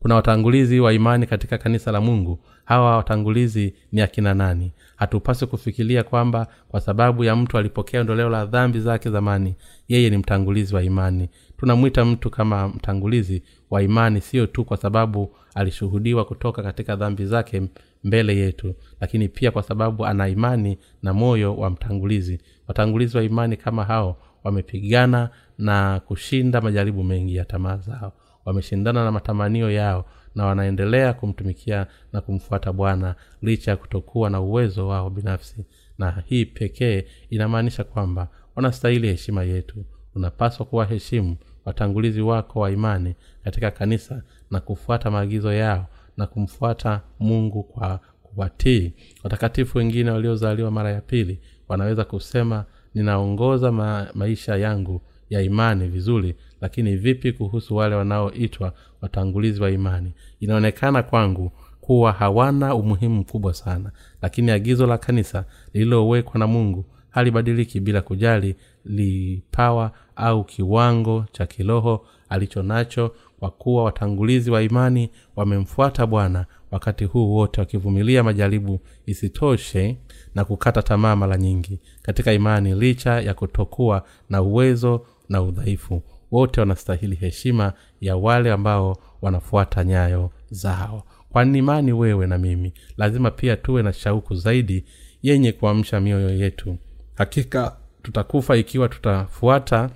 Kuna 0.00 0.14
watangulizi 0.14 0.80
wa 0.80 0.92
imani 0.92 1.26
katika 1.26 1.58
kanisa 1.58 1.92
la 1.92 2.00
mungu. 2.00 2.38
Hawa 2.64 2.96
watangulizi 2.96 3.74
ni 3.92 4.00
akina 4.00 4.34
nani? 4.34 4.72
Hatupaswi 4.96 5.48
kufikiria 5.48 6.02
kwamba 6.02 6.46
kwa 6.68 6.80
sababu 6.80 7.24
ya 7.24 7.36
mtu 7.36 7.58
alipokea 7.58 8.00
ondoleo 8.00 8.28
la 8.28 8.46
dhambi 8.46 8.80
zake 8.80 9.10
zamani 9.10 9.54
yeye 9.88 10.10
ni 10.10 10.16
mtangulizi 10.18 10.74
wa 10.74 10.82
imani. 10.82 11.28
Tunamwita 11.56 12.04
mtu 12.04 12.30
kama 12.30 12.68
mtangulizi 12.68 13.42
wa 13.70 13.82
imani 13.82 14.20
sio 14.20 14.46
tu 14.46 14.64
kwa 14.64 14.76
sababu 14.76 15.36
alishuhudiwa 15.54 16.24
kutoka 16.24 16.62
katika 16.62 16.96
dhambi 16.96 17.26
zake 17.26 17.62
mbele 18.04 18.36
yetu 18.36 18.74
lakini 19.00 19.28
pia 19.28 19.50
kwa 19.50 19.62
sababu 19.62 20.06
ana 20.06 20.28
imani 20.28 20.78
na 21.02 21.12
moyo 21.12 21.56
wa 21.56 21.70
mtangulizi. 21.70 22.40
Watangulizi 22.68 23.16
wa 23.16 23.22
imani 23.22 23.56
kama 23.56 23.84
hao 23.84 24.16
wamepigana 24.44 25.30
na 25.58 26.00
kushinda 26.00 26.60
majaribu 26.60 27.04
mengi 27.04 27.36
ya 27.36 27.44
tamaa 27.44 27.76
zao. 27.76 28.12
Wameshindana 28.44 29.04
na 29.04 29.12
matamanio 29.12 29.70
yao 29.70 30.04
na 30.34 30.46
wanaendelea 30.46 31.12
kumtumikia 31.12 31.86
na 32.12 32.20
kumfuata 32.20 32.72
bwana 32.72 33.14
licha 33.42 33.70
ya 33.70 33.76
kutokuwa 33.76 34.30
na 34.30 34.40
uwezo 34.40 34.88
wao 34.88 35.10
binafsi. 35.10 35.64
Na 35.98 36.22
hii 36.26 36.44
pekee 36.44 37.04
inamaanisha 37.30 37.84
kwamba 37.84 38.28
wanastahili 38.56 39.08
heshima 39.08 39.44
yetu. 39.44 39.84
Unapaswa 40.14 40.66
kuwaheshimu 40.66 41.36
watangulizi 41.64 42.20
wako 42.20 42.60
wa 42.60 42.70
imani 42.70 43.14
katika 43.44 43.70
kanisa 43.70 44.22
na 44.50 44.60
kufuata 44.60 45.10
maagizo 45.10 45.52
yao 45.52 45.86
na 46.18 46.26
kumfuata 46.26 47.00
mungu 47.20 47.62
kwa 47.62 48.00
kuwatii. 48.22 48.92
Watakatifu 49.24 49.78
wengine 49.78 50.10
waliozaliwa 50.10 50.70
mara 50.70 50.90
ya 50.92 51.00
pili 51.00 51.40
wanaweza 51.68 52.04
kusema 52.04 52.64
ninaongoza 52.94 53.72
ma- 53.72 54.08
maisha 54.14 54.56
yangu 54.56 55.02
ya 55.30 55.42
imani 55.42 55.88
vizuri 55.88 56.34
lakini 56.60 56.96
vipi 56.96 57.32
kuhusu 57.32 57.76
wale 57.76 57.94
wanaoitwa 57.94 58.72
watangulizi 59.00 59.62
wa 59.62 59.70
imani? 59.70 60.12
Inaonekana 60.40 61.02
kwangu 61.02 61.52
kuwa 61.80 62.12
hawana 62.12 62.74
umuhimu 62.74 63.14
mkubwa 63.14 63.54
sana 63.54 63.92
lakini 64.22 64.50
agizo 64.50 64.86
la 64.86 64.98
kanisa 64.98 65.44
lililowekwa 65.74 66.38
na 66.38 66.46
mungu 66.46 66.84
halibadiliki 67.10 67.80
bila 67.80 68.02
kujali 68.02 68.56
lipawa 68.84 69.92
au 70.16 70.44
kiwango 70.44 71.24
cha 71.32 71.46
kiroho 71.46 72.06
alicho 72.28 72.62
nacho 72.62 73.14
kwa 73.38 73.50
kuwa 73.50 73.84
watangulizi 73.84 74.50
wa 74.50 74.62
imani 74.62 75.10
wamemfuata 75.36 76.06
bwana 76.06 76.46
wakati 76.70 77.04
huu 77.04 77.34
wote 77.34 77.60
wakivumilia 77.60 78.22
majaribu 78.24 78.80
isitoshe 79.06 79.96
na 80.34 80.44
kukata 80.44 80.82
tamaa 80.82 81.16
mara 81.16 81.36
nyingi 81.36 81.80
katika 82.02 82.32
imani 82.32 82.74
licha 82.74 83.20
ya 83.20 83.34
kutokuwa 83.34 84.04
na 84.30 84.42
uwezo 84.42 85.06
na 85.28 85.42
udhaifu. 85.42 86.02
Wote 86.30 86.60
wanastahili 86.60 87.16
heshima 87.16 87.72
ya 88.00 88.16
wale 88.16 88.52
ambao 88.52 88.96
wanafuata 89.22 89.84
nyayo 89.84 90.30
zao. 90.50 91.02
Kwani 91.30 91.58
imani 91.58 91.92
wewe 91.92 92.26
na 92.26 92.38
mimi 92.38 92.72
lazima 92.96 93.30
pia 93.30 93.56
tuwe 93.56 93.82
na 93.82 93.92
shauku 93.92 94.34
zaidi 94.34 94.84
yenye 95.22 95.52
kuamsha 95.52 96.00
mioyo 96.00 96.30
yetu. 96.30 96.76
Hakika 97.14 97.76
tutakufa 98.02 98.56
ikiwa 98.56 98.88
tutafuata 98.88 99.90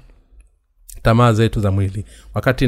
tamaa 1.02 1.32
zetu 1.32 1.60
za 1.60 1.70
mwili. 1.70 2.04
Wakati 2.34 2.64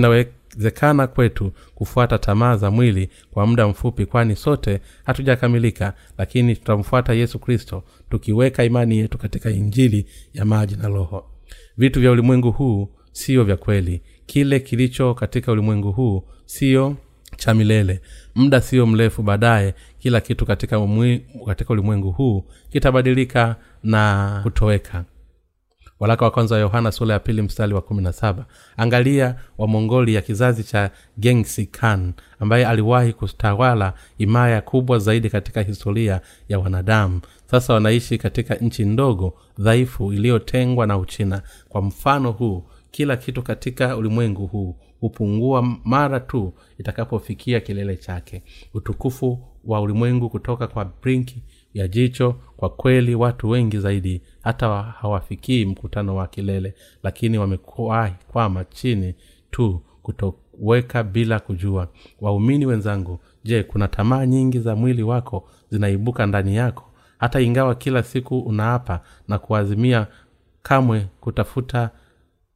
inawezekana 0.55 1.07
kwetu 1.07 1.53
kufuata 1.75 2.19
tamaa 2.19 2.57
za 2.57 2.71
mwili 2.71 3.09
kwa 3.31 3.47
muda 3.47 3.69
mfupi 3.69 4.07
kwani 4.07 4.37
sote 4.37 4.81
hatujakamilika 5.05 5.95
lakini 6.19 6.57
tutamfuata 6.57 7.13
yesu 7.15 7.39
kristo 7.39 7.83
tukiweka 8.11 8.65
imani 8.65 8.99
yetu 8.99 9.19
katika 9.19 9.51
injili 9.51 10.07
ya 10.35 10.45
maji 10.45 10.77
na 10.77 10.89
roho. 10.89 11.31
Vitu 11.77 12.01
vya 12.01 12.11
ulimwengu 12.11 12.53
huu 12.53 12.89
sio 13.13 13.45
vya 13.45 13.57
kweli. 13.57 14.03
Kile 14.27 14.61
kilicho 14.61 15.15
katika 15.15 15.53
ulimwengu 15.53 15.93
huu 15.93 16.25
sio 16.45 16.97
cha 17.37 17.55
milele. 17.55 18.01
Muda 18.35 18.61
sio 18.61 18.87
mrefu 18.87 19.23
baadaye 19.23 19.75
kila 19.99 20.21
kitu 20.21 20.47
katika, 20.47 20.81
katika 21.47 21.73
ulimwengu 21.73 22.13
huu 22.13 22.45
kitabadilika 22.71 23.57
na 23.83 24.41
kutoweka 24.43 25.05
walaka 26.01 26.25
wa 26.25 26.31
kwanza 26.31 26.55
wa 26.55 26.61
yohana 26.61 26.93
sura 26.93 27.13
ya 27.13 27.21
pili 27.21 27.43
mstari 27.43 27.75
wa 27.75 27.81
kumi 27.83 28.03
na 28.03 28.13
saba. 28.13 28.47
Angalia 28.77 29.35
wamongoli 29.59 30.15
ya 30.15 30.23
kizazi 30.23 30.65
cha 30.65 30.91
gengsi 31.19 31.67
khan 31.67 32.13
ambaye 32.41 32.67
aliwahi 32.67 33.13
kutawala 33.13 33.95
imaya 34.19 34.61
kubwa 34.61 34.99
zaidi 34.99 35.31
katika 35.31 35.63
historia 35.63 36.21
ya 36.49 36.59
wanadamu. 36.59 37.21
Sasa 37.51 37.75
wanaishi 37.75 38.19
katika 38.19 38.55
nchi 38.55 38.85
ndogo 38.85 39.35
dhaifu 39.59 40.13
iliyotengwa 40.13 40.87
na 40.87 40.99
uchina. 40.99 41.43
Kwa 41.69 41.83
mfano 41.83 42.31
huu 42.33 42.65
kila 42.91 43.17
kitu 43.17 43.43
katika 43.43 43.97
ulimwengu 43.97 44.47
huu 44.47 44.77
hupungua 45.01 45.63
mara 45.85 46.21
tu 46.21 46.53
itakapofikia 46.79 47.61
kilele 47.61 47.97
chake. 47.97 48.43
Utukufu 48.75 49.39
wa 49.65 49.81
ulimwengu 49.81 50.31
kutoka 50.31 50.67
kwa 50.67 50.85
brinki 51.03 51.43
ya 51.75 51.89
jicho 51.89 52.35
kwa 52.57 52.70
kweli 52.70 53.14
watu 53.14 53.49
wengi 53.51 53.79
zaidi 53.79 54.22
hata 54.43 54.83
hawafikii 54.83 55.64
mkutano 55.64 56.16
wa 56.16 56.27
kilele 56.27 56.75
lakini 57.03 57.39
wamekuwahi 57.39 58.14
kwama 58.29 58.64
chini 58.64 59.14
tu 59.51 59.81
kutoweka 60.03 61.03
bila 61.03 61.41
kujua. 61.41 61.89
Waumini 62.20 62.66
wenzangu 62.66 63.18
je 63.45 63.62
kuna 63.62 63.89
tamaa 63.89 64.27
nyingi 64.27 64.59
za 64.61 64.77
mwili 64.77 65.03
wako 65.03 65.49
zinaibuka 65.70 66.27
ndani 66.27 66.57
yako? 66.57 66.91
Hata 67.18 67.41
ingawa 67.41 67.75
kila 67.75 68.03
siku 68.03 68.39
unaapa 68.41 69.01
na 69.29 69.39
kuazimia 69.39 70.07
kamwe 70.62 71.07
kutafuta 71.20 71.91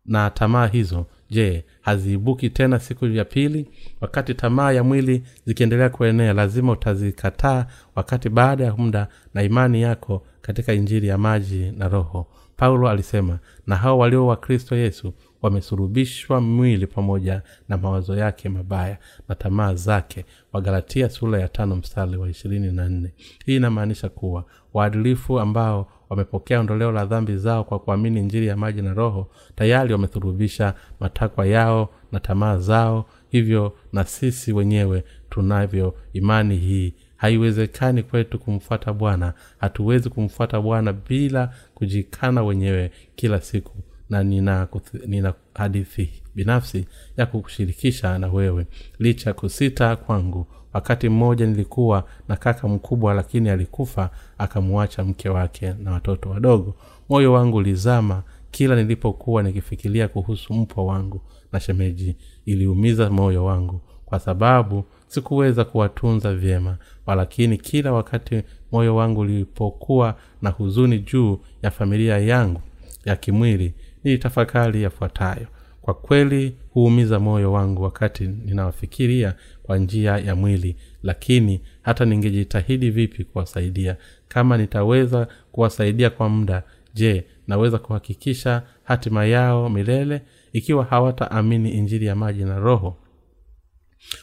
na 0.07 0.31
tamaa 0.31 0.67
hizo 0.67 1.07
je 1.31 1.65
haziibuki 1.81 2.51
tena 2.51 2.79
siku 2.79 3.07
ya 3.07 3.25
pili? 3.25 3.67
Wakati 4.01 4.35
tamaa 4.35 4.73
ya 4.73 4.85
mwili 4.85 5.23
zikiendelea 5.47 5.89
kuenea 5.89 6.33
lazima 6.33 6.73
utazikataa 6.73 7.67
wakati 7.95 8.29
baada 8.29 8.65
ya 8.65 8.77
muda 8.77 9.09
na 9.35 9.43
imani 9.43 9.83
yako 9.83 10.23
katika 10.43 10.73
injili 10.73 11.07
ya 11.07 11.19
maji 11.19 11.71
na 11.77 11.89
roho. 11.89 12.27
Paulo 12.57 12.89
alisema 12.89 13.39
na 13.67 13.77
hao 13.77 13.99
walio 13.99 14.27
wa 14.27 14.37
kristo 14.37 14.77
yesu 14.77 15.15
wamesurubishwa 15.43 16.41
mwili 16.41 16.87
pamoja 16.87 17.43
na 17.69 17.77
mawazo 17.77 18.17
yake 18.17 18.49
mabaya 18.49 18.99
na 19.29 19.35
tamaa 19.35 19.75
zake. 19.75 20.25
Wagalatia 20.53 21.11
sura 21.11 21.41
ya 21.41 21.49
tano 21.49 21.77
mstari 21.77 22.17
wa 22.17 22.29
ishirini 22.31 22.73
na 22.73 22.89
nne. 22.89 23.15
Hii 23.47 23.57
inamaanisha 23.57 24.09
kuwa 24.09 24.45
waadilifu 24.75 25.41
ambao 25.41 25.93
wamepokea 26.11 26.61
ondoleo 26.61 26.93
la 26.93 27.07
dhambi 27.07 27.37
zao 27.37 27.65
kwa 27.65 27.79
kuamini 27.79 28.21
njiri 28.23 28.47
ya 28.47 28.57
maji 28.57 28.83
na 28.83 28.95
roho 28.95 29.31
tayari 29.55 29.93
wamethurubisha 29.93 30.75
matakwa 31.01 31.47
yao 31.47 31.89
na 32.13 32.21
tamaa 32.21 32.57
zao. 32.59 33.07
Hivyo 33.31 33.73
na 33.93 34.05
sisi 34.05 34.53
wenyewe 34.53 35.05
tunavyo 35.31 35.95
imani 36.13 36.57
hii. 36.57 36.95
Haiwezekani 37.17 38.03
kwetu 38.03 38.39
kumfuata 38.39 38.93
bwana. 38.93 39.35
Hatuwezi 39.59 40.11
kumfuata 40.11 40.61
bwana 40.61 40.93
bila 40.93 41.55
kujikana 41.75 42.43
wenyewe 42.43 42.91
kila 43.17 43.41
siku. 43.41 43.77
Na 44.11 44.23
nina, 44.25 44.69
nina 45.07 45.35
hadithi 45.55 46.23
binafsi 46.35 46.87
ya 47.17 47.27
kukushirikisha 47.27 48.19
na 48.19 48.29
wewe. 48.29 48.67
Licha 48.99 49.33
kusita 49.33 49.97
kwangu 49.97 50.47
wakati 50.73 51.09
mmoja 51.09 51.47
nilikuwa 51.47 52.05
na 52.29 52.37
kaka 52.37 52.69
mkubwa 52.69 53.15
lakini 53.15 53.49
alikufa 53.51 54.11
akamwacha 54.39 55.05
mke 55.05 55.29
wake 55.29 55.75
na 55.83 55.93
watoto 55.93 56.31
wadogo. 56.31 56.75
Moyo 57.09 57.33
wangu 57.33 57.57
ulizama 57.57 58.23
kila 58.51 58.77
nilipokuwa 58.77 59.43
nikifikiria 59.43 60.09
kuhusu 60.09 60.55
mpwa 60.55 60.85
wangu 60.85 61.21
na 61.53 61.61
shemeji. 61.61 62.17
Iliumiza 62.47 63.11
moyo 63.11 63.45
wangu 63.45 63.81
kwa 64.07 64.19
sababu 64.21 64.85
sikuweza 65.07 65.65
kuwatunza 65.65 66.35
vyema 66.35 66.77
walakini 67.07 67.59
kila 67.59 67.93
wakati 67.93 68.43
moyo 68.73 68.97
wangu 68.97 69.21
ulipokuwa 69.21 70.15
na 70.43 70.51
huzuni 70.51 70.99
juu 70.99 71.39
ya 71.63 71.71
familia 71.71 72.19
yangu 72.19 72.61
ya 73.05 73.17
kimwili 73.17 73.75
nilitafakari 74.05 74.83
yafuatayo 74.83 75.47
kwa 75.89 75.95
kweli 75.95 76.57
huumiza 76.71 77.21
moyo 77.21 77.53
wangu 77.53 77.83
wakati 77.83 78.27
ninawafikiria 78.27 79.35
kwa 79.63 79.79
njia 79.79 80.19
ya 80.19 80.35
mwili 80.37 80.77
lakini 81.03 81.61
hata 81.83 82.05
ningejitahidi 82.05 82.91
vipi 82.91 83.25
kuwasaidia. 83.25 83.97
Kama 84.29 84.57
nitaweza 84.59 85.29
kuwasaidia 85.53 86.11
kwa 86.11 86.29
muda 86.29 86.63
je 86.95 87.25
naweza 87.47 87.79
kuhakikisha 87.79 88.63
hatima 88.85 89.25
yao 89.27 89.69
milele? 89.69 90.23
Ikiwa 90.53 90.85
hawataamini 90.85 91.71
injili 91.71 92.07
ya 92.07 92.15
maji 92.15 92.45
na 92.45 92.59
roho 92.59 92.97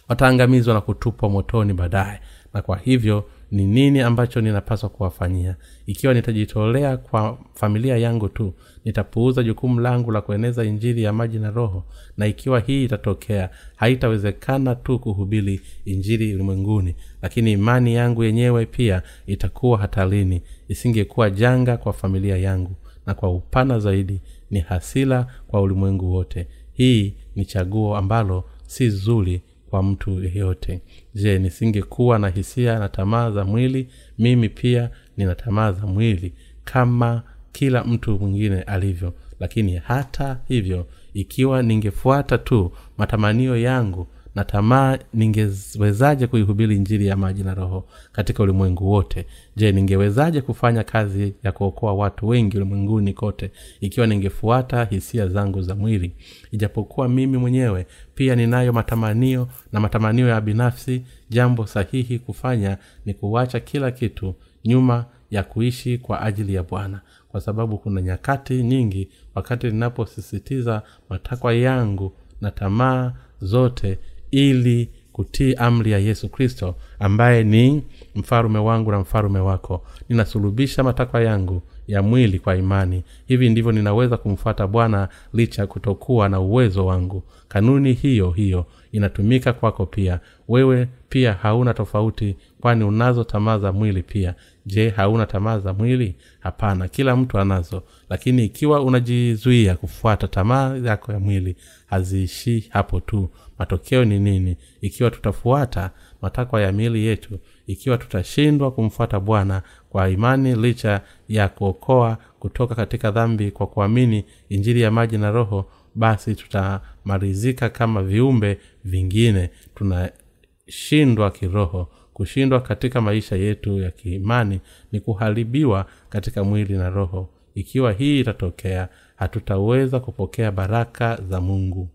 wataangamizwa 0.08 0.74
na 0.74 0.82
kutupwa 0.82 1.30
motoni 1.30 1.74
baadaye. 1.74 2.20
Na 2.54 2.62
kwa 2.62 2.78
hivyo 2.78 3.26
ni 3.56 3.66
nini 3.66 4.00
ambacho 4.02 4.42
ninapaswa 4.42 4.90
kuwafanyia. 4.90 5.56
Ikiwa 5.86 6.14
nitajitolea 6.14 6.98
kwa 6.98 7.38
familia 7.54 7.98
yangu 7.98 8.30
tu 8.30 8.54
nitapuuza 8.86 9.44
jukumu 9.44 9.80
langu 9.80 10.12
la 10.12 10.22
kueneza 10.22 10.64
injili 10.64 11.04
ya 11.04 11.14
maji 11.14 11.40
na 11.40 11.52
roho 11.52 11.86
na 12.18 12.28
ikiwa 12.28 12.60
hii 12.60 12.84
itatokea 12.86 13.50
haitawezekana 13.76 14.76
tu 14.76 15.00
kuhubiri 15.00 15.62
injili 15.86 16.34
ulimwenguni 16.36 16.96
lakini 17.22 17.52
imani 17.52 17.96
yangu 17.96 18.24
yenyewe 18.24 18.66
pia 18.66 19.02
itakuwa 19.28 19.78
hatarini 19.78 20.42
isingekuwa 20.68 21.30
janga 21.30 21.78
kwa 21.78 21.94
familia 21.94 22.38
yangu 22.38 22.76
na 23.06 23.14
kwa 23.14 23.32
upana 23.32 23.80
zaidi 23.80 24.22
ni 24.52 24.60
hasila 24.60 25.28
kwa 25.48 25.62
ulimwengu 25.62 26.12
wote. 26.14 26.48
Hii 26.74 27.16
ni 27.36 27.46
chaguo 27.46 27.98
ambalo 27.98 28.44
si 28.66 28.90
zuri 28.90 29.42
kwa 29.76 29.84
mtu 29.84 30.24
yeyote. 30.24 30.82
Je 31.16 31.40
nisingekuwa 31.40 32.20
na 32.20 32.30
hisia 32.30 32.80
na 32.80 32.90
tamaa 32.90 33.32
za 33.32 33.46
mwili 33.46 33.88
mimi 34.20 34.50
pia 34.50 34.90
nina 35.18 35.36
tamaa 35.36 35.72
za 35.72 35.88
mwili 35.88 36.34
kama 36.64 37.24
kila 37.52 37.84
mtu 37.84 38.20
mwingine 38.20 38.62
alivyo. 38.62 39.14
Lakini 39.40 39.76
hata 39.78 40.40
hivyo 40.48 40.88
ikiwa 41.14 41.64
ningefuata 41.64 42.38
tu 42.38 42.72
matamanio 42.98 43.58
yangu 43.58 44.08
na 44.36 44.44
tamaa 44.44 44.98
ningewezaje 45.14 46.28
kuihubiri 46.28 46.80
njiri 46.80 47.08
ya 47.08 47.16
maji 47.18 47.44
na 47.44 47.54
roho 47.54 47.86
katika 48.12 48.44
ulimwengu 48.44 48.90
wote? 48.92 49.26
Je 49.56 49.72
ningewezaje 49.72 50.42
kufanya 50.42 50.84
kazi 50.84 51.34
ya 51.44 51.52
kuokoa 51.52 51.94
watu 51.94 52.28
wengi 52.28 52.58
ulimwenguni 52.58 53.14
kote 53.14 53.52
ikiwa 53.82 54.08
ningefuata 54.08 54.86
hisia 54.86 55.28
zangu 55.28 55.62
za 55.62 55.76
mwili? 55.76 56.12
Ijapokuwa 56.52 57.10
mimi 57.10 57.38
mwenyewe 57.38 57.88
pia 58.16 58.36
ninayo 58.36 58.74
matamanio 58.74 59.48
na 59.72 59.80
matamanio 59.80 60.28
ya 60.28 60.42
binafsi 60.42 61.02
jambo 61.30 61.66
sahihi 61.68 62.20
kufanya 62.20 62.78
ni 63.06 63.14
kuacha 63.14 63.60
kila 63.60 63.92
kitu 63.92 64.36
nyuma 64.66 65.06
ya 65.32 65.44
kuishi 65.44 65.98
kwa 65.98 66.22
ajili 66.22 66.54
ya 66.54 66.64
bwana. 66.64 67.02
Kwa 67.30 67.42
sababu 67.42 67.78
kuna 67.78 68.02
nyakati 68.02 68.64
nyingi 68.64 69.10
wakati 69.36 69.68
ninaposisitiza 69.68 70.82
matakwa 71.10 71.54
yangu 71.54 72.14
na 72.42 72.52
tamaa 72.52 73.14
zote 73.42 73.98
ili 74.36 74.90
kutii 75.12 75.54
amri 75.54 75.92
ya 75.92 76.00
yesu 76.00 76.30
kristo 76.30 76.76
ambaye 77.00 77.44
ni 77.44 77.84
mfalume 78.16 78.60
wangu 78.60 78.92
na 78.92 79.00
mfalume 79.00 79.40
wako. 79.40 79.84
Ninasulubisha 80.10 80.84
matakwa 80.84 81.22
yangu 81.22 81.62
ya 81.88 82.02
mwili 82.02 82.40
kwa 82.40 82.56
imani. 82.56 83.04
Hivi 83.28 83.50
ndivyo 83.50 83.72
ninaweza 83.72 84.18
kumfuata 84.18 84.68
bwana 84.68 85.10
licha 85.34 85.68
kutokuwa 85.68 86.30
na 86.30 86.40
uwezo 86.40 86.86
wangu. 86.86 87.24
Kanuni 87.48 87.94
hiyo 87.94 88.32
hiyo 88.32 88.66
inatumika 88.92 89.54
kwako 89.54 89.86
pia. 89.86 90.20
Wewe 90.48 90.88
pia 91.10 91.34
hauna 91.34 91.74
tofauti 91.74 92.36
kwani 92.62 92.84
unazo 92.84 93.24
tamaa 93.24 93.58
za 93.58 93.72
mwili 93.72 94.04
pia. 94.04 94.36
Je 94.66 94.90
hauna 94.90 95.26
tamaa 95.26 95.60
za 95.60 95.74
mwili? 95.74 96.16
Hapana 96.40 96.88
kila 96.88 97.16
mtu 97.16 97.40
anazo. 97.40 97.84
Lakini 98.10 98.46
ikiwa 98.46 98.82
unajizuia 98.82 99.76
kufuata 99.76 100.28
tamaa 100.28 100.78
yako 100.78 101.12
ya 101.12 101.20
mwili 101.20 101.56
haziishii 101.86 102.64
hapo 102.70 103.00
tu 103.00 103.30
matokeo 103.60 104.06
ni 104.06 104.20
nini? 104.20 104.58
Ikiwa 104.82 105.12
tutafuata 105.12 105.92
matakwa 106.22 106.62
ya 106.62 106.72
miili 106.72 107.06
yetu 107.06 107.40
ikiwa 107.68 107.98
tutashindwa 107.98 108.72
kumfuata 108.72 109.20
bwana 109.20 109.62
kwa 109.90 110.10
imani 110.10 110.56
licha 110.56 111.02
ya 111.28 111.48
kuokoa 111.50 112.18
kutoka 112.40 112.76
katika 112.76 113.12
dhambi 113.12 113.52
kwa 113.52 113.68
kuamini 113.68 114.26
injili 114.50 114.82
ya 114.82 114.92
maji 114.92 115.18
na 115.18 115.32
roho 115.32 115.66
basi 115.96 116.36
tutamalizika 116.36 117.70
kama 117.70 118.04
viumbe 118.04 118.60
vingine. 118.86 119.50
Tunashindwa 119.76 121.32
kiroho. 121.32 121.90
Kushindwa 122.14 122.60
katika 122.62 123.02
maisha 123.02 123.36
yetu 123.36 123.80
ya 123.80 123.92
kiimani 123.92 124.60
ni 124.92 125.00
kuharibiwa 125.00 125.86
katika 126.10 126.44
mwili 126.44 126.74
na 126.74 126.90
roho. 126.90 127.30
Ikiwa 127.56 127.92
hii 127.92 128.20
itatokea 128.20 128.90
hatutaweza 129.16 130.00
kupokea 130.00 130.52
baraka 130.52 131.20
za 131.30 131.42
mungu 131.42 131.90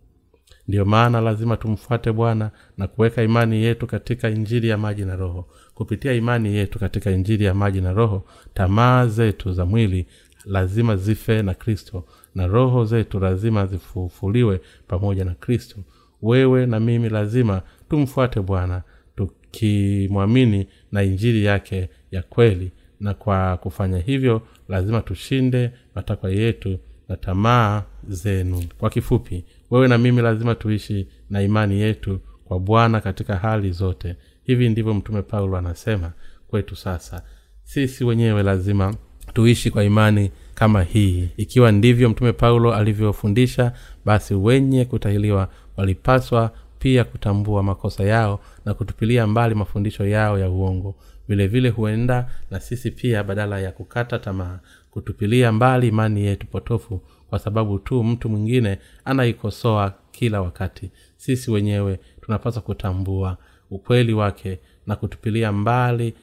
ndiyo 0.70 0.84
maana 0.84 1.20
lazima 1.20 1.56
tumfuate 1.56 2.12
bwana 2.12 2.50
na 2.78 2.86
kuweka 2.86 3.22
imani 3.22 3.62
yetu 3.62 3.86
katika 3.86 4.30
injili 4.30 4.68
ya 4.68 4.78
maji 4.78 5.04
na 5.04 5.16
roho. 5.16 5.48
Kupitia 5.74 6.12
imani 6.12 6.54
yetu 6.54 6.78
katika 6.78 7.10
injili 7.10 7.44
ya 7.44 7.54
maji 7.54 7.80
na 7.80 7.92
roho 7.92 8.24
tamaa 8.54 9.06
zetu 9.06 9.52
za 9.52 9.66
mwili 9.66 10.06
lazima 10.44 10.96
zife 10.96 11.42
na 11.42 11.54
kristo 11.54 12.04
na 12.34 12.46
roho 12.46 12.84
zetu 12.84 13.18
lazima 13.20 13.66
zifufuliwe 13.66 14.60
pamoja 14.88 15.24
na 15.24 15.34
kristo. 15.34 15.76
Wewe 16.22 16.66
na 16.66 16.80
mimi 16.80 17.08
lazima 17.08 17.62
tumfuate 17.88 18.40
bwana 18.40 18.82
tukimwamini 19.16 20.66
na 20.92 21.02
injili 21.02 21.44
yake 21.44 21.88
ya 22.10 22.22
kweli. 22.22 22.72
Na 23.00 23.14
kwa 23.14 23.56
kufanya 23.56 23.98
hivyo 23.98 24.42
lazima 24.68 25.00
tushinde 25.00 25.70
matakwa 25.94 26.30
yetu 26.30 26.78
na 27.08 27.16
tamaa 27.16 27.82
zenu. 28.08 28.64
Kwa 28.78 28.90
kifupi 28.90 29.44
wewe 29.70 29.88
na 29.88 29.98
mimi 29.98 30.22
lazima 30.22 30.54
tuishi 30.54 31.08
na 31.30 31.42
imani 31.42 31.80
yetu 31.80 32.20
kwa 32.44 32.60
bwana 32.60 33.00
katika 33.00 33.36
hali 33.36 33.72
zote. 33.72 34.16
Hivi 34.44 34.68
ndivyo 34.68 34.94
mtume 34.94 35.22
paulo 35.22 35.56
anasema 35.56 36.12
kwetu 36.48 36.76
sasa. 36.76 37.22
Sisi 37.62 38.04
wenyewe 38.04 38.42
lazima 38.42 38.94
tuishi 39.34 39.70
kwa 39.70 39.84
imani 39.84 40.30
kama 40.54 40.82
hii. 40.82 41.28
Ikiwa 41.36 41.72
ndivyo 41.72 42.08
mtume 42.10 42.32
paulo 42.32 42.74
alivyofundisha 42.74 43.72
basi 44.04 44.34
wenye 44.34 44.84
kutahiliwa 44.84 45.48
walipaswa 45.76 46.50
pia 46.78 47.04
kutambua 47.04 47.62
makosa 47.62 48.04
yao 48.04 48.40
na 48.64 48.74
kutupilia 48.74 49.26
mbali 49.26 49.54
mafundisho 49.54 50.06
yao 50.06 50.38
ya 50.38 50.50
uongo. 50.50 50.94
Vile 51.28 51.46
vile 51.46 51.68
huenda 51.68 52.30
na 52.50 52.60
sisi 52.60 52.90
pia 52.90 53.24
badala 53.24 53.60
ya 53.60 53.72
kukata 53.72 54.18
tamaa 54.18 54.58
kutupilia 54.90 55.52
mbali 55.52 55.88
imani 55.88 56.24
yetu 56.24 56.46
potofu 56.46 57.00
kwa 57.30 57.38
sababu 57.38 57.78
tu 57.78 58.04
mtu 58.04 58.28
mwingine 58.28 58.78
anaikosoa 59.04 59.94
kila 60.12 60.42
wakati. 60.42 60.90
Sisi 61.16 61.50
wenyewe 61.50 62.00
tunapaswa 62.20 62.62
kutambua 62.62 63.36
ukweli 63.70 64.12
wake 64.14 64.58
na 64.86 64.96
kutupilia 64.96 65.52
mbali 65.52 66.14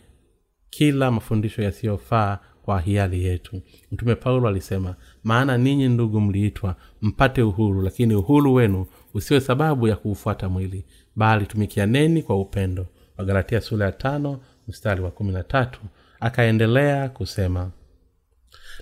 kila 0.69 1.11
mafundisho 1.11 1.61
yasiyofaa 1.61 2.39
kwa 2.61 2.79
hiari 2.81 3.23
yetu. 3.23 3.61
Mtume 3.91 4.15
paulo 4.15 4.47
alisema 4.47 4.95
maana 5.23 5.57
ninyi 5.57 5.87
ndugu 5.89 6.21
mliitwa 6.21 6.75
mpate 7.01 7.41
uhuru 7.41 7.81
lakini 7.81 8.15
uhuru 8.15 8.53
wenu 8.53 8.85
usiwe 9.13 9.39
sababu 9.39 9.87
ya 9.87 9.95
kuufuata 9.95 10.49
mwili 10.49 10.85
bali 11.15 11.45
tumikianeni 11.45 12.23
kwa 12.23 12.41
upendo. 12.41 12.85
Wagalatia 13.17 13.61
sura 13.61 13.85
ya 13.85 13.91
tano 13.91 14.39
mstari 14.67 15.01
wa 15.01 15.11
kumi 15.11 15.31
na 15.31 15.43
tatu 15.43 15.79
akaendelea 16.19 17.09
kusema 17.09 17.71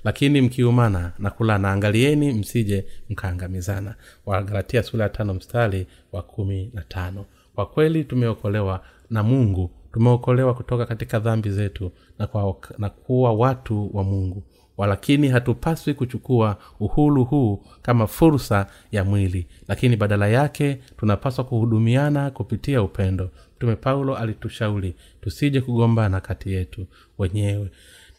lakini 0.06 0.42
mkiumana 0.42 1.12
na 1.20 1.30
kulana 1.30 1.72
angalieni 1.72 2.34
msije 2.34 2.86
mkaangamizana. 3.10 3.96
Wagalatia 4.26 4.84
sura 4.84 5.04
ya 5.04 5.10
tano 5.10 5.34
mstari 5.34 5.88
wa 6.12 6.22
kumi 6.22 6.72
na 6.74 6.82
tano. 6.82 7.26
Kwa 7.56 7.66
kweli 7.66 8.04
tumeokolewa 8.04 8.84
na 9.10 9.24
mungu. 9.24 9.72
Tumeokolewa 9.94 10.54
kutoka 10.54 10.86
katika 10.86 11.20
dhambi 11.20 11.50
zetu 11.50 11.92
na, 12.20 12.28
kwa, 12.28 12.56
na 12.78 12.90
kuwa 12.90 13.34
watu 13.34 13.98
wa 13.98 14.04
mungu. 14.04 14.44
Walakini 14.78 15.28
hatupaswi 15.28 15.94
kuchukua 15.94 16.58
uhuru 16.80 17.24
huu 17.26 17.64
kama 17.82 18.08
fursa 18.08 18.68
ya 18.92 19.04
mwili. 19.04 19.48
Lakini 19.68 19.96
badala 19.96 20.28
yake 20.28 20.80
tunapaswa 20.98 21.44
kuhudumiana 21.44 22.32
kupitia 22.32 22.82
upendo. 22.82 23.30
Mtume 23.56 23.76
paulo 23.76 24.16
alitushauri 24.16 24.96
tusije 25.22 25.62
kugombana 25.62 26.20
kati 26.22 26.54
yetu 26.54 26.88
wenyewe. 27.18 27.70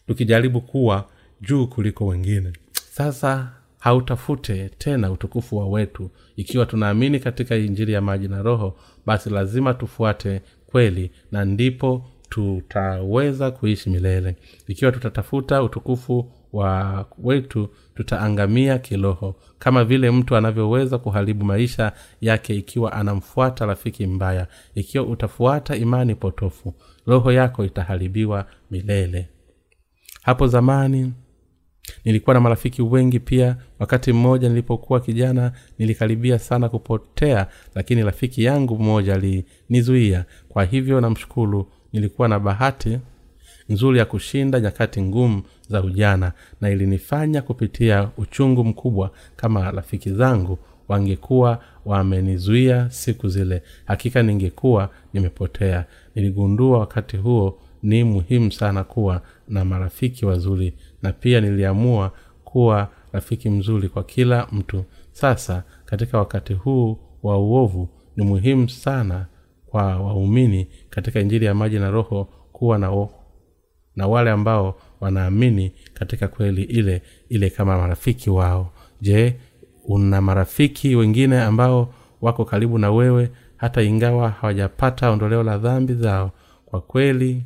Tukijaribu 0.07 0.61
kuwa 0.61 1.05
juu 1.41 1.67
kuliko 1.67 2.05
wengine. 2.07 2.53
Sasa 2.91 3.51
hautafute 3.79 4.69
tena 4.77 5.11
utukufu 5.11 5.57
wa 5.57 5.67
wetu. 5.67 6.09
Ikiwa 6.35 6.65
tunaamini 6.65 7.19
katika 7.19 7.55
injili 7.55 7.91
ya 7.93 8.01
maji 8.01 8.27
na 8.27 8.41
roho 8.41 8.77
basi 9.05 9.29
lazima 9.29 9.73
tufuate 9.73 10.41
kweli 10.65 11.11
na 11.31 11.45
ndipo 11.45 12.05
tutaweza 12.29 13.51
kuishi 13.51 13.89
milele. 13.89 14.35
Ikiwa 14.67 14.91
tutatafuta 14.91 15.63
utukufu 15.63 16.31
wa 16.53 17.05
wetu 17.17 17.69
tutaangamia 17.95 18.77
kiroho 18.79 19.35
kama 19.59 19.85
vile 19.85 20.11
mtu 20.11 20.35
anavyoweza 20.35 20.97
kuharibu 20.97 21.45
maisha 21.45 21.91
yake 22.21 22.55
ikiwa 22.55 22.93
anamfuata 22.93 23.65
rafiki 23.65 24.07
mbaya. 24.07 24.47
Ikiwa 24.75 25.05
utafuata 25.05 25.75
imani 25.75 26.15
potofu 26.15 26.73
roho 27.05 27.31
yako 27.31 27.65
itaharibiwa 27.65 28.45
milele. 28.71 29.29
Hapo 30.21 30.47
zamani 30.47 31.13
nilikuwa 32.05 32.33
na 32.33 32.39
marafiki 32.39 32.81
wengi 32.81 33.19
pia. 33.19 33.55
Wakati 33.79 34.13
mmoja 34.13 34.49
nilipokuwa 34.49 34.99
kijana 34.99 35.51
nilikaribia 35.79 36.39
sana 36.39 36.69
kupotea 36.69 37.47
lakini 37.75 38.03
rafiki 38.03 38.43
yangu 38.43 38.79
mmoja 38.79 39.13
alinizuia. 39.15 40.25
Kwa 40.49 40.63
hivyo 40.65 41.01
namshukuru 41.01 41.71
nilikuwa 41.93 42.27
na 42.27 42.39
bahati 42.39 42.99
nzuri 43.69 43.99
ya 43.99 44.05
kushinda 44.05 44.59
nyakati 44.59 45.01
ngumu 45.01 45.41
za 45.69 45.83
ujana 45.83 46.31
na 46.61 46.69
ilinifanya 46.69 47.41
kupitia 47.41 48.09
uchungu 48.17 48.63
mkubwa 48.63 49.11
kama 49.35 49.71
rafiki 49.71 50.09
zangu 50.11 50.57
wangekuwa 50.87 51.61
wamenizuia 51.85 52.89
siku 52.89 53.29
zile. 53.29 53.63
Hakika 53.85 54.23
ningekuwa 54.23 54.89
nimepotea. 55.13 55.85
Niligundua 56.15 56.79
wakati 56.79 57.17
huo 57.17 57.59
ni 57.83 58.03
muhimu 58.03 58.51
sana 58.51 58.83
kuwa 58.83 59.21
na 59.47 59.65
marafiki 59.65 60.25
wazuri 60.25 60.73
na 61.01 61.11
pia 61.13 61.41
niliamua 61.41 62.11
kuwa 62.43 62.89
rafiki 63.11 63.49
mzuri 63.49 63.89
kwa 63.89 64.03
kila 64.03 64.47
mtu. 64.51 64.85
Sasa 65.11 65.63
katika 65.85 66.17
wakati 66.17 66.53
huu 66.53 66.97
wa 67.23 67.37
uovu 67.37 67.89
ni 68.15 68.25
muhimu 68.25 68.69
sana 68.69 69.25
kwa 69.65 69.83
waumini 69.83 70.67
katika 70.89 71.19
injili 71.19 71.45
ya 71.45 71.53
maji 71.53 71.79
na 71.79 71.91
roho 71.91 72.23
kuwa 72.51 72.77
na, 72.77 72.91
o, 72.91 73.09
na 73.95 74.07
wale 74.07 74.31
ambao 74.31 74.75
wanaamini 74.99 75.71
katika 75.93 76.27
kweli 76.27 76.63
ile 76.63 77.01
ile 77.29 77.49
kama 77.49 77.77
marafiki 77.77 78.29
wao. 78.29 78.71
Je 79.01 79.35
una 79.87 80.21
marafiki 80.21 80.95
wengine 80.95 81.41
ambao 81.41 81.93
wako 82.21 82.45
karibu 82.45 82.77
na 82.77 82.91
wewe 82.91 83.31
hata 83.57 83.81
ingawa 83.81 84.29
hawajapata 84.29 85.09
ondoleo 85.11 85.43
la 85.43 85.57
dhambi 85.57 85.93
zao? 85.93 86.31
Kwa 86.65 86.81
kweli 86.81 87.43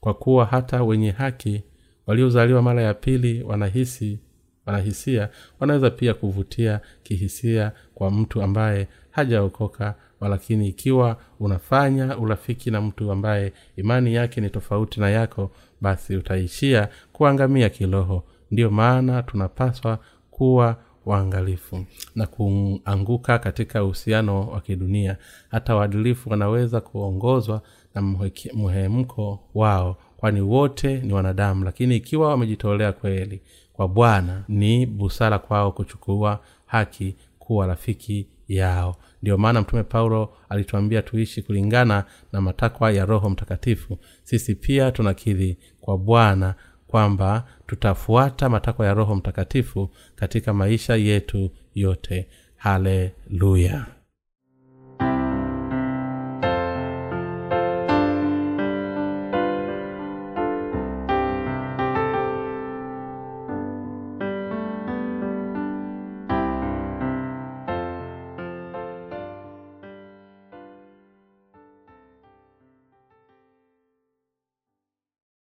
kwa 0.00 0.14
kuwa 0.14 0.44
hata 0.44 0.82
wenye 0.82 1.10
haki 1.10 1.62
waliozaliwa 2.06 2.62
mara 2.62 2.82
ya 2.82 2.94
pili 2.94 3.42
wanahisi 3.42 4.18
wanahisia 4.66 5.28
wanaweza 5.60 5.90
pia 5.90 6.14
kuvutia 6.14 6.80
kihisia 7.02 7.72
kwa 7.94 8.10
mtu 8.10 8.42
ambaye 8.42 8.88
hajaokoka 9.10 9.94
walakini 10.20 10.68
ikiwa 10.68 11.16
unafanya 11.40 12.18
urafiki 12.18 12.70
na 12.70 12.80
mtu 12.80 13.12
ambaye 13.12 13.52
imani 13.76 14.14
yake 14.14 14.40
ni 14.40 14.50
tofauti 14.50 15.00
na 15.00 15.10
yako 15.10 15.50
basi 15.80 16.16
utaishia 16.16 16.88
kuangamia 17.12 17.68
kiroho. 17.68 18.24
Ndiyo 18.50 18.70
maana 18.70 19.22
tunapaswa 19.22 19.98
kuwa 20.30 20.76
waangalifu 21.06 21.84
na 22.14 22.26
kuanguka 22.26 23.38
katika 23.38 23.84
uhusiano 23.84 24.46
wa 24.48 24.60
kidunia. 24.60 25.16
Hata 25.50 25.74
waadilifu 25.74 26.30
wanaweza 26.30 26.80
kuongozwa 26.80 27.62
na 27.94 28.02
mhemko 28.54 29.40
wao 29.54 29.96
kwani 30.16 30.40
wote 30.40 30.98
ni 31.00 31.12
wanadamu 31.12 31.64
lakini 31.64 31.96
ikiwa 31.96 32.28
wamejitolea 32.28 32.92
kweli 32.92 33.40
kwa 33.72 33.88
bwana 33.88 34.44
ni 34.48 34.86
busara 34.86 35.38
kwao 35.38 35.72
kuchukua 35.72 36.40
haki 36.66 37.16
kuwa 37.38 37.66
rafiki 37.66 38.26
yao. 38.48 38.96
Ndiyo 39.22 39.38
maana 39.38 39.60
mtume 39.60 39.82
paulo 39.82 40.32
alituambia 40.48 41.02
tuishi 41.02 41.42
kulingana 41.42 42.04
na 42.32 42.40
matakwa 42.40 42.92
ya 42.92 43.04
roho 43.04 43.30
mtakatifu. 43.30 43.98
Sisi 44.24 44.54
pia 44.54 44.90
tunakiri 44.90 45.56
kwa 45.80 45.98
bwana 45.98 46.54
kwamba 46.86 47.44
tutafuata 47.66 48.48
matakwa 48.48 48.86
ya 48.86 48.94
roho 48.94 49.14
mtakatifu 49.14 49.90
katika 50.14 50.54
maisha 50.54 50.96
yetu 50.96 51.50
yote. 51.74 52.28
Haleluya 52.56 53.86